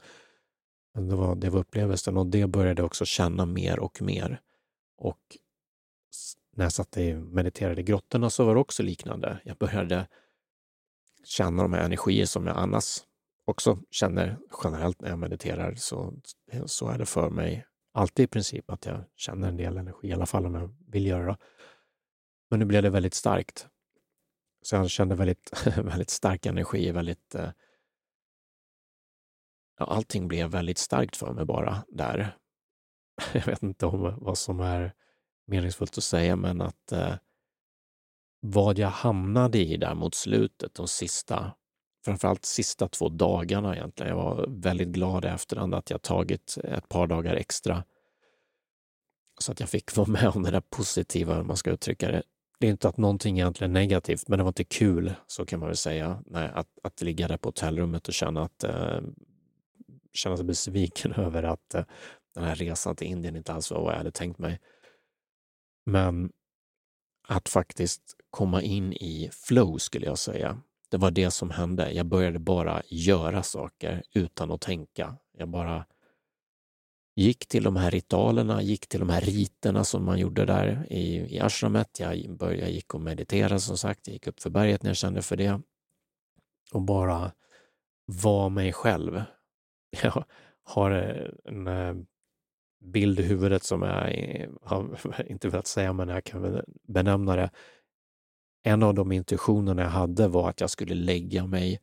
Det 0.93 1.15
var, 1.15 1.35
det 1.35 1.49
var 1.49 1.59
upplevelsen 1.59 2.17
och 2.17 2.27
det 2.27 2.47
började 2.47 2.81
jag 2.81 2.85
också 2.85 3.05
känna 3.05 3.45
mer 3.45 3.79
och 3.79 4.01
mer. 4.01 4.41
Och 4.97 5.37
när 6.55 6.65
jag 6.65 6.71
satt 6.71 6.97
och 6.97 7.03
mediterade 7.15 7.81
i 7.81 7.83
grottorna 7.83 8.29
så 8.29 8.45
var 8.45 8.55
det 8.55 8.61
också 8.61 8.83
liknande. 8.83 9.41
Jag 9.43 9.57
började 9.57 10.07
känna 11.23 11.63
de 11.63 11.73
här 11.73 11.85
energier 11.85 12.25
som 12.25 12.47
jag 12.47 12.57
annars 12.57 13.03
också 13.45 13.79
känner 13.91 14.37
generellt 14.63 15.01
när 15.01 15.09
jag 15.09 15.19
mediterar. 15.19 15.75
Så, 15.75 16.13
så 16.65 16.89
är 16.89 16.97
det 16.97 17.05
för 17.05 17.29
mig 17.29 17.65
alltid 17.93 18.23
i 18.23 18.27
princip 18.27 18.69
att 18.69 18.85
jag 18.85 19.03
känner 19.15 19.47
en 19.47 19.57
del 19.57 19.77
energi, 19.77 20.07
i 20.07 20.13
alla 20.13 20.25
fall 20.25 20.45
om 20.45 20.55
jag 20.55 20.75
vill 20.87 21.05
göra 21.05 21.25
det. 21.25 21.37
Men 22.49 22.59
nu 22.59 22.65
blev 22.65 22.83
det 22.83 22.89
väldigt 22.89 23.13
starkt. 23.13 23.67
Så 24.61 24.75
jag 24.75 24.89
kände 24.89 25.15
väldigt, 25.15 25.67
väldigt 25.77 26.09
stark 26.09 26.45
energi, 26.45 26.91
väldigt... 26.91 27.35
Eh, 27.35 27.49
Ja, 29.77 29.85
allting 29.85 30.27
blev 30.27 30.49
väldigt 30.49 30.77
starkt 30.77 31.17
för 31.17 31.33
mig 31.33 31.45
bara 31.45 31.83
där. 31.87 32.37
jag 33.33 33.45
vet 33.45 33.63
inte 33.63 33.85
om 33.85 34.17
vad 34.17 34.37
som 34.37 34.59
är 34.59 34.93
meningsfullt 35.47 35.97
att 35.97 36.03
säga, 36.03 36.35
men 36.35 36.61
att 36.61 36.91
eh, 36.91 37.15
vad 38.39 38.77
jag 38.77 38.89
hamnade 38.89 39.57
i 39.57 39.77
där 39.77 39.95
mot 39.95 40.15
slutet, 40.15 40.73
de 40.73 40.87
sista, 40.87 41.51
framförallt 42.05 42.45
sista 42.45 42.87
två 42.87 43.09
dagarna 43.09 43.75
egentligen. 43.75 44.09
Jag 44.09 44.23
var 44.25 44.45
väldigt 44.49 44.87
glad 44.87 45.25
i 45.25 45.27
efterhand 45.27 45.75
att 45.75 45.89
jag 45.89 46.01
tagit 46.01 46.57
ett 46.63 46.89
par 46.89 47.07
dagar 47.07 47.35
extra 47.35 47.83
så 49.39 49.51
att 49.51 49.59
jag 49.59 49.69
fick 49.69 49.95
vara 49.95 50.07
med 50.11 50.27
om 50.27 50.43
det 50.43 50.51
där 50.51 50.61
positiva, 50.69 51.39
om 51.39 51.47
man 51.47 51.57
ska 51.57 51.71
uttrycka 51.71 52.11
det. 52.11 52.23
Det 52.59 52.67
är 52.67 52.71
inte 52.71 52.87
att 52.87 52.97
någonting 52.97 53.37
egentligen 53.37 53.75
är 53.75 53.79
negativt, 53.79 54.27
men 54.27 54.39
det 54.39 54.43
var 54.43 54.49
inte 54.49 54.63
kul, 54.63 55.13
så 55.27 55.45
kan 55.45 55.59
man 55.59 55.69
väl 55.69 55.77
säga, 55.77 56.23
nej, 56.25 56.51
att, 56.53 56.67
att 56.83 57.01
ligga 57.01 57.27
där 57.27 57.37
på 57.37 57.47
hotellrummet 57.47 58.07
och 58.07 58.13
känna 58.13 58.43
att 58.43 58.63
eh, 58.63 58.99
känna 60.15 60.37
sig 60.37 60.45
besviken 60.45 61.13
över 61.17 61.43
att 61.43 61.75
eh, 61.75 61.85
den 62.35 62.43
här 62.43 62.55
resan 62.55 62.95
till 62.95 63.07
Indien 63.07 63.35
inte 63.35 63.53
alls 63.53 63.71
var 63.71 63.81
vad 63.81 63.93
jag 63.93 63.97
hade 63.97 64.11
tänkt 64.11 64.39
mig. 64.39 64.59
Men 65.85 66.31
att 67.27 67.49
faktiskt 67.49 68.15
komma 68.29 68.61
in 68.61 68.93
i 68.93 69.29
flow 69.33 69.77
skulle 69.77 70.05
jag 70.05 70.17
säga. 70.17 70.61
Det 70.89 70.97
var 70.97 71.11
det 71.11 71.31
som 71.31 71.49
hände. 71.49 71.91
Jag 71.91 72.05
började 72.05 72.39
bara 72.39 72.81
göra 72.87 73.43
saker 73.43 74.03
utan 74.13 74.51
att 74.51 74.61
tänka. 74.61 75.17
Jag 75.37 75.49
bara 75.49 75.85
gick 77.15 77.47
till 77.47 77.63
de 77.63 77.75
här 77.75 77.91
ritualerna, 77.91 78.61
gick 78.61 78.87
till 78.87 78.99
de 78.99 79.09
här 79.09 79.21
riterna 79.21 79.83
som 79.83 80.05
man 80.05 80.19
gjorde 80.19 80.45
där 80.45 80.87
i, 80.89 81.35
i 81.35 81.39
ashramet. 81.39 81.99
Jag, 81.99 82.37
började, 82.37 82.61
jag 82.61 82.71
gick 82.71 82.93
och 82.93 83.01
mediterade 83.01 83.59
som 83.59 83.77
sagt. 83.77 84.07
Jag 84.07 84.13
gick 84.13 84.27
upp 84.27 84.39
för 84.39 84.49
berget 84.49 84.83
när 84.83 84.89
jag 84.89 84.97
kände 84.97 85.21
för 85.21 85.35
det. 85.35 85.61
Och 86.71 86.81
bara 86.81 87.31
var 88.05 88.49
mig 88.49 88.73
själv. 88.73 89.23
Jag 90.03 90.25
har 90.63 90.91
eh, 90.91 91.29
en 91.45 91.67
eh, 91.67 91.95
bild 92.79 93.19
i 93.19 93.23
huvudet 93.23 93.63
som 93.63 93.81
jag 93.81 94.13
eh, 94.13 94.49
har 94.61 94.99
inte 95.27 95.49
velat 95.49 95.67
säga, 95.67 95.93
men 95.93 96.09
jag 96.09 96.23
kan 96.23 96.61
benämna 96.87 97.35
det. 97.35 97.49
En 98.63 98.83
av 98.83 98.93
de 98.93 99.11
intuitionerna 99.11 99.81
jag 99.81 99.89
hade 99.89 100.27
var 100.27 100.49
att 100.49 100.61
jag 100.61 100.69
skulle 100.69 100.95
lägga 100.95 101.47
mig 101.47 101.81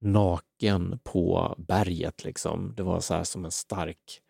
naken 0.00 0.98
på 1.04 1.54
berget. 1.58 2.24
Liksom. 2.24 2.74
Det 2.76 2.82
var 2.82 3.00
så 3.00 3.14
här 3.14 3.24
som 3.24 3.44
en 3.44 3.50
stark 3.50 4.20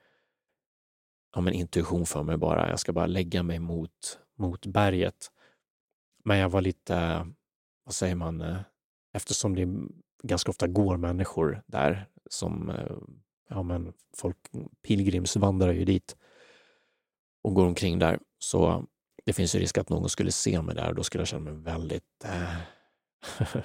ja, 1.35 1.41
men 1.41 1.53
intuition 1.53 2.07
för 2.07 2.23
mig 2.23 2.37
bara. 2.37 2.71
Jag 2.71 2.81
ska 2.81 2.93
bara 2.93 3.07
lägga 3.07 3.43
mig 3.43 3.59
mot, 3.59 4.19
mot 4.39 4.67
berget. 4.67 5.31
Men 6.25 6.39
jag 6.39 6.49
var 6.49 6.61
lite, 6.61 7.27
vad 7.85 7.95
säger 7.95 8.15
man, 8.15 8.57
eftersom 9.13 9.55
det 9.55 9.69
ganska 10.23 10.51
ofta 10.51 10.67
går 10.67 10.97
människor 10.97 11.63
där 11.67 12.09
som, 12.31 12.71
eh, 12.71 12.97
ja 13.49 13.63
men 13.63 13.93
folk 14.17 14.37
pilgrimsvandrar 14.83 15.73
ju 15.73 15.85
dit 15.85 16.17
och 17.43 17.55
går 17.55 17.67
omkring 17.67 17.99
där. 17.99 18.19
Så 18.39 18.87
det 19.25 19.33
finns 19.33 19.55
ju 19.55 19.59
risk 19.59 19.79
att 19.79 19.89
någon 19.89 20.09
skulle 20.09 20.33
se 20.33 20.63
mig 20.63 20.75
där 20.75 20.89
och 20.89 20.95
då 20.95 21.03
skulle 21.03 21.21
jag 21.21 21.29
känna 21.29 21.51
mig 21.51 21.63
väldigt... 21.63 22.25
Eh, 22.25 22.57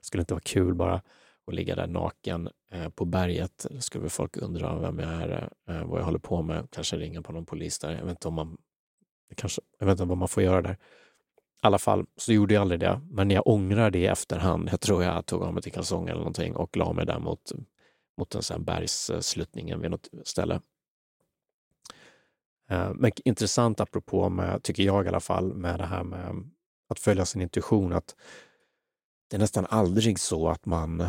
skulle 0.00 0.20
inte 0.20 0.34
vara 0.34 0.42
kul 0.44 0.74
bara 0.74 1.02
att 1.46 1.54
ligga 1.54 1.74
där 1.74 1.86
naken 1.86 2.48
eh, 2.70 2.88
på 2.88 3.04
berget. 3.04 3.66
Då 3.70 3.80
skulle 3.80 4.08
folk 4.08 4.36
undra 4.36 4.78
vem 4.78 4.98
jag 4.98 5.10
är, 5.10 5.50
eh, 5.68 5.84
vad 5.84 6.00
jag 6.00 6.04
håller 6.04 6.18
på 6.18 6.42
med, 6.42 6.68
kanske 6.70 6.96
ringa 6.96 7.22
på 7.22 7.32
någon 7.32 7.46
polis 7.46 7.78
där. 7.78 7.92
Jag 7.92 8.04
vet 8.04 8.10
inte 8.10 8.28
om 8.28 8.34
man, 8.34 8.56
kanske, 9.36 9.62
jag 9.78 9.86
vet 9.86 9.92
inte 9.92 10.04
vad 10.04 10.18
man 10.18 10.28
får 10.28 10.42
göra 10.42 10.62
där. 10.62 10.72
I 10.72 11.66
alla 11.66 11.78
fall 11.78 12.06
så 12.16 12.32
gjorde 12.32 12.54
jag 12.54 12.60
aldrig 12.60 12.80
det, 12.80 13.00
men 13.10 13.30
jag 13.30 13.46
ångrar 13.46 13.90
det 13.90 13.98
i 13.98 14.06
efterhand. 14.06 14.68
Jag 14.72 14.80
tror 14.80 15.04
jag 15.04 15.26
tog 15.26 15.42
av 15.42 15.54
mig 15.54 15.62
till 15.62 15.72
kalsonger 15.72 16.10
eller 16.10 16.20
någonting 16.20 16.56
och 16.56 16.76
la 16.76 16.92
mig 16.92 17.06
där 17.06 17.18
mot, 17.18 17.52
mot 18.16 18.34
en 18.34 18.42
sån 18.42 18.64
bergssluttningen 18.64 19.80
vid 19.80 19.90
något 19.90 20.08
ställe. 20.24 20.60
Eh, 22.70 22.94
men 22.94 23.12
intressant 23.24 23.80
apropå, 23.80 24.28
med, 24.28 24.62
tycker 24.62 24.82
jag 24.82 25.04
i 25.04 25.08
alla 25.08 25.20
fall, 25.20 25.54
med 25.54 25.78
det 25.78 25.86
här 25.86 26.04
med 26.04 26.50
att 26.88 26.98
följa 26.98 27.24
sin 27.24 27.42
intuition, 27.42 27.92
att 27.92 28.16
det 29.30 29.36
är 29.36 29.40
nästan 29.40 29.66
aldrig 29.66 30.18
så 30.18 30.48
att 30.48 30.66
man 30.66 31.06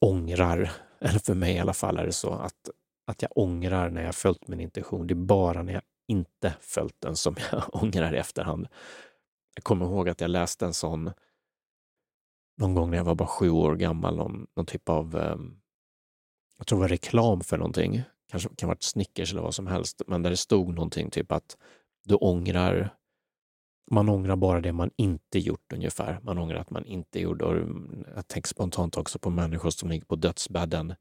ångrar, 0.00 0.70
eller 1.00 1.18
för 1.18 1.34
mig 1.34 1.54
i 1.54 1.58
alla 1.58 1.74
fall 1.74 1.98
är 1.98 2.06
det 2.06 2.12
så, 2.12 2.32
att, 2.32 2.70
att 3.06 3.22
jag 3.22 3.30
ångrar 3.34 3.90
när 3.90 4.02
jag 4.02 4.14
följt 4.14 4.48
min 4.48 4.60
intuition. 4.60 5.06
Det 5.06 5.12
är 5.12 5.16
bara 5.16 5.62
när 5.62 5.72
jag 5.72 5.82
inte 6.08 6.54
följt 6.60 7.00
den 7.00 7.16
som 7.16 7.36
jag 7.52 7.62
ångrar 7.82 8.14
i 8.14 8.18
efterhand. 8.18 8.68
Jag 9.54 9.64
kommer 9.64 9.86
ihåg 9.86 10.08
att 10.08 10.20
jag 10.20 10.30
läste 10.30 10.66
en 10.66 10.74
sån 10.74 11.10
någon 12.56 12.74
gång 12.74 12.90
när 12.90 12.96
jag 12.96 13.04
var 13.04 13.14
bara 13.14 13.28
sju 13.28 13.50
år 13.50 13.76
gammal, 13.76 14.16
någon, 14.16 14.46
någon 14.56 14.66
typ 14.66 14.88
av, 14.88 15.16
eh, 15.16 15.36
jag 16.58 16.66
tror 16.66 16.78
det 16.78 16.80
var 16.80 16.88
reklam 16.88 17.40
för 17.40 17.58
någonting, 17.58 18.02
kanske 18.30 18.48
kan 18.56 18.68
vara 18.68 18.78
Snickers 18.80 19.32
eller 19.32 19.42
vad 19.42 19.54
som 19.54 19.66
helst, 19.66 20.02
men 20.06 20.22
där 20.22 20.30
det 20.30 20.36
stod 20.36 20.74
någonting 20.74 21.10
typ 21.10 21.32
att 21.32 21.56
du 22.04 22.14
ångrar 22.14 22.96
man 23.90 24.08
ångrar 24.08 24.36
bara 24.36 24.60
det 24.60 24.72
man 24.72 24.90
inte 24.96 25.38
gjort 25.38 25.72
ungefär. 25.72 26.20
Man 26.22 26.38
ångrar 26.38 26.58
att 26.58 26.70
man 26.70 26.86
inte 26.86 27.20
gjorde. 27.20 27.44
Och 27.44 27.52
mm, 27.52 28.04
jag 28.14 28.28
tänker 28.28 28.48
spontant 28.48 28.96
också 28.96 29.18
på 29.18 29.30
människor 29.30 29.70
som 29.70 29.90
ligger 29.90 30.06
på 30.06 30.16
dödsbädden. 30.16 30.94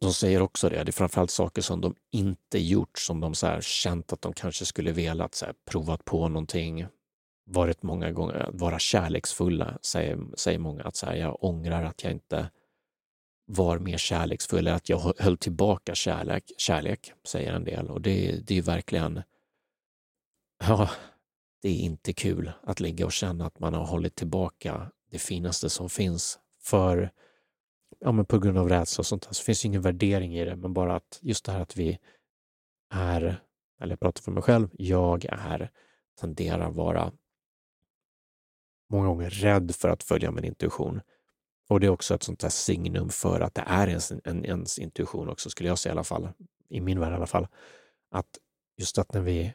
De 0.00 0.12
säger 0.12 0.42
också 0.42 0.68
det. 0.68 0.84
Det 0.84 0.90
är 0.90 0.92
framförallt 0.92 1.30
saker 1.30 1.62
som 1.62 1.80
de 1.80 1.94
inte 2.10 2.58
gjort, 2.58 2.98
som 2.98 3.20
de 3.20 3.34
så 3.34 3.46
här 3.46 3.60
känt 3.60 4.12
att 4.12 4.22
de 4.22 4.32
kanske 4.32 4.64
skulle 4.64 4.92
velat, 4.92 5.34
så 5.34 5.46
här, 5.46 5.54
provat 5.70 6.04
på 6.04 6.28
någonting, 6.28 6.86
varit 7.50 7.82
många 7.82 8.10
gånger, 8.10 8.50
vara 8.52 8.78
kärleksfulla, 8.78 9.78
säger, 9.82 10.18
säger 10.34 10.58
många. 10.58 10.82
Att 10.82 10.96
så 10.96 11.06
här, 11.06 11.14
jag 11.14 11.44
ångrar 11.44 11.84
att 11.84 12.04
jag 12.04 12.12
inte 12.12 12.50
var 13.46 13.78
mer 13.78 13.96
kärleksfull, 13.98 14.58
eller 14.58 14.72
att 14.72 14.88
jag 14.88 15.14
höll 15.18 15.36
tillbaka 15.36 15.94
kärlek, 15.94 16.52
kärlek 16.56 17.12
säger 17.24 17.52
en 17.52 17.64
del. 17.64 17.90
Och 17.90 18.00
det, 18.00 18.46
det 18.46 18.54
är 18.54 18.56
ju 18.56 18.62
verkligen 18.62 19.22
Ja, 20.68 20.90
det 21.62 21.68
är 21.68 21.80
inte 21.80 22.12
kul 22.12 22.52
att 22.62 22.80
ligga 22.80 23.06
och 23.06 23.12
känna 23.12 23.46
att 23.46 23.58
man 23.58 23.74
har 23.74 23.86
hållit 23.86 24.14
tillbaka 24.14 24.90
det 25.10 25.18
finaste 25.18 25.70
som 25.70 25.90
finns 25.90 26.38
för, 26.62 27.10
ja 28.00 28.12
men 28.12 28.24
på 28.24 28.38
grund 28.38 28.58
av 28.58 28.68
rädsla 28.68 29.02
och 29.02 29.06
sånt 29.06 29.22
där. 29.22 29.32
Så 29.32 29.42
finns 29.42 29.62
det 29.62 29.66
ingen 29.66 29.82
värdering 29.82 30.36
i 30.36 30.44
det, 30.44 30.56
men 30.56 30.72
bara 30.74 30.96
att 30.96 31.18
just 31.22 31.44
det 31.44 31.52
här 31.52 31.60
att 31.60 31.76
vi 31.76 31.98
är, 32.94 33.42
eller 33.80 33.92
jag 33.92 34.00
pratar 34.00 34.22
för 34.22 34.32
mig 34.32 34.42
själv, 34.42 34.68
jag 34.72 35.24
är, 35.24 35.70
tenderar 36.20 36.70
vara 36.70 37.12
många 38.90 39.06
gånger 39.06 39.30
rädd 39.30 39.74
för 39.74 39.88
att 39.88 40.02
följa 40.02 40.30
min 40.30 40.44
intuition. 40.44 41.00
Och 41.68 41.80
det 41.80 41.86
är 41.86 41.90
också 41.90 42.14
ett 42.14 42.22
sånt 42.22 42.40
där 42.40 42.48
signum 42.48 43.08
för 43.08 43.40
att 43.40 43.54
det 43.54 43.64
är 43.66 43.88
ens, 43.88 44.12
en, 44.24 44.44
ens 44.44 44.78
intuition 44.78 45.28
också, 45.28 45.50
skulle 45.50 45.68
jag 45.68 45.78
säga 45.78 45.90
i 45.90 45.94
alla 45.94 46.04
fall, 46.04 46.28
i 46.68 46.80
min 46.80 47.00
värld 47.00 47.12
i 47.12 47.16
alla 47.16 47.26
fall. 47.26 47.46
Att 48.10 48.38
just 48.76 48.98
att 48.98 49.14
när 49.14 49.20
vi 49.20 49.52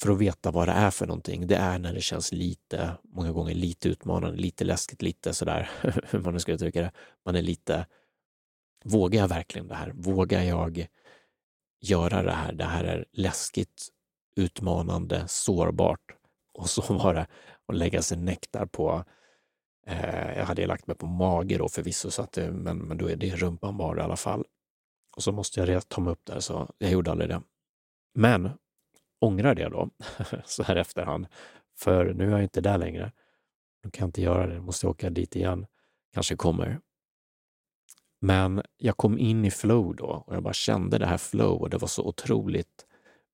för 0.00 0.10
att 0.10 0.18
veta 0.18 0.50
vad 0.50 0.68
det 0.68 0.72
är 0.72 0.90
för 0.90 1.06
någonting. 1.06 1.46
Det 1.46 1.56
är 1.56 1.78
när 1.78 1.94
det 1.94 2.00
känns 2.00 2.32
lite, 2.32 2.90
många 3.02 3.32
gånger 3.32 3.54
lite 3.54 3.88
utmanande, 3.88 4.36
lite 4.36 4.64
läskigt, 4.64 5.02
lite 5.02 5.34
sådär, 5.34 5.70
hur 6.10 6.18
man 6.18 6.34
nu 6.34 6.40
ska 6.40 6.52
uttrycka 6.52 6.80
det. 6.82 6.92
Man 7.24 7.36
är 7.36 7.42
lite, 7.42 7.86
vågar 8.84 9.20
jag 9.20 9.28
verkligen 9.28 9.68
det 9.68 9.74
här? 9.74 9.92
Vågar 9.94 10.42
jag 10.42 10.86
göra 11.80 12.22
det 12.22 12.32
här? 12.32 12.52
Det 12.52 12.64
här 12.64 12.84
är 12.84 13.04
läskigt, 13.12 13.88
utmanande, 14.36 15.24
sårbart. 15.28 16.14
Och 16.52 16.70
så 16.70 16.94
var 16.94 17.14
det 17.14 17.26
och 17.68 17.74
lägga 17.74 18.02
sig 18.02 18.18
nektar 18.18 18.66
på, 18.66 19.04
eh, 19.86 20.38
jag 20.38 20.44
hade 20.44 20.66
lagt 20.66 20.86
mig 20.86 20.96
på 20.96 21.06
mage 21.06 21.58
då 21.58 21.68
förvisso, 21.68 22.10
så 22.10 22.22
att 22.22 22.32
det, 22.32 22.50
men, 22.50 22.78
men 22.78 22.98
då 22.98 23.10
är 23.10 23.16
det 23.16 23.36
rumpan 23.36 23.76
bara 23.76 24.00
i 24.00 24.04
alla 24.04 24.16
fall. 24.16 24.44
Och 25.16 25.22
så 25.22 25.32
måste 25.32 25.60
jag 25.60 25.88
ta 25.88 26.00
mig 26.00 26.12
upp 26.12 26.24
där, 26.24 26.40
så 26.40 26.74
jag 26.78 26.90
gjorde 26.90 27.10
aldrig 27.10 27.30
det. 27.30 27.42
Men 28.14 28.50
ångrar 29.20 29.54
det 29.54 29.68
då, 29.68 29.90
så 30.44 30.62
här 30.62 30.76
efterhand. 30.76 31.26
För 31.76 32.14
nu 32.14 32.26
är 32.26 32.30
jag 32.30 32.42
inte 32.42 32.60
där 32.60 32.78
längre. 32.78 33.12
Nu 33.84 33.90
kan 33.90 34.04
jag 34.04 34.08
inte 34.08 34.22
göra 34.22 34.46
det, 34.46 34.60
måste 34.60 34.86
åka 34.86 35.10
dit 35.10 35.36
igen. 35.36 35.66
Kanske 36.14 36.36
kommer. 36.36 36.80
Men 38.20 38.62
jag 38.76 38.96
kom 38.96 39.18
in 39.18 39.44
i 39.44 39.50
flow 39.50 39.96
då 39.96 40.06
och 40.26 40.34
jag 40.34 40.42
bara 40.42 40.54
kände 40.54 40.98
det 40.98 41.06
här 41.06 41.18
flow 41.18 41.60
och 41.60 41.70
det 41.70 41.78
var 41.78 41.88
så 41.88 42.04
otroligt 42.04 42.87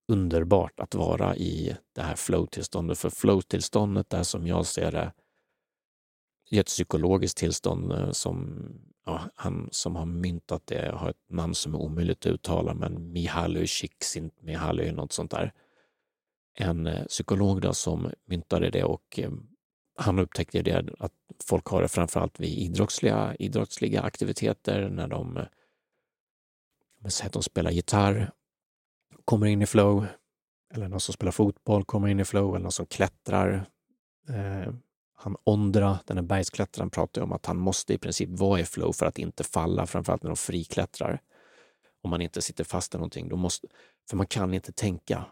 underbart 0.08 0.80
att 0.80 0.94
vara 0.94 1.36
i 1.36 1.76
det 1.94 2.02
här 2.02 2.16
flow-tillståndet. 2.16 2.98
För 2.98 3.10
flow-tillståndet 3.10 4.14
är 4.14 4.22
som 4.22 4.46
jag 4.46 4.66
ser 4.66 4.92
det 4.92 5.12
ett 6.58 6.66
psykologiskt 6.66 7.38
tillstånd 7.38 7.92
eh, 7.92 8.10
som 8.10 8.66
ja, 9.06 9.20
han 9.34 9.68
som 9.72 9.96
har 9.96 10.06
myntat 10.06 10.66
det 10.66 10.94
har 10.94 11.10
ett 11.10 11.30
namn 11.30 11.54
som 11.54 11.74
är 11.74 11.78
omöjligt 11.78 12.26
att 12.26 12.32
uttala, 12.32 12.74
men 12.74 13.12
Mihaly 13.12 13.66
Csikszentmihalyi, 13.66 14.92
något 14.92 15.12
sånt 15.12 15.30
där 15.30 15.52
en 16.54 16.86
eh, 16.86 17.04
psykolog 17.04 17.60
då 17.60 17.74
som 17.74 18.12
myntade 18.24 18.70
det 18.70 18.84
och 18.84 19.18
eh, 19.18 19.30
han 19.96 20.18
upptäckte 20.18 20.62
det 20.62 20.88
att 20.98 21.12
folk 21.44 21.66
har 21.66 21.82
det 21.82 21.88
framförallt 21.88 22.40
vid 22.40 22.58
idrottsliga, 22.58 23.36
idrottsliga 23.38 24.02
aktiviteter 24.02 24.88
när 24.88 25.08
de, 25.08 25.34
säger 27.02 27.10
säg 27.10 27.26
att 27.26 27.32
de 27.32 27.42
spelar 27.42 27.70
gitarr, 27.70 28.32
kommer 29.24 29.46
in 29.46 29.62
i 29.62 29.66
flow, 29.66 30.06
eller 30.74 30.88
någon 30.88 31.00
som 31.00 31.14
spelar 31.14 31.32
fotboll 31.32 31.84
kommer 31.84 32.08
in 32.08 32.20
i 32.20 32.24
flow, 32.24 32.54
eller 32.54 32.62
någon 32.62 32.72
som 32.72 32.86
klättrar. 32.86 33.66
Eh, 34.28 34.74
han 35.16 35.36
Ondra, 35.44 35.98
den 36.04 36.16
här 36.16 36.24
bergsklättraren, 36.24 36.90
pratar 36.90 37.22
om 37.22 37.32
att 37.32 37.46
han 37.46 37.56
måste 37.56 37.94
i 37.94 37.98
princip 37.98 38.28
vara 38.30 38.60
i 38.60 38.64
flow 38.64 38.92
för 38.92 39.06
att 39.06 39.18
inte 39.18 39.44
falla, 39.44 39.86
framförallt 39.86 40.22
när 40.22 40.30
de 40.30 40.36
friklättrar. 40.36 41.22
Om 42.02 42.10
man 42.10 42.20
inte 42.20 42.42
sitter 42.42 42.64
fast 42.64 42.94
i 42.94 42.98
någonting, 42.98 43.28
då 43.28 43.36
måste, 43.36 43.68
för 44.10 44.16
man 44.16 44.26
kan 44.26 44.54
inte 44.54 44.72
tänka 44.72 45.24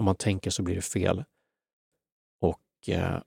om 0.00 0.04
man 0.04 0.16
tänker 0.16 0.50
så 0.50 0.62
blir 0.62 0.74
det 0.74 0.82
fel. 0.82 1.24
Och 2.40 2.88
eh, 2.88 3.18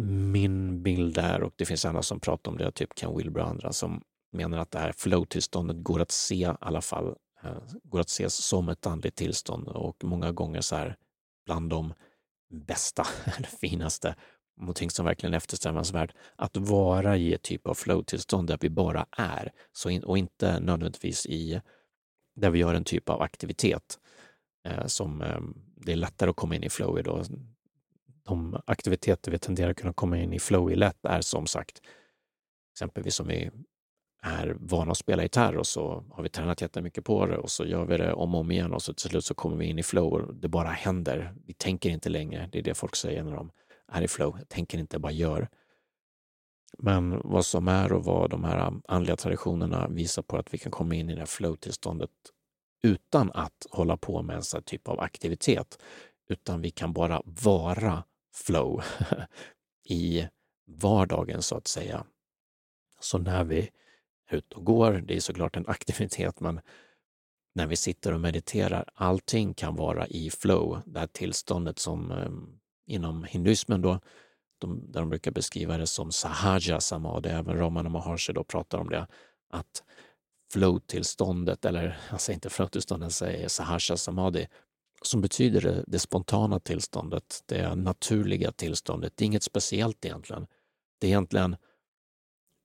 min 0.00 0.82
bild 0.82 1.18
är, 1.18 1.42
och 1.42 1.52
det 1.56 1.64
finns 1.64 1.84
andra 1.84 2.02
som 2.02 2.20
pratar 2.20 2.50
om 2.50 2.58
det, 2.58 2.72
typ 2.72 2.94
Ken 2.94 3.16
Wilber 3.16 3.40
och 3.40 3.48
andra, 3.48 3.72
som 3.72 4.02
menar 4.32 4.58
att 4.58 4.70
det 4.70 4.78
här 4.78 4.92
flow-tillståndet 4.92 5.82
går 5.82 6.00
att 6.00 6.10
se 6.10 6.34
i 6.34 6.52
alla 6.60 6.80
fall, 6.80 7.16
Eh, 7.46 7.62
går 7.82 8.00
att 8.00 8.08
ses 8.08 8.34
som 8.34 8.68
ett 8.68 8.86
andligt 8.86 9.16
tillstånd 9.16 9.68
och 9.68 10.04
många 10.04 10.32
gånger 10.32 10.60
så 10.60 10.76
här 10.76 10.96
bland 11.44 11.70
de 11.70 11.94
bästa 12.50 13.06
eller 13.36 13.48
finaste, 13.48 14.16
någonting 14.56 14.90
som 14.90 15.04
verkligen 15.04 15.32
är 15.32 15.36
eftersträvansvärt, 15.36 16.14
att 16.36 16.56
vara 16.56 17.16
i 17.16 17.34
ett 17.34 17.42
typ 17.42 17.66
av 17.66 17.74
flow-tillstånd 17.74 18.48
där 18.48 18.58
vi 18.60 18.70
bara 18.70 19.06
är 19.16 19.52
så 19.72 19.90
in, 19.90 20.04
och 20.04 20.18
inte 20.18 20.60
nödvändigtvis 20.60 21.26
i 21.26 21.60
där 22.36 22.50
vi 22.50 22.58
gör 22.58 22.74
en 22.74 22.84
typ 22.84 23.08
av 23.08 23.22
aktivitet 23.22 23.98
eh, 24.64 24.86
som 24.86 25.22
eh, 25.22 25.40
det 25.76 25.92
är 25.92 25.96
lättare 25.96 26.30
att 26.30 26.36
komma 26.36 26.56
in 26.56 26.64
i 26.64 26.70
flow 26.70 26.98
i. 26.98 27.02
Då. 27.02 27.22
De 28.24 28.60
aktiviteter 28.66 29.30
vi 29.30 29.38
tenderar 29.38 29.70
att 29.70 29.76
kunna 29.76 29.92
komma 29.92 30.18
in 30.18 30.32
i 30.32 30.38
flow 30.38 30.72
i 30.72 30.76
lätt 30.76 31.04
är 31.04 31.20
som 31.20 31.46
sagt 31.46 31.80
exempelvis 32.72 33.20
om 33.20 33.26
vi 33.26 33.50
är 34.22 34.56
vana 34.60 34.92
att 34.92 34.98
spela 34.98 35.22
gitarr 35.22 35.56
och 35.56 35.66
så 35.66 36.04
har 36.10 36.22
vi 36.22 36.28
tränat 36.28 36.60
jättemycket 36.60 37.04
på 37.04 37.26
det 37.26 37.38
och 37.38 37.50
så 37.50 37.64
gör 37.64 37.84
vi 37.84 37.96
det 37.96 38.12
om 38.12 38.34
och 38.34 38.40
om 38.40 38.50
igen 38.50 38.72
och 38.72 38.82
så 38.82 38.92
till 38.92 39.10
slut 39.10 39.24
så 39.24 39.34
kommer 39.34 39.56
vi 39.56 39.66
in 39.66 39.78
i 39.78 39.82
flow 39.82 40.12
och 40.12 40.34
det 40.34 40.48
bara 40.48 40.68
händer. 40.68 41.34
Vi 41.46 41.54
tänker 41.54 41.90
inte 41.90 42.08
längre. 42.08 42.48
Det 42.52 42.58
är 42.58 42.62
det 42.62 42.74
folk 42.74 42.96
säger 42.96 43.22
när 43.24 43.36
de 43.36 43.50
är 43.92 44.02
i 44.02 44.08
flow. 44.08 44.38
Tänker 44.48 44.78
inte, 44.78 44.98
bara 44.98 45.12
gör. 45.12 45.48
Men 46.78 47.20
vad 47.24 47.46
som 47.46 47.68
är 47.68 47.92
och 47.92 48.04
vad 48.04 48.30
de 48.30 48.44
här 48.44 48.72
andliga 48.88 49.16
traditionerna 49.16 49.88
visar 49.88 50.22
på 50.22 50.36
att 50.36 50.54
vi 50.54 50.58
kan 50.58 50.72
komma 50.72 50.94
in 50.94 51.10
i 51.10 51.12
det 51.12 51.18
här 51.18 51.26
flow-tillståndet 51.26 52.10
utan 52.82 53.32
att 53.32 53.66
hålla 53.70 53.96
på 53.96 54.22
med 54.22 54.36
en 54.36 54.42
sån 54.42 54.62
typ 54.62 54.88
av 54.88 55.00
aktivitet, 55.00 55.78
utan 56.28 56.62
vi 56.62 56.70
kan 56.70 56.92
bara 56.92 57.22
vara 57.24 58.04
flow 58.34 58.82
i 59.88 60.26
vardagen 60.66 61.42
så 61.42 61.56
att 61.56 61.66
säga. 61.66 62.06
Så 63.00 63.18
när 63.18 63.44
vi 63.44 63.70
ut 64.30 64.52
och 64.52 64.64
går. 64.64 64.92
Det 64.92 65.16
är 65.16 65.20
såklart 65.20 65.56
en 65.56 65.66
aktivitet, 65.66 66.40
men 66.40 66.60
när 67.54 67.66
vi 67.66 67.76
sitter 67.76 68.12
och 68.12 68.20
mediterar, 68.20 68.84
allting 68.94 69.54
kan 69.54 69.76
vara 69.76 70.06
i 70.06 70.30
flow, 70.30 70.80
det 70.86 70.98
här 70.98 71.06
tillståndet 71.06 71.78
som 71.78 72.10
ehm, 72.10 72.58
inom 72.86 73.24
hinduismen 73.24 73.82
då, 73.82 74.00
de, 74.58 74.92
där 74.92 75.00
de 75.00 75.08
brukar 75.08 75.30
beskriva 75.30 75.78
det 75.78 75.86
som 75.86 76.12
sahaja 76.12 76.80
samadhi, 76.80 77.28
även 77.30 77.58
Ramana 77.58 77.88
Maharshi 77.88 78.32
då 78.32 78.44
pratar 78.44 78.78
om 78.78 78.88
det, 78.88 79.06
att 79.50 79.82
flow-tillståndet, 80.52 81.64
eller 81.64 81.98
jag 82.10 82.20
säger 82.20 82.34
inte 82.34 82.50
flow-tillståndet, 82.50 83.04
jag 83.04 83.12
säger 83.12 83.48
sahaja 83.48 83.96
samadhi, 83.96 84.46
som 85.02 85.20
betyder 85.20 85.60
det, 85.60 85.84
det 85.86 85.98
spontana 85.98 86.60
tillståndet, 86.60 87.42
det 87.46 87.74
naturliga 87.74 88.52
tillståndet. 88.52 89.12
Det 89.16 89.24
är 89.24 89.26
inget 89.26 89.42
speciellt 89.42 90.04
egentligen. 90.04 90.46
Det 90.98 91.06
är 91.06 91.08
egentligen 91.08 91.56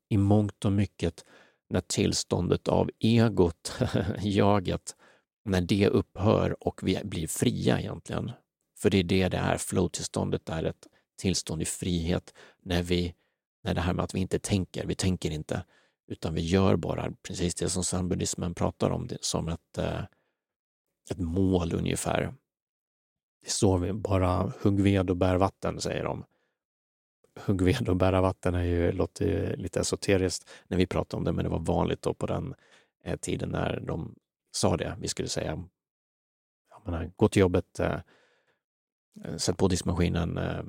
i 0.09 0.17
mångt 0.17 0.65
och 0.65 0.71
mycket 0.71 1.25
när 1.71 1.81
tillståndet 1.81 2.67
av 2.67 2.89
egot, 2.99 3.73
jaget, 4.21 4.95
när 5.45 5.61
det 5.61 5.87
upphör 5.87 6.67
och 6.67 6.79
vi 6.83 7.01
blir 7.03 7.27
fria 7.27 7.79
egentligen. 7.79 8.31
För 8.79 8.89
det 8.89 8.97
är 8.97 9.03
det 9.03 9.29
det 9.29 9.37
är. 9.37 9.57
Flow-tillståndet 9.57 10.49
är 10.49 10.63
ett 10.63 10.87
tillstånd 11.17 11.61
i 11.61 11.65
frihet 11.65 12.33
när 12.63 12.83
vi, 12.83 13.15
när 13.63 13.73
det 13.73 13.81
här 13.81 13.93
med 13.93 14.03
att 14.03 14.15
vi 14.15 14.19
inte 14.19 14.39
tänker, 14.39 14.85
vi 14.85 14.95
tänker 14.95 15.31
inte, 15.31 15.65
utan 16.07 16.33
vi 16.33 16.41
gör 16.41 16.75
bara 16.75 17.11
precis 17.27 17.55
det 17.55 17.69
som 17.69 17.83
zen 17.83 18.53
pratar 18.55 18.89
om, 18.89 19.07
det, 19.07 19.17
som 19.21 19.47
ett, 19.47 19.77
eh, 19.77 20.03
ett 21.11 21.17
mål 21.17 21.73
ungefär. 21.73 22.21
Det 23.41 23.47
är 23.47 23.51
så 23.51 23.77
vi 23.77 23.93
bara 23.93 24.53
hugg 24.63 24.81
ved 24.81 25.09
och 25.09 25.17
bär 25.17 25.35
vatten, 25.35 25.81
säger 25.81 26.03
de 26.03 26.23
huggved 27.39 27.89
och 27.89 27.95
bära 27.95 28.21
vatten 28.21 28.55
är 28.55 28.63
ju, 28.63 28.91
låter 28.91 29.25
ju 29.25 29.55
lite 29.55 29.79
esoteriskt 29.79 30.49
när 30.67 30.77
vi 30.77 30.85
pratar 30.85 31.17
om 31.17 31.23
det, 31.23 31.31
men 31.31 31.45
det 31.45 31.51
var 31.51 31.59
vanligt 31.59 32.01
då 32.01 32.13
på 32.13 32.25
den 32.27 32.55
eh, 33.03 33.19
tiden 33.19 33.49
när 33.49 33.79
de 33.79 34.15
sa 34.51 34.77
det. 34.77 34.97
Vi 34.99 35.07
skulle 35.07 35.27
säga, 35.27 35.63
jag 36.69 36.85
menar, 36.85 37.03
eh, 37.03 37.09
gå 37.15 37.27
till 37.27 37.39
jobbet, 37.39 37.79
eh, 37.79 37.99
eh, 39.25 39.37
sätt 39.37 39.57
på 39.57 39.67
diskmaskinen, 39.67 40.37
eh, 40.37 40.63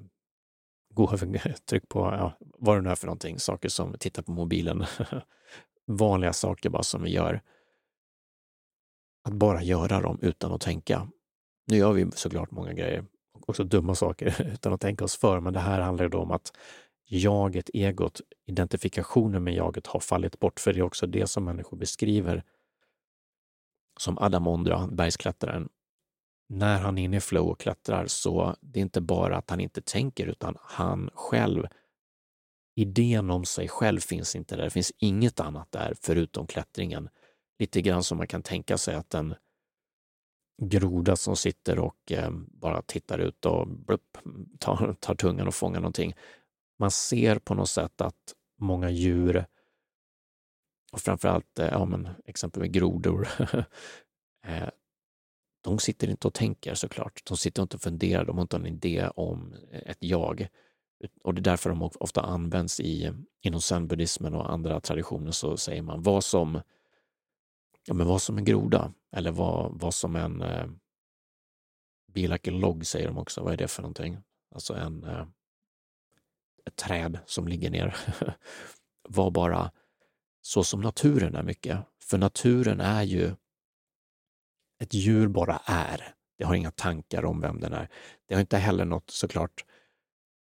gå 0.91 1.13
över, 1.13 1.57
tryck 1.67 1.89
på 1.89 2.01
ja, 2.01 2.39
vad 2.41 2.77
det 2.77 2.81
nu 2.81 2.91
är 2.91 2.95
för 2.95 3.07
någonting, 3.07 3.39
saker 3.39 3.69
som 3.69 3.95
titta 3.99 4.23
på 4.23 4.33
mobilen. 4.33 4.85
Vanliga 5.87 6.33
saker 6.33 6.71
bara 6.71 6.83
som 6.83 7.03
vi 7.03 7.11
gör. 7.11 7.41
Att 9.25 9.33
bara 9.33 9.63
göra 9.63 10.01
dem 10.01 10.19
utan 10.23 10.53
att 10.53 10.61
tänka. 10.61 11.09
Nu 11.67 11.77
gör 11.77 11.93
vi 11.93 12.11
såklart 12.11 12.51
många 12.51 12.73
grejer, 12.73 13.05
också 13.47 13.65
dumma 13.65 13.95
saker, 13.95 14.51
utan 14.53 14.73
att 14.73 14.81
tänka 14.81 15.05
oss 15.05 15.17
för, 15.17 15.41
men 15.41 15.53
det 15.53 15.61
här 15.61 15.81
handlar 15.81 16.09
då 16.09 16.19
om 16.19 16.31
att 16.31 16.53
jaget, 17.05 17.71
egot, 17.75 18.21
identifikationen 18.47 19.45
med 19.45 19.55
jaget 19.55 19.87
har 19.87 20.01
fallit 20.01 20.39
bort, 20.39 20.61
för 20.61 20.73
det 20.73 20.79
är 20.79 20.83
också 20.83 21.07
det 21.07 21.27
som 21.27 21.45
människor 21.45 21.77
beskriver 21.77 22.45
som 24.01 24.19
Adam 24.19 24.47
Ondra, 24.47 24.87
bergsklättraren, 24.87 25.69
när 26.49 26.81
han 26.81 26.99
är 26.99 27.05
inne 27.05 27.17
i 27.17 27.21
flow 27.21 27.49
och 27.49 27.61
klättrar 27.61 28.07
så 28.07 28.57
det 28.61 28.81
är 28.81 28.83
inte 28.83 29.01
bara 29.01 29.37
att 29.37 29.51
han 29.51 29.61
inte 29.61 29.83
tänker 29.83 30.27
utan 30.27 30.57
han 30.61 31.11
själv, 31.15 31.67
idén 32.77 33.31
om 33.31 33.45
sig 33.45 33.69
själv 33.69 34.01
finns 34.01 34.37
inte 34.37 34.57
där. 34.57 34.65
Det 34.65 34.71
finns 34.71 34.93
inget 34.99 35.41
annat 35.41 35.73
där 35.73 35.95
förutom 36.01 36.47
klättringen. 36.47 37.09
Lite 37.59 37.83
grann 37.83 38.03
som 38.03 38.19
man 38.19 38.27
kan 38.27 38.43
tänka 38.43 38.79
sig 38.79 38.95
att 38.95 39.15
en 39.15 39.35
groda 40.69 41.17
som 41.17 41.37
sitter 41.37 41.79
och 41.79 42.13
eh, 42.13 42.31
bara 42.49 42.83
tittar 42.83 43.19
ut 43.19 43.47
och 43.47 43.69
blupp, 43.69 44.19
tar, 44.59 44.97
tar 45.01 45.15
tungan 45.15 45.47
och 45.47 45.55
fångar 45.55 45.81
någonting. 45.81 46.15
Man 46.79 46.91
ser 46.91 47.39
på 47.39 47.55
något 47.55 47.71
sätt 47.71 48.01
att 48.01 48.35
många 48.59 48.91
djur 48.91 49.47
och 50.93 51.01
framförallt 51.01 51.59
eh, 51.59 51.69
ja, 51.69 51.85
men, 51.85 52.09
exempelvis 52.25 52.73
grodor 52.73 53.29
eh, 54.47 54.69
de 55.63 55.79
sitter 55.79 56.11
inte 56.11 56.27
och 56.27 56.35
tänker 56.35 56.75
såklart. 56.75 57.23
De 57.25 57.37
sitter 57.37 57.63
inte 57.63 57.77
och 57.77 57.83
funderar, 57.83 58.25
de 58.25 58.37
har 58.37 58.43
inte 58.43 58.57
en 58.57 58.67
idé 58.67 59.09
om 59.17 59.55
eh, 59.71 59.81
ett 59.87 59.99
jag. 60.01 60.49
Och 61.23 61.35
det 61.35 61.41
är 61.41 61.43
därför 61.43 61.71
de 61.71 61.83
ofta 61.83 62.21
används 62.21 62.81
i, 62.81 63.13
inom 63.41 63.61
zenbuddismen 63.61 64.35
och 64.35 64.53
andra 64.53 64.81
traditioner 64.81 65.31
så 65.31 65.57
säger 65.57 65.83
man 65.83 66.03
vad 66.03 66.25
som, 66.25 66.61
ja, 67.87 67.95
men 67.95 68.07
vad 68.07 68.23
som 68.23 68.39
en 68.39 68.45
groda 68.45 68.93
eller 69.17 69.31
vad, 69.31 69.81
vad 69.81 69.95
som 69.95 70.17
en 70.17 70.43
eh, 70.43 70.67
be 72.15 72.21
like 72.21 72.51
a 72.51 72.55
log 72.55 72.87
säger 72.87 73.07
de 73.07 73.19
också. 73.19 73.43
Vad 73.43 73.53
är 73.53 73.57
det 73.57 73.69
för 73.69 73.83
någonting? 73.83 74.19
Alltså 74.55 74.75
en, 74.75 75.05
eh, 75.05 75.27
ett 76.67 76.77
träd 76.77 77.19
som 77.27 77.49
ligger 77.49 77.71
ner. 77.71 77.97
var 79.09 79.31
bara 79.31 79.71
så 80.41 80.65
som 80.65 80.81
naturen 80.81 81.35
är 81.35 81.43
mycket. 81.43 81.79
För 82.03 82.19
naturen 82.19 82.81
är 82.81 83.03
ju 83.03 83.35
ett 84.83 84.95
djur 84.95 85.29
bara 85.29 85.61
är. 85.65 86.15
Det 86.39 86.45
har 86.45 86.55
inga 86.55 86.71
tankar 86.71 87.25
om 87.25 87.41
vem 87.41 87.61
den 87.61 87.73
är. 87.73 87.89
Det 88.27 88.35
har 88.35 88.41
inte 88.41 88.59
heller 88.59 88.85
något 88.85 89.11
såklart 89.11 89.65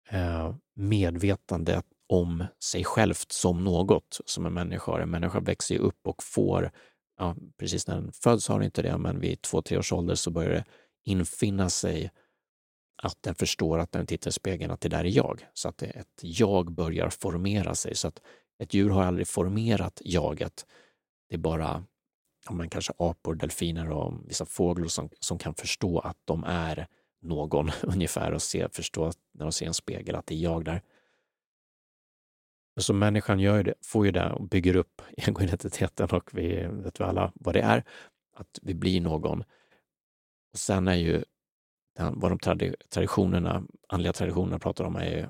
eh, 0.09 0.55
medvetande 0.75 1.81
om 2.09 2.45
sig 2.63 2.83
självt 2.83 3.31
som 3.31 3.63
något 3.63 4.19
som 4.25 4.45
en 4.45 4.53
människa 4.53 4.91
har. 4.91 4.99
En 4.99 5.11
människa 5.11 5.39
växer 5.39 5.75
ju 5.75 5.81
upp 5.81 6.07
och 6.07 6.23
får, 6.23 6.71
ja, 7.17 7.35
precis 7.57 7.87
när 7.87 7.95
den 7.95 8.11
föds 8.11 8.47
har 8.47 8.55
den 8.55 8.65
inte 8.65 8.81
det, 8.81 8.97
men 8.97 9.19
vid 9.19 9.41
två, 9.41 9.61
tre 9.61 9.77
års 9.77 9.93
ålder 9.93 10.15
så 10.15 10.31
börjar 10.31 10.49
det 10.49 10.65
infinna 11.05 11.69
sig 11.69 12.11
att 13.03 13.17
den 13.21 13.35
förstår 13.35 13.79
att 13.79 13.93
när 13.93 13.99
den 13.99 14.07
tittar 14.07 14.29
i 14.29 14.33
spegeln 14.33 14.71
att 14.71 14.81
det 14.81 14.89
där 14.89 15.05
är 15.05 15.17
jag. 15.17 15.47
Så 15.53 15.69
att 15.69 15.81
ett 15.81 16.07
jag 16.21 16.71
börjar 16.71 17.09
formera 17.09 17.75
sig. 17.75 17.95
Så 17.95 18.07
att 18.07 18.21
ett 18.59 18.73
djur 18.73 18.89
har 18.89 19.03
aldrig 19.03 19.27
formerat 19.27 20.01
jaget. 20.05 20.65
Det 21.29 21.35
är 21.35 21.39
bara 21.39 21.83
ja, 22.45 22.53
men 22.53 22.69
kanske 22.69 22.93
apor, 22.97 23.35
delfiner 23.35 23.89
och 23.89 24.13
vissa 24.27 24.45
fåglar 24.45 24.87
som, 24.87 25.09
som 25.19 25.37
kan 25.37 25.53
förstå 25.53 25.99
att 25.99 26.17
de 26.25 26.43
är 26.43 26.87
någon 27.21 27.71
ungefär 27.81 28.31
och 28.31 28.41
se, 28.41 28.69
förstå 28.71 29.05
att 29.05 29.17
när 29.33 29.45
de 29.45 29.51
ser 29.51 29.65
en 29.65 29.73
spegel 29.73 30.15
att 30.15 30.27
det 30.27 30.35
är 30.35 30.39
jag 30.39 30.65
där. 30.65 30.81
Så 32.77 32.93
människan 32.93 33.39
gör 33.39 33.57
ju 33.57 33.63
det, 33.63 33.73
får 33.81 34.05
ju 34.05 34.11
det 34.11 34.31
och 34.31 34.47
bygger 34.47 34.75
upp 34.75 35.01
egoidentiteten 35.17 36.09
och 36.11 36.29
vi 36.33 36.67
vet 36.71 36.99
vi 36.99 37.03
alla 37.03 37.31
vad 37.35 37.55
det 37.55 37.61
är, 37.61 37.83
att 38.35 38.59
vi 38.61 38.73
blir 38.73 39.01
någon. 39.01 39.43
Och 40.53 40.59
sen 40.59 40.87
är 40.87 40.95
ju 40.95 41.23
vad 41.99 42.31
de 42.31 42.39
traditionerna, 42.89 43.63
andliga 43.89 44.13
traditionerna 44.13 44.59
pratar 44.59 44.83
om 44.83 44.95
är 44.95 45.05
ju 45.05 45.27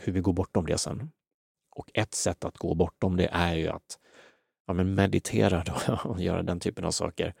hur 0.00 0.12
vi 0.12 0.20
går 0.20 0.32
bortom 0.32 0.66
det 0.66 0.78
sen. 0.78 1.10
Och 1.70 1.90
ett 1.94 2.14
sätt 2.14 2.44
att 2.44 2.58
gå 2.58 2.74
bortom 2.74 3.16
det 3.16 3.28
är 3.32 3.54
ju 3.54 3.68
att 3.68 3.98
ja, 4.66 4.72
men 4.72 4.94
meditera 4.94 5.64
då 5.64 5.98
och 6.10 6.20
göra 6.20 6.42
den 6.42 6.60
typen 6.60 6.84
av 6.84 6.90
saker 6.90 7.34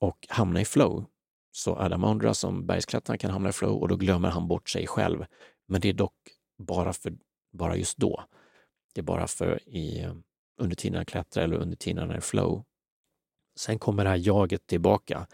och 0.00 0.26
hamna 0.28 0.60
i 0.60 0.64
flow. 0.64 1.04
Så 1.52 1.76
Adam 1.76 2.04
Ondra 2.04 2.34
som 2.34 2.66
bergsklättrare 2.66 3.18
kan 3.18 3.30
hamna 3.30 3.48
i 3.48 3.52
flow 3.52 3.80
och 3.80 3.88
då 3.88 3.96
glömmer 3.96 4.28
han 4.28 4.48
bort 4.48 4.68
sig 4.68 4.86
själv. 4.86 5.24
Men 5.68 5.80
det 5.80 5.88
är 5.88 5.92
dock 5.92 6.16
bara, 6.58 6.92
för, 6.92 7.16
bara 7.56 7.76
just 7.76 7.98
då. 7.98 8.24
Det 8.94 9.00
är 9.00 9.02
bara 9.02 9.26
för 9.26 9.68
i, 9.68 10.08
under 10.60 10.76
tiden 10.76 10.96
han 10.96 11.04
klättrar 11.04 11.44
eller 11.44 11.56
under 11.56 11.76
tiden 11.76 11.98
han 11.98 12.10
är 12.10 12.18
i 12.18 12.20
flow. 12.20 12.64
Sen 13.56 13.78
kommer 13.78 14.04
det 14.04 14.10
här 14.10 14.20
jaget 14.26 14.66
tillbaka. 14.66 15.26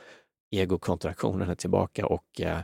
Egokontraktionen 0.51 1.51
är 1.51 1.55
tillbaka 1.55 2.07
och 2.07 2.41
eh, 2.41 2.61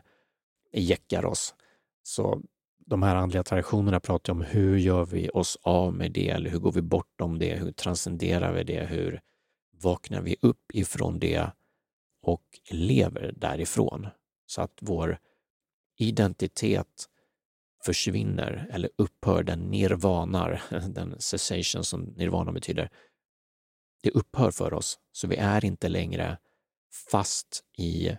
jäckar 0.73 1.25
oss. 1.25 1.55
Så 2.03 2.43
de 2.87 3.03
här 3.03 3.17
andliga 3.17 3.43
traditionerna 3.43 4.01
pratar 4.01 4.33
om 4.33 4.41
hur 4.41 4.77
gör 4.79 5.05
vi 5.05 5.31
oss 5.31 5.59
av 5.63 5.95
med 5.95 6.13
det 6.13 6.29
eller 6.29 6.51
hur 6.51 6.59
går 6.59 6.73
vi 6.73 6.83
bortom 6.83 7.39
det? 7.39 7.55
Hur 7.55 7.73
transcenderar 7.73 8.53
vi 8.53 8.65
det? 8.65 8.85
Hur 8.85 9.21
vaknar 9.71 10.21
vi 10.21 10.37
upp 10.43 10.75
ifrån 10.75 11.19
det 11.19 11.51
och 12.23 12.45
lever 12.71 13.35
därifrån? 13.37 14.07
Så 14.47 14.63
att 14.63 14.79
vår 14.81 15.19
identitet 15.97 17.09
försvinner 17.85 18.67
eller 18.71 18.91
upphör, 18.97 19.43
den 19.43 19.61
nirvanar, 19.61 20.63
den 20.89 21.21
cessation 21.21 21.85
som 21.85 22.03
nirvana 22.03 22.53
betyder. 22.53 22.91
Det 24.03 24.11
upphör 24.11 24.51
för 24.51 24.75
oss, 24.75 24.99
så 25.13 25.27
vi 25.27 25.37
är 25.37 25.65
inte 25.65 25.89
längre 25.89 26.39
fast 27.11 27.65
i 27.79 28.17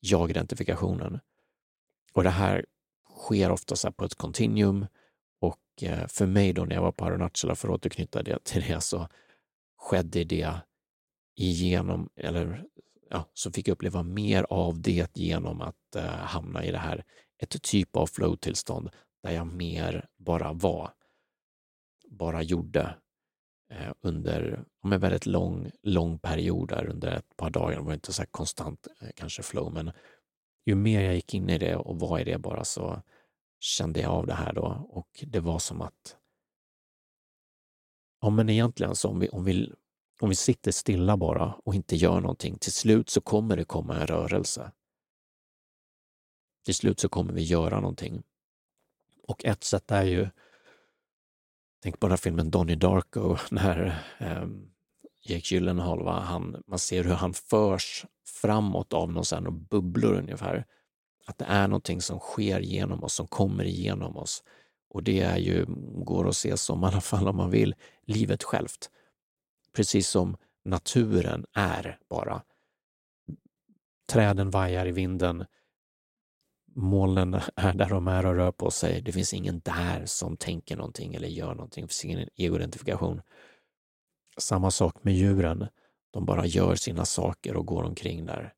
jag-identifikationen. 0.00 1.20
Och 2.12 2.22
det 2.22 2.30
här 2.30 2.66
sker 3.18 3.50
ofta 3.50 3.76
så 3.76 3.92
på 3.92 4.04
ett 4.04 4.14
kontinuum 4.14 4.86
och 5.40 5.82
eh, 5.82 6.06
för 6.06 6.26
mig 6.26 6.52
då 6.52 6.64
när 6.64 6.74
jag 6.74 6.82
var 6.82 6.92
på 6.92 7.04
Arunachala, 7.04 7.54
för 7.54 7.68
att 7.68 7.74
återknyta 7.74 8.22
det 8.22 8.44
till 8.44 8.62
det, 8.62 8.80
så 8.80 9.08
skedde 9.76 10.24
det 10.24 10.54
igenom, 11.36 12.08
eller 12.16 12.64
ja, 13.10 13.30
så 13.34 13.52
fick 13.52 13.68
jag 13.68 13.72
uppleva 13.72 14.02
mer 14.02 14.46
av 14.50 14.80
det 14.80 15.16
genom 15.16 15.60
att 15.60 15.96
eh, 15.96 16.04
hamna 16.04 16.64
i 16.64 16.70
det 16.70 16.78
här, 16.78 17.04
ett 17.44 17.62
typ 17.62 17.96
av 17.96 18.06
flow-tillstånd 18.06 18.90
där 19.22 19.30
jag 19.30 19.46
mer 19.46 20.08
bara 20.16 20.52
var, 20.52 20.92
bara 22.08 22.42
gjorde 22.42 22.96
eh, 23.70 23.92
under 24.00 24.64
en 24.84 25.00
väldigt 25.00 25.26
lång, 25.26 25.70
lång 25.82 26.18
period 26.18 26.68
där 26.68 26.86
under 26.86 27.16
ett 27.16 27.36
par 27.36 27.50
dagar. 27.50 27.76
Det 27.76 27.82
var 27.82 27.94
inte 27.94 28.12
så 28.12 28.22
här 28.22 28.28
konstant 28.30 28.86
eh, 29.00 29.08
kanske 29.16 29.42
flow, 29.42 29.72
men 29.72 29.92
ju 30.66 30.74
mer 30.74 31.00
jag 31.00 31.14
gick 31.14 31.34
in 31.34 31.50
i 31.50 31.58
det 31.58 31.76
och 31.76 32.00
var 32.00 32.18
i 32.18 32.24
det 32.24 32.38
bara 32.38 32.64
så 32.64 33.02
kände 33.60 34.00
jag 34.00 34.12
av 34.12 34.26
det 34.26 34.34
här 34.34 34.52
då 34.52 34.86
och 34.88 35.24
det 35.26 35.40
var 35.40 35.58
som 35.58 35.82
att 35.82 36.16
Ja, 38.24 38.30
men 38.30 38.48
egentligen 38.48 38.96
så 38.96 39.08
om 39.08 39.20
vi, 39.20 39.28
om 39.28 39.44
vi, 39.44 39.72
om 40.20 40.28
vi 40.28 40.34
sitter 40.34 40.72
stilla 40.72 41.16
bara 41.16 41.54
och 41.64 41.74
inte 41.74 41.96
gör 41.96 42.20
någonting, 42.20 42.58
till 42.58 42.72
slut 42.72 43.10
så 43.10 43.20
kommer 43.20 43.56
det 43.56 43.64
komma 43.64 44.00
en 44.00 44.06
rörelse. 44.06 44.72
Till 46.64 46.74
slut 46.74 47.00
så 47.00 47.08
kommer 47.08 47.32
vi 47.32 47.42
göra 47.42 47.80
någonting. 47.80 48.22
Och 49.22 49.44
ett 49.44 49.64
sätt 49.64 49.90
är 49.90 50.02
ju, 50.02 50.28
tänk 51.82 52.00
på 52.00 52.06
den 52.06 52.12
här 52.12 52.16
filmen 52.16 52.50
Donnie 52.50 52.76
Darko, 52.76 53.36
när 53.50 54.04
eh, 54.18 54.46
Jake 55.26 55.54
Gyllenhaal, 55.54 56.04
va? 56.04 56.20
Han, 56.20 56.62
man 56.66 56.78
ser 56.78 57.04
hur 57.04 57.14
han 57.14 57.34
förs 57.34 58.06
framåt 58.26 58.92
av 58.92 59.12
någon 59.12 59.24
sån 59.24 59.44
här 59.44 59.50
bubblor 59.50 60.14
ungefär. 60.14 60.66
Att 61.26 61.38
det 61.38 61.44
är 61.44 61.68
någonting 61.68 62.00
som 62.00 62.18
sker 62.18 62.60
genom 62.60 63.04
oss, 63.04 63.14
som 63.14 63.26
kommer 63.26 63.64
igenom 63.64 64.16
oss. 64.16 64.44
Och 64.90 65.02
det 65.02 65.20
är 65.20 65.36
ju, 65.36 65.66
går 66.04 66.28
att 66.28 66.36
se 66.36 66.56
som, 66.56 66.82
i 66.82 66.86
alla 66.86 67.00
fall 67.00 67.28
om 67.28 67.36
man 67.36 67.50
vill, 67.50 67.74
livet 68.02 68.42
självt. 68.42 68.90
Precis 69.72 70.08
som 70.08 70.36
naturen 70.64 71.46
är 71.52 71.98
bara. 72.10 72.42
Träden 74.12 74.50
vajar 74.50 74.86
i 74.86 74.92
vinden, 74.92 75.44
molnen 76.74 77.34
är 77.56 77.72
där 77.72 77.88
de 77.88 78.08
är 78.08 78.26
och 78.26 78.34
rör 78.34 78.52
på 78.52 78.70
sig. 78.70 79.02
Det 79.02 79.12
finns 79.12 79.34
ingen 79.34 79.60
där 79.60 80.06
som 80.06 80.36
tänker 80.36 80.76
någonting 80.76 81.14
eller 81.14 81.28
gör 81.28 81.54
någonting. 81.54 81.82
Det 81.82 81.88
finns 81.88 82.04
ingen 82.04 82.28
egoidentifikation. 82.36 83.20
Samma 84.38 84.70
sak 84.70 85.04
med 85.04 85.14
djuren. 85.14 85.66
De 86.10 86.26
bara 86.26 86.46
gör 86.46 86.74
sina 86.74 87.04
saker 87.04 87.56
och 87.56 87.66
går 87.66 87.82
omkring 87.82 88.26
där. 88.26 88.54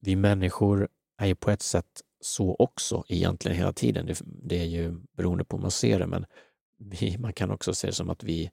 Vi 0.00 0.16
människor 0.16 0.88
är 1.18 1.26
ju 1.26 1.34
på 1.34 1.50
ett 1.50 1.62
sätt 1.62 2.02
så 2.20 2.56
också 2.58 3.04
egentligen 3.08 3.56
hela 3.56 3.72
tiden. 3.72 4.06
Det, 4.06 4.20
det 4.24 4.60
är 4.60 4.64
ju 4.64 5.00
beroende 5.16 5.44
på 5.44 5.56
hur 5.56 5.62
man 5.62 5.70
ser 5.70 5.98
det, 5.98 6.06
men 6.06 6.26
vi, 6.78 7.18
man 7.18 7.32
kan 7.32 7.50
också 7.50 7.74
se 7.74 7.86
det 7.86 7.92
som 7.92 8.10
att 8.10 8.24
vi 8.24 8.50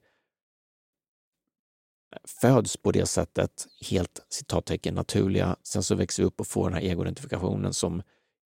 föds 2.41 2.77
på 2.77 2.91
det 2.91 3.05
sättet, 3.05 3.67
helt 3.89 4.25
citattecken 4.29 4.95
naturliga. 4.95 5.55
Sen 5.63 5.83
så 5.83 5.95
växer 5.95 6.23
vi 6.23 6.27
upp 6.27 6.39
och 6.39 6.47
får 6.47 6.69
den 6.69 6.73
här 6.73 6.89
egoidentifikationen 6.89 7.73
som 7.73 8.03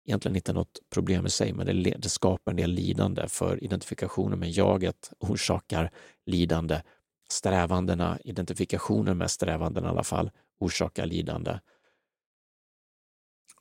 egentligen 0.08 0.36
inte 0.36 0.54
något 0.54 0.80
problem 0.90 1.26
i 1.26 1.30
sig, 1.30 1.54
men 1.54 1.66
det, 1.66 1.74
det 1.74 2.10
skapar 2.10 2.52
en 2.52 2.58
del 2.58 2.72
lidande 2.72 3.28
för 3.28 3.64
identifikationen 3.64 4.40
med 4.40 4.50
jaget 4.50 5.12
orsakar 5.20 5.92
lidande. 6.26 6.82
Strävandena, 7.30 8.20
identifikationen 8.24 9.18
med 9.18 9.32
strävandena 9.32 9.88
i 9.88 9.90
alla 9.90 10.04
fall, 10.04 10.32
orsakar 10.60 11.06
lidande. 11.06 11.60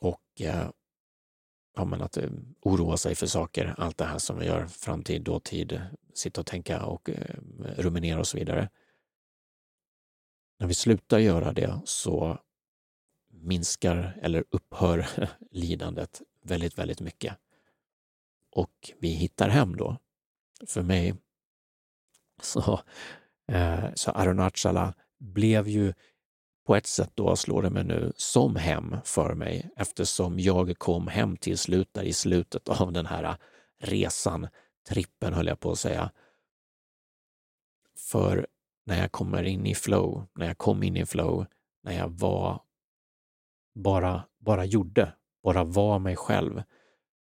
Och 0.01 0.41
eh, 0.41 0.71
ja, 1.77 1.85
men 1.85 2.03
att 2.03 2.17
eh, 2.17 2.31
oroa 2.63 2.97
sig 2.97 3.15
för 3.15 3.27
saker, 3.27 3.75
allt 3.79 3.99
det 3.99 4.05
här 4.05 4.19
som 4.19 4.39
vi 4.39 4.47
gör, 4.47 4.67
framtid, 4.67 5.23
dåtid, 5.23 5.81
sitta 6.15 6.41
och 6.41 6.47
tänka 6.47 6.85
och 6.85 7.11
eh, 7.11 7.37
ruminera 7.77 8.19
och 8.19 8.27
så 8.27 8.39
vidare. 8.39 8.71
När 10.59 10.67
vi 10.67 10.75
slutar 10.75 11.19
göra 11.19 11.53
det 11.53 11.81
så 11.85 12.39
minskar 13.29 14.19
eller 14.23 14.45
upphör 14.51 15.07
lidandet 15.51 16.23
väldigt, 16.51 16.79
väldigt 16.79 17.01
mycket. 17.01 17.37
Och 18.53 18.93
vi 18.99 19.09
hittar 19.09 19.49
hem 19.49 19.77
då. 19.77 19.99
För 20.67 20.83
mig 20.83 21.15
så, 22.43 22.81
eh, 23.53 23.85
så 23.95 24.11
Arunachala 24.11 24.95
blev 25.19 25.69
ju 25.69 25.95
på 26.67 26.77
ett 26.77 26.87
sätt 26.87 27.11
då 27.15 27.37
slår 27.37 27.63
det 27.63 27.71
mig 27.71 27.85
nu 27.85 28.13
som 28.17 28.57
hem 28.57 28.97
för 29.05 29.35
mig 29.35 29.71
eftersom 29.77 30.39
jag 30.39 30.79
kom 30.79 31.09
hem 31.09 31.37
till 31.37 31.59
slut 31.59 31.89
där 31.93 32.03
i 32.03 32.13
slutet 32.13 32.69
av 32.81 32.93
den 32.93 33.07
här 33.07 33.25
eh, 33.25 33.37
resan, 33.79 34.49
trippen 34.89 35.35
höll 35.35 35.47
jag 35.47 35.61
på 35.61 35.71
att 35.71 35.79
säga. 35.79 36.11
För 38.11 38.47
när 38.85 39.01
jag 39.01 39.13
kommer 39.13 39.43
in 39.43 39.67
i 39.67 39.75
flow, 39.75 40.27
när 40.35 40.47
jag 40.47 40.59
kom 40.59 40.83
in 40.83 40.97
i 40.97 41.07
flow, 41.07 41.47
när 41.83 41.93
jag 41.93 42.09
var 42.09 42.63
bara, 43.75 44.25
bara 44.39 44.65
gjorde, 44.65 45.13
bara 45.47 45.65
var 45.65 45.99
mig 45.99 46.17
själv. 46.17 46.63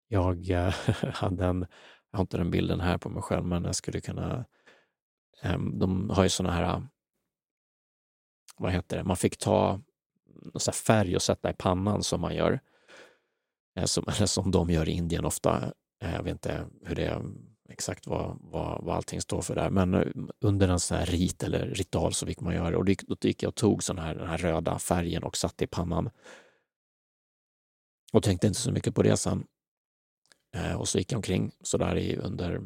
Jag 0.08 0.50
eh, 0.50 0.74
hade 1.02 1.44
en, 1.44 1.66
jag 2.10 2.18
har 2.18 2.20
inte 2.20 2.36
den 2.36 2.50
bilden 2.50 2.80
här 2.80 2.98
på 2.98 3.08
mig 3.08 3.22
själv, 3.22 3.44
men 3.46 3.64
jag 3.64 3.74
skulle 3.74 4.00
kunna, 4.00 4.44
ehm, 5.42 5.78
de 5.78 6.10
har 6.10 6.22
ju 6.22 6.28
sådana 6.28 6.54
här, 6.54 6.64
eh, 6.64 6.82
vad 8.56 8.72
heter 8.72 8.96
det, 8.96 9.04
man 9.04 9.16
fick 9.16 9.36
ta 9.38 9.80
så 10.54 10.72
färg 10.72 11.16
och 11.16 11.22
sätta 11.22 11.50
i 11.50 11.52
pannan 11.52 12.02
som 12.02 12.20
man 12.20 12.34
gör, 12.34 12.60
eh, 13.76 13.84
som, 13.84 14.04
eller 14.16 14.26
som 14.26 14.50
de 14.50 14.70
gör 14.70 14.88
i 14.88 14.92
Indien 14.92 15.24
ofta. 15.24 15.72
Jag 15.98 16.22
vet 16.22 16.32
inte 16.32 16.66
hur 16.82 16.94
det 16.94 17.04
är, 17.04 17.22
exakt 17.68 18.06
vad, 18.06 18.38
vad, 18.40 18.84
vad 18.84 18.96
allting 18.96 19.20
står 19.20 19.42
för 19.42 19.54
där, 19.54 19.70
men 19.70 20.12
under 20.40 20.68
en 20.68 20.80
sån 20.80 20.98
här 20.98 21.06
rit 21.06 21.42
eller 21.42 21.66
ritual 21.66 22.12
så 22.12 22.26
fick 22.26 22.40
man 22.40 22.54
göra 22.54 22.70
det 22.70 22.76
och 22.76 22.84
då 22.84 23.28
gick 23.28 23.42
jag 23.42 23.48
och 23.48 23.54
tog 23.54 23.82
sån 23.82 23.98
här, 23.98 24.14
den 24.14 24.28
här 24.28 24.38
röda 24.38 24.78
färgen 24.78 25.22
och 25.22 25.36
satte 25.36 25.64
i 25.64 25.66
pannan 25.66 26.10
och 28.16 28.22
tänkte 28.22 28.46
inte 28.46 28.60
så 28.60 28.72
mycket 28.72 28.94
på 28.94 29.02
det 29.02 29.16
sen. 29.16 29.46
Eh, 30.54 30.74
och 30.74 30.88
så 30.88 30.98
gick 30.98 31.12
jag 31.12 31.18
omkring 31.18 31.52
sådär 31.62 31.96
i, 31.96 32.16
under 32.16 32.60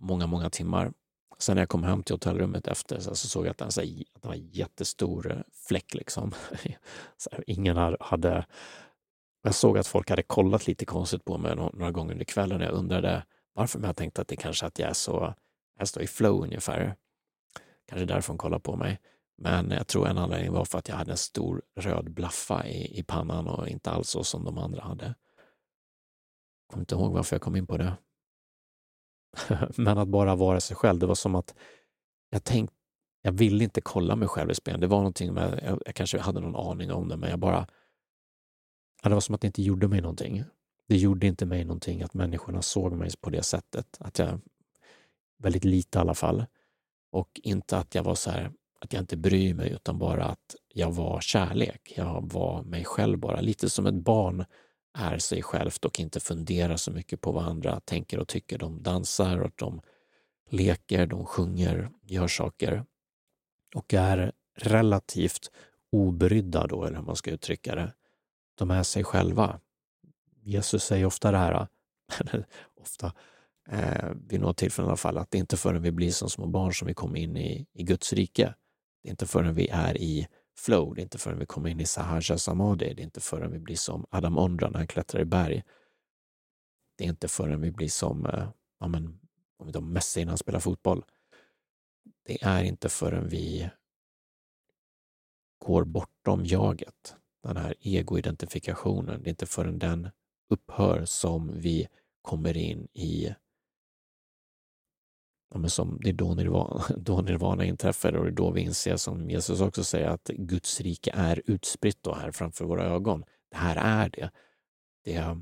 många, 0.00 0.26
många 0.26 0.50
timmar. 0.50 0.92
Sen 1.38 1.54
när 1.54 1.62
jag 1.62 1.68
kom 1.68 1.84
hem 1.84 2.02
till 2.02 2.14
hotellrummet 2.14 2.66
efter 2.66 3.00
så, 3.00 3.14
såg 3.14 3.46
jag 3.46 3.50
att, 3.50 3.58
den, 3.58 3.72
så, 3.72 3.80
att 3.80 4.22
det 4.22 4.28
var 4.28 4.34
en 4.34 4.48
jättestor 4.48 5.32
eh, 5.32 5.38
fläck. 5.68 5.94
Liksom. 5.94 6.32
så 7.16 7.30
ingen 7.46 7.76
hade... 8.00 8.46
Jag 9.42 9.54
såg 9.54 9.78
att 9.78 9.86
folk 9.86 10.10
hade 10.10 10.22
kollat 10.22 10.66
lite 10.66 10.84
konstigt 10.84 11.24
på 11.24 11.38
mig 11.38 11.56
några 11.56 11.90
gånger 11.90 12.12
under 12.12 12.24
kvällen. 12.24 12.60
Jag 12.60 12.72
undrade 12.72 13.24
varför, 13.52 13.78
men 13.78 13.88
jag 13.88 13.96
tänkte 13.96 14.20
att 14.22 14.28
det 14.28 14.36
kanske 14.36 14.66
att 14.66 14.78
jag 14.78 14.90
är 14.90 14.94
så, 14.94 15.34
jag 15.78 15.88
står 15.88 16.02
i 16.02 16.06
flow 16.06 16.42
ungefär. 16.42 16.94
Kanske 17.88 18.06
därför 18.06 18.32
de 18.32 18.38
kollar 18.38 18.58
på 18.58 18.76
mig. 18.76 19.00
Men 19.40 19.70
jag 19.70 19.86
tror 19.86 20.08
en 20.08 20.18
anledning 20.18 20.52
var 20.52 20.64
för 20.64 20.78
att 20.78 20.88
jag 20.88 20.96
hade 20.96 21.10
en 21.10 21.16
stor 21.16 21.62
röd 21.76 22.10
blaffa 22.10 22.66
i, 22.66 22.98
i 22.98 23.02
pannan 23.02 23.48
och 23.48 23.68
inte 23.68 23.90
alls 23.90 24.08
så 24.08 24.24
som 24.24 24.44
de 24.44 24.58
andra 24.58 24.82
hade. 24.82 25.04
Jag 25.04 25.14
kommer 26.70 26.82
inte 26.82 26.94
ihåg 26.94 27.12
varför 27.12 27.36
jag 27.36 27.42
kom 27.42 27.56
in 27.56 27.66
på 27.66 27.76
det. 27.76 27.96
Men 29.76 29.98
att 29.98 30.08
bara 30.08 30.36
vara 30.36 30.60
sig 30.60 30.76
själv, 30.76 30.98
det 30.98 31.06
var 31.06 31.14
som 31.14 31.34
att 31.34 31.54
jag 32.30 32.44
tänkte, 32.44 32.76
jag 33.22 33.32
ville 33.32 33.64
inte 33.64 33.80
kolla 33.80 34.16
mig 34.16 34.28
själv 34.28 34.50
i 34.50 34.54
spegeln. 34.54 34.80
Det 34.80 34.86
var 34.86 34.98
någonting 34.98 35.34
med, 35.34 35.60
jag, 35.64 35.82
jag 35.86 35.94
kanske 35.94 36.18
hade 36.18 36.40
någon 36.40 36.70
aning 36.70 36.92
om 36.92 37.08
det, 37.08 37.16
men 37.16 37.30
jag 37.30 37.38
bara, 37.38 37.66
det 39.02 39.08
var 39.08 39.20
som 39.20 39.34
att 39.34 39.40
det 39.40 39.46
inte 39.46 39.62
gjorde 39.62 39.88
mig 39.88 40.00
någonting. 40.00 40.44
Det 40.88 40.96
gjorde 40.96 41.26
inte 41.26 41.46
mig 41.46 41.64
någonting 41.64 42.02
att 42.02 42.14
människorna 42.14 42.62
såg 42.62 42.92
mig 42.92 43.10
på 43.20 43.30
det 43.30 43.42
sättet. 43.42 43.96
Att 44.00 44.18
jag, 44.18 44.40
väldigt 45.38 45.64
lite 45.64 45.98
i 45.98 46.00
alla 46.00 46.14
fall. 46.14 46.46
Och 47.10 47.40
inte 47.42 47.78
att 47.78 47.94
jag 47.94 48.02
var 48.02 48.14
så 48.14 48.30
här, 48.30 48.52
att 48.78 48.92
jag 48.92 49.02
inte 49.02 49.16
bryr 49.16 49.54
mig 49.54 49.70
utan 49.72 49.98
bara 49.98 50.24
att 50.24 50.56
jag 50.74 50.92
var 50.92 51.20
kärlek. 51.20 51.92
Jag 51.96 52.32
var 52.32 52.62
mig 52.62 52.84
själv 52.84 53.18
bara. 53.18 53.40
Lite 53.40 53.70
som 53.70 53.86
ett 53.86 53.94
barn 53.94 54.44
är 54.98 55.18
sig 55.18 55.42
självt 55.42 55.84
och 55.84 56.00
inte 56.00 56.20
funderar 56.20 56.76
så 56.76 56.90
mycket 56.90 57.20
på 57.20 57.32
vad 57.32 57.44
andra 57.44 57.80
tänker 57.80 58.18
och 58.18 58.28
tycker. 58.28 58.58
De 58.58 58.82
dansar 58.82 59.38
och 59.38 59.52
de 59.54 59.80
leker, 60.50 61.06
de 61.06 61.26
sjunger, 61.26 61.90
gör 62.02 62.28
saker 62.28 62.84
och 63.74 63.94
är 63.94 64.32
relativt 64.56 65.50
obrydda 65.92 66.66
då, 66.66 66.84
eller 66.84 66.96
hur 66.96 67.04
man 67.04 67.16
ska 67.16 67.30
uttrycka 67.30 67.74
det. 67.74 67.92
De 68.54 68.70
är 68.70 68.82
sig 68.82 69.04
själva. 69.04 69.60
Jesus 70.42 70.84
säger 70.84 71.04
ofta 71.06 71.32
det 71.32 71.38
här, 71.38 71.68
ofta, 72.80 73.12
eh, 73.68 74.10
vid 74.28 74.40
något 74.40 74.56
tillfälle 74.56 74.86
i 74.86 74.88
alla 74.88 74.96
fall, 74.96 75.18
att 75.18 75.30
det 75.30 75.38
är 75.38 75.40
inte 75.40 75.56
förrän 75.56 75.82
vi 75.82 75.92
blir 75.92 76.10
som 76.10 76.30
små 76.30 76.46
barn 76.46 76.74
som 76.74 76.88
vi 76.88 76.94
kommer 76.94 77.18
in 77.18 77.36
i, 77.36 77.66
i 77.72 77.82
Guds 77.82 78.12
rike. 78.12 78.54
Det 79.08 79.10
är 79.10 79.12
inte 79.12 79.26
förrän 79.26 79.54
vi 79.54 79.68
är 79.68 79.96
i 79.96 80.28
flow, 80.56 80.94
det 80.94 81.00
är 81.00 81.02
inte 81.02 81.18
förrän 81.18 81.38
vi 81.38 81.46
kommer 81.46 81.70
in 81.70 81.80
i 81.80 81.86
Sahaja 81.86 82.38
Samadhi, 82.38 82.94
det 82.94 83.02
är 83.02 83.04
inte 83.04 83.20
förrän 83.20 83.52
vi 83.52 83.58
blir 83.58 83.76
som 83.76 84.06
Adam 84.10 84.38
Ondra 84.38 84.70
när 84.70 84.78
han 84.78 84.86
klättrar 84.86 85.20
i 85.20 85.24
berg. 85.24 85.62
Det 86.98 87.04
är 87.04 87.08
inte 87.08 87.28
förrän 87.28 87.60
vi 87.60 87.70
blir 87.70 87.88
som 87.88 88.26
eh, 88.26 88.48
ja, 88.80 88.88
men, 88.88 89.20
om 89.58 89.72
de 89.72 89.92
Messi 89.92 90.24
när 90.24 90.28
han 90.28 90.38
spelar 90.38 90.60
fotboll. 90.60 91.04
Det 92.24 92.42
är 92.42 92.62
inte 92.62 92.88
förrän 92.88 93.28
vi 93.28 93.70
går 95.58 95.84
bortom 95.84 96.44
jaget, 96.44 97.16
den 97.42 97.56
här 97.56 97.74
egoidentifikationen, 97.80 99.22
det 99.22 99.28
är 99.28 99.30
inte 99.30 99.46
förrän 99.46 99.78
den 99.78 100.08
upphör 100.50 101.04
som 101.04 101.60
vi 101.60 101.88
kommer 102.22 102.56
in 102.56 102.88
i 102.92 103.34
ja, 105.50 105.58
men 105.58 105.70
som, 105.70 105.98
det 106.02 106.08
är 106.08 106.12
då 106.12 106.34
nirvana, 106.34 106.84
då 106.96 107.20
nirvana 107.20 107.64
inträffar 107.64 108.16
och 108.16 108.24
det 108.24 108.30
är 108.30 108.34
då 108.34 108.50
vi 108.50 108.60
inser, 108.60 108.96
som 108.96 109.30
Jesus 109.30 109.60
också 109.60 109.84
säger, 109.84 110.08
att 110.08 110.28
Guds 110.28 110.80
rike 110.80 111.10
är 111.14 111.42
utspritt 111.46 112.02
då 112.02 112.14
här 112.14 112.30
framför 112.30 112.64
våra 112.64 112.84
ögon. 112.84 113.24
Det 113.50 113.56
här 113.56 113.76
är 113.76 114.10
det. 114.10 114.30
det 115.04 115.38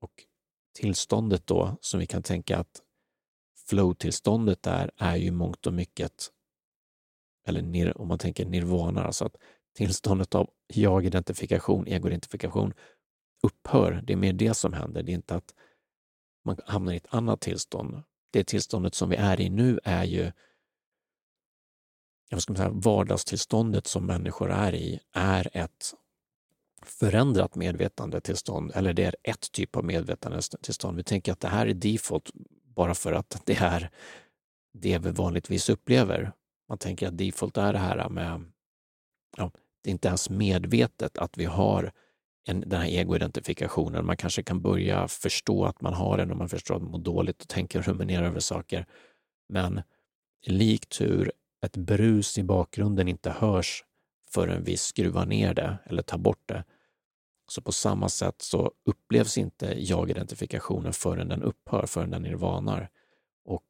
och 0.00 0.12
tillståndet 0.78 1.46
då, 1.46 1.76
som 1.80 2.00
vi 2.00 2.06
kan 2.06 2.22
tänka 2.22 2.58
att 2.58 2.82
flow-tillståndet 3.68 4.62
där 4.62 4.90
är 4.96 5.16
ju 5.16 5.30
mångt 5.30 5.66
och 5.66 5.72
mycket, 5.72 6.30
eller 7.46 7.98
om 8.00 8.08
man 8.08 8.18
tänker 8.18 8.46
nirvana, 8.46 9.04
alltså 9.04 9.24
att 9.24 9.36
tillståndet 9.76 10.34
av 10.34 10.50
jag-identifikation, 10.66 11.86
ego-identifikation 11.88 12.74
upphör. 13.42 14.02
Det 14.06 14.12
är 14.12 14.16
mer 14.16 14.32
det 14.32 14.54
som 14.54 14.72
händer. 14.72 15.02
Det 15.02 15.12
är 15.12 15.14
inte 15.14 15.34
att 15.34 15.54
man 16.44 16.56
hamnar 16.66 16.92
i 16.92 16.96
ett 16.96 17.14
annat 17.14 17.40
tillstånd 17.40 18.02
det 18.34 18.44
tillståndet 18.44 18.94
som 18.94 19.08
vi 19.08 19.16
är 19.16 19.40
i 19.40 19.50
nu 19.50 19.80
är 19.84 20.04
ju 20.04 20.32
jag 22.28 22.42
ska 22.42 22.54
säga, 22.54 22.70
vardagstillståndet 22.70 23.86
som 23.86 24.06
människor 24.06 24.50
är 24.50 24.74
i 24.74 25.00
är 25.12 25.56
ett 25.56 25.94
förändrat 26.82 27.54
medvetandetillstånd, 27.54 28.72
eller 28.74 28.92
det 28.92 29.04
är 29.04 29.16
ett 29.22 29.52
typ 29.52 29.76
av 29.76 29.84
medvetandetillstånd. 29.84 30.96
Vi 30.96 31.04
tänker 31.04 31.32
att 31.32 31.40
det 31.40 31.48
här 31.48 31.66
är 31.66 31.74
default 31.74 32.30
bara 32.74 32.94
för 32.94 33.12
att 33.12 33.42
det 33.44 33.56
är 33.56 33.90
det 34.72 34.98
vi 34.98 35.10
vanligtvis 35.10 35.68
upplever. 35.68 36.32
Man 36.68 36.78
tänker 36.78 37.08
att 37.08 37.18
default 37.18 37.56
är 37.56 37.72
det 37.72 37.78
här 37.78 38.08
med, 38.08 38.52
ja, 39.36 39.50
det 39.82 39.90
är 39.90 39.92
inte 39.92 40.08
ens 40.08 40.30
medvetet 40.30 41.18
att 41.18 41.38
vi 41.38 41.44
har 41.44 41.92
en, 42.44 42.60
den 42.60 42.80
här 42.80 42.88
egoidentifikationen. 42.88 44.06
Man 44.06 44.16
kanske 44.16 44.42
kan 44.42 44.62
börja 44.62 45.08
förstå 45.08 45.64
att 45.64 45.80
man 45.80 45.94
har 45.94 46.18
den 46.18 46.30
och 46.30 46.36
man 46.36 46.48
förstår 46.48 46.76
att 46.76 46.82
man 46.82 46.90
mår 46.90 46.98
dåligt 46.98 47.42
och 47.42 47.48
tänker 47.48 47.78
och 47.78 47.86
ruminerar 47.86 48.26
över 48.26 48.40
saker. 48.40 48.86
Men 49.48 49.82
likt 50.46 51.00
hur 51.00 51.32
ett 51.64 51.76
brus 51.76 52.38
i 52.38 52.42
bakgrunden 52.42 53.08
inte 53.08 53.30
hörs 53.30 53.84
förrän 54.30 54.64
vi 54.64 54.76
skruvar 54.76 55.26
ner 55.26 55.54
det 55.54 55.78
eller 55.86 56.02
tar 56.02 56.18
bort 56.18 56.42
det, 56.46 56.64
så 57.48 57.62
på 57.62 57.72
samma 57.72 58.08
sätt 58.08 58.42
så 58.42 58.72
upplevs 58.84 59.38
inte 59.38 59.74
jag-identifikationen 59.78 60.92
förrän 60.92 61.28
den 61.28 61.42
upphör, 61.42 61.86
förrän 61.86 62.10
den 62.10 62.22
nirvanar. 62.22 62.90
Och, 63.44 63.64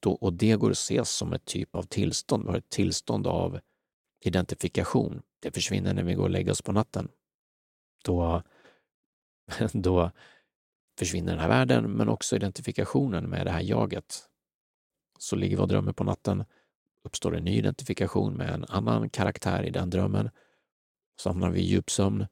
då, 0.00 0.12
och 0.12 0.32
det 0.32 0.56
går 0.56 0.70
att 0.70 0.76
ses 0.76 1.10
som 1.10 1.32
ett 1.32 1.44
typ 1.44 1.74
av 1.74 1.82
tillstånd. 1.82 2.44
Vi 2.44 2.50
har 2.50 2.58
ett 2.58 2.68
tillstånd 2.68 3.26
av 3.26 3.60
identifikation. 4.24 5.22
Det 5.40 5.50
försvinner 5.50 5.94
när 5.94 6.02
vi 6.02 6.14
går 6.14 6.24
och 6.24 6.30
lägger 6.30 6.52
oss 6.52 6.62
på 6.62 6.72
natten. 6.72 7.08
Då, 8.06 8.42
då 9.72 10.10
försvinner 10.98 11.32
den 11.32 11.40
här 11.40 11.48
världen, 11.48 11.92
men 11.92 12.08
också 12.08 12.36
identifikationen 12.36 13.30
med 13.30 13.46
det 13.46 13.50
här 13.50 13.60
jaget. 13.60 14.28
Så 15.18 15.36
ligger 15.36 15.56
vi 15.56 15.62
och 15.62 15.68
drömmer 15.68 15.92
på 15.92 16.04
natten, 16.04 16.44
uppstår 17.02 17.36
en 17.36 17.44
ny 17.44 17.58
identifikation 17.58 18.34
med 18.34 18.50
en 18.50 18.64
annan 18.64 19.10
karaktär 19.10 19.62
i 19.62 19.70
den 19.70 19.90
drömmen. 19.90 20.30
Så 21.16 21.30
hamnar 21.30 21.50
vi 21.50 21.60
i 21.60 21.66
djupsömn 21.66 22.26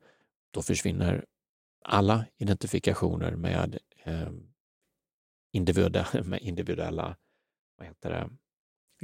då 0.50 0.62
försvinner 0.62 1.24
alla 1.84 2.26
identifikationer 2.36 3.36
med, 3.36 3.78
eh, 4.04 4.30
individuella, 5.52 6.06
med 6.24 6.42
individuella 6.42 7.16
vad 7.76 7.86
heter 7.86 8.10
det, 8.10 8.30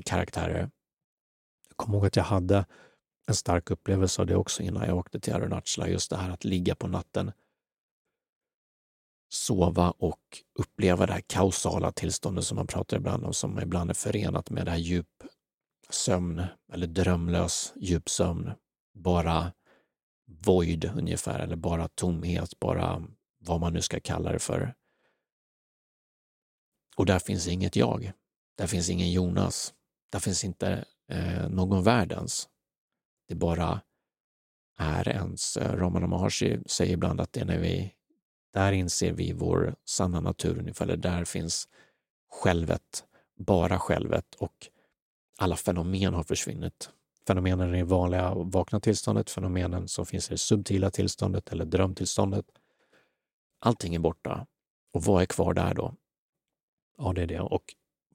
karaktärer. 0.03 0.71
Jag 1.69 1.77
kommer 1.77 1.99
ihåg 1.99 2.07
att 2.07 2.17
jag 2.17 2.25
hade 2.25 2.67
en 3.31 3.35
stark 3.35 3.71
upplevelse 3.71 4.23
av 4.23 4.27
det 4.27 4.37
också 4.37 4.63
innan 4.63 4.87
jag 4.87 4.97
åkte 4.97 5.21
till 5.21 5.35
Arunachala, 5.35 5.89
just 5.89 6.11
det 6.11 6.17
här 6.17 6.31
att 6.31 6.45
ligga 6.45 6.75
på 6.75 6.87
natten, 6.89 7.33
sova 9.29 9.91
och 9.91 10.21
uppleva 10.59 11.07
det 11.07 11.13
här 11.13 11.21
kausala 11.27 11.93
tillståndet 11.93 12.45
som 12.45 12.57
man 12.57 12.67
pratar 12.67 12.97
ibland 12.97 13.25
om, 13.25 13.35
som 13.35 13.61
ibland 13.61 13.91
är 13.91 13.95
förenat 13.95 14.51
med 14.51 14.65
det 14.67 14.71
här 14.71 14.79
djup 14.79 15.23
sömn 15.91 16.43
eller 16.73 16.87
drömlös 16.87 17.73
djup 17.77 18.09
sömn, 18.09 18.53
Bara 18.95 19.53
void 20.27 20.85
ungefär, 20.85 21.39
eller 21.39 21.57
bara 21.57 21.89
tomhet, 21.89 22.61
bara 22.61 23.03
vad 23.39 23.61
man 23.61 23.73
nu 23.73 23.83
ska 23.83 24.01
kalla 24.01 24.33
det 24.33 24.39
för. 24.39 24.75
Och 26.97 27.07
där 27.07 27.19
finns 27.19 27.49
inget 27.49 27.77
jag. 27.77 28.13
Där 28.57 28.67
finns 28.67 28.91
ingen 28.91 29.13
Jonas. 29.13 29.75
Där 30.13 30.19
finns 30.19 30.45
inte 30.45 30.85
eh, 31.09 31.49
någon 31.49 31.85
världens. 31.85 32.50
Det 33.31 33.37
bara 33.37 33.81
är 34.79 35.09
ens. 35.09 35.57
Eh, 35.57 35.77
Ramana 35.77 36.07
Maharshi 36.07 36.59
säger 36.67 36.93
ibland 36.93 37.21
att 37.21 37.33
det 37.33 37.41
är 37.41 37.45
när 37.45 37.59
vi, 37.59 37.93
där 38.53 38.73
inser 38.73 39.13
vi 39.13 39.33
vår 39.33 39.75
sanna 39.85 40.21
natur 40.21 40.59
ungefär, 40.59 40.85
eller 40.85 40.97
där 40.97 41.25
finns 41.25 41.69
självet, 42.31 43.05
bara 43.39 43.79
självet 43.79 44.35
och 44.35 44.69
alla 45.39 45.57
fenomen 45.57 46.15
har 46.15 46.23
försvunnit 46.23 46.91
fenomenen 47.27 47.75
i 47.75 47.79
det 47.79 47.85
vanliga 47.85 48.35
vakna 48.35 48.81
tillståndet, 48.81 49.31
fenomenen 49.31 49.89
som 49.89 50.07
finns 50.07 50.31
i 50.31 50.35
det 50.35 50.39
subtila 50.39 50.91
tillståndet 50.91 51.53
eller 51.53 51.65
drömtillståndet. 51.65 52.47
Allting 53.61 53.95
är 53.95 53.99
borta. 53.99 54.47
Och 54.93 55.05
vad 55.05 55.23
är 55.23 55.27
kvar 55.27 55.55
där 55.55 55.75
då? 55.75 55.95
Ja, 56.99 57.13
det 57.13 57.23
är 57.23 57.27
det. 57.27 57.41
Och 57.41 57.65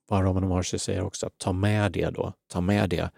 vad 0.08 0.24
Ramana 0.24 0.48
Maharshi 0.48 0.80
säger 0.80 1.02
också, 1.02 1.28
att 1.28 1.38
ta 1.38 1.54
med 1.54 1.92
det 1.92 2.10
då, 2.10 2.34
ta 2.48 2.62
med 2.62 2.90
det 2.90 3.12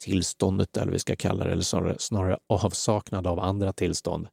tillståndet, 0.00 0.76
eller 0.76 0.92
vi 0.92 0.98
ska 0.98 1.16
kalla 1.16 1.44
det, 1.44 1.52
eller 1.52 1.62
snarare, 1.62 1.96
snarare 1.98 2.38
avsaknad 2.46 3.26
av 3.26 3.40
andra 3.40 3.72
tillstånd, 3.72 4.28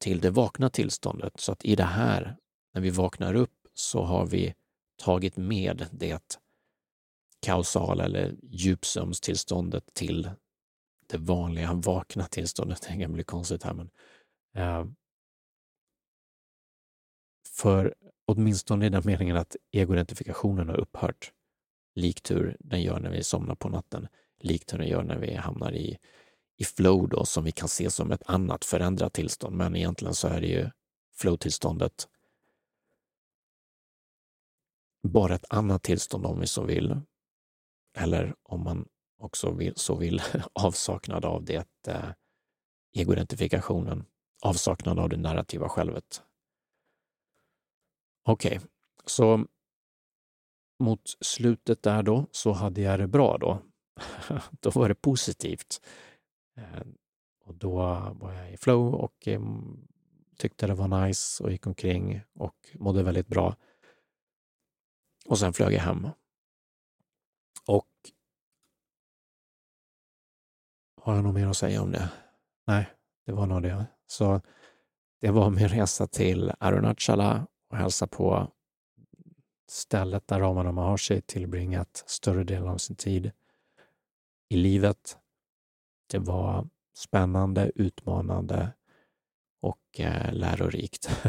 till 0.00 0.20
det 0.20 0.30
vakna 0.30 0.70
tillståndet. 0.70 1.40
Så 1.40 1.52
att 1.52 1.64
i 1.64 1.76
det 1.76 1.84
här, 1.84 2.36
när 2.74 2.80
vi 2.80 2.90
vaknar 2.90 3.34
upp, 3.34 3.54
så 3.74 4.02
har 4.02 4.26
vi 4.26 4.54
tagit 5.02 5.36
med 5.36 5.86
det 5.92 6.38
kausala 7.42 8.04
eller 8.04 8.36
djupsömnstillståndet 8.42 9.94
till 9.94 10.30
det 11.06 11.18
vanliga 11.18 11.72
vakna 11.72 12.24
tillståndet. 12.24 12.82
Det 12.88 13.00
kan 13.00 13.12
bli 13.12 13.24
konstigt 13.24 13.62
här, 13.62 13.74
men 13.74 13.90
eh, 14.56 14.86
för 17.48 17.94
åtminstone 18.26 18.86
i 18.86 18.88
den 18.88 19.02
meningen 19.04 19.36
att 19.36 19.56
egoidentifikationen 19.72 20.68
har 20.68 20.76
upphört, 20.76 21.32
likt 21.96 22.30
hur 22.30 22.56
den 22.60 22.82
gör 22.82 23.00
när 23.00 23.10
vi 23.10 23.24
somnar 23.24 23.54
på 23.54 23.68
natten, 23.68 24.08
likt 24.40 24.72
hur 24.72 24.78
den 24.78 24.88
gör 24.88 25.02
när 25.02 25.18
vi 25.18 25.34
hamnar 25.34 25.72
i, 25.72 25.98
i 26.56 26.64
flow 26.64 27.08
då, 27.08 27.24
som 27.24 27.44
vi 27.44 27.52
kan 27.52 27.68
se 27.68 27.90
som 27.90 28.12
ett 28.12 28.22
annat 28.26 28.64
förändrat 28.64 29.12
tillstånd. 29.12 29.56
Men 29.56 29.76
egentligen 29.76 30.14
så 30.14 30.28
är 30.28 30.40
det 30.40 30.46
ju 30.46 30.70
flow-tillståndet 31.16 32.08
bara 35.02 35.34
ett 35.34 35.44
annat 35.50 35.82
tillstånd 35.82 36.26
om 36.26 36.40
vi 36.40 36.46
så 36.46 36.64
vill, 36.64 37.00
eller 37.96 38.34
om 38.42 38.64
man 38.64 38.88
också 39.18 39.52
vill, 39.52 39.72
så 39.76 39.96
vill, 39.96 40.22
avsaknad 40.52 41.24
av 41.24 41.44
det 41.44 41.68
eh, 41.88 42.10
egoidentifikationen, 42.92 44.04
avsaknad 44.42 44.98
av 44.98 45.08
det 45.08 45.16
narrativa 45.16 45.68
självet. 45.68 46.22
Okej, 48.24 48.56
okay. 48.56 48.68
så 49.06 49.46
mot 50.78 51.00
slutet 51.20 51.82
där 51.82 52.02
då 52.02 52.26
så 52.30 52.52
hade 52.52 52.80
jag 52.80 53.00
det 53.00 53.06
bra 53.06 53.38
då. 53.38 53.62
då 54.60 54.70
var 54.70 54.88
det 54.88 54.94
positivt. 54.94 55.80
Eh, 56.56 56.86
och 57.44 57.54
då 57.54 57.76
var 58.20 58.32
jag 58.32 58.52
i 58.52 58.56
flow 58.56 58.94
och 58.94 59.28
eh, 59.28 59.40
tyckte 60.38 60.66
det 60.66 60.74
var 60.74 61.06
nice 61.06 61.44
och 61.44 61.50
gick 61.50 61.66
omkring 61.66 62.20
och 62.34 62.56
mådde 62.74 63.02
väldigt 63.02 63.28
bra. 63.28 63.56
Och 65.26 65.38
sen 65.38 65.52
flög 65.52 65.72
jag 65.72 65.80
hem 65.80 66.08
och 67.66 67.88
har 71.02 71.14
jag 71.14 71.24
något 71.24 71.34
mer 71.34 71.46
att 71.46 71.56
säga 71.56 71.82
om 71.82 71.92
det? 71.92 72.10
Nej, 72.66 72.86
det 73.26 73.32
var 73.32 73.46
nog 73.46 73.62
det. 73.62 73.86
Så 74.06 74.40
det 75.20 75.30
var 75.30 75.50
min 75.50 75.68
resa 75.68 76.06
till 76.06 76.52
Arunachala 76.60 77.46
och 77.70 77.76
hälsa 77.76 78.06
på 78.06 78.52
stället 79.70 80.28
där 80.28 80.40
Ramana 80.40 80.72
Maharshi 80.72 81.20
tillbringat 81.20 82.04
större 82.06 82.44
delen 82.44 82.68
av 82.68 82.78
sin 82.78 82.96
tid 82.96 83.30
i 84.48 84.56
livet. 84.56 85.18
Det 86.10 86.18
var 86.18 86.68
spännande, 86.94 87.72
utmanande 87.74 88.72
och 89.60 90.00
eh, 90.00 90.32
lärorikt. 90.32 91.10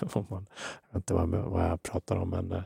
jag 0.00 0.22
vet 0.30 0.94
inte 0.94 1.14
vad, 1.14 1.28
vad 1.28 1.64
jag 1.64 1.82
pratar 1.82 2.16
om, 2.16 2.30
men 2.30 2.52
eh, 2.52 2.62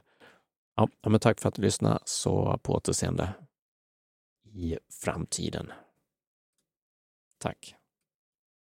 Ja, 0.80 1.10
men 1.10 1.20
tack 1.20 1.40
för 1.40 1.48
att 1.48 1.54
du 1.54 1.62
lyssnade, 1.62 1.98
så 2.04 2.58
på 2.62 2.72
återseende 2.72 3.34
i 4.44 4.78
framtiden. 4.88 5.72
Tack. 7.38 7.74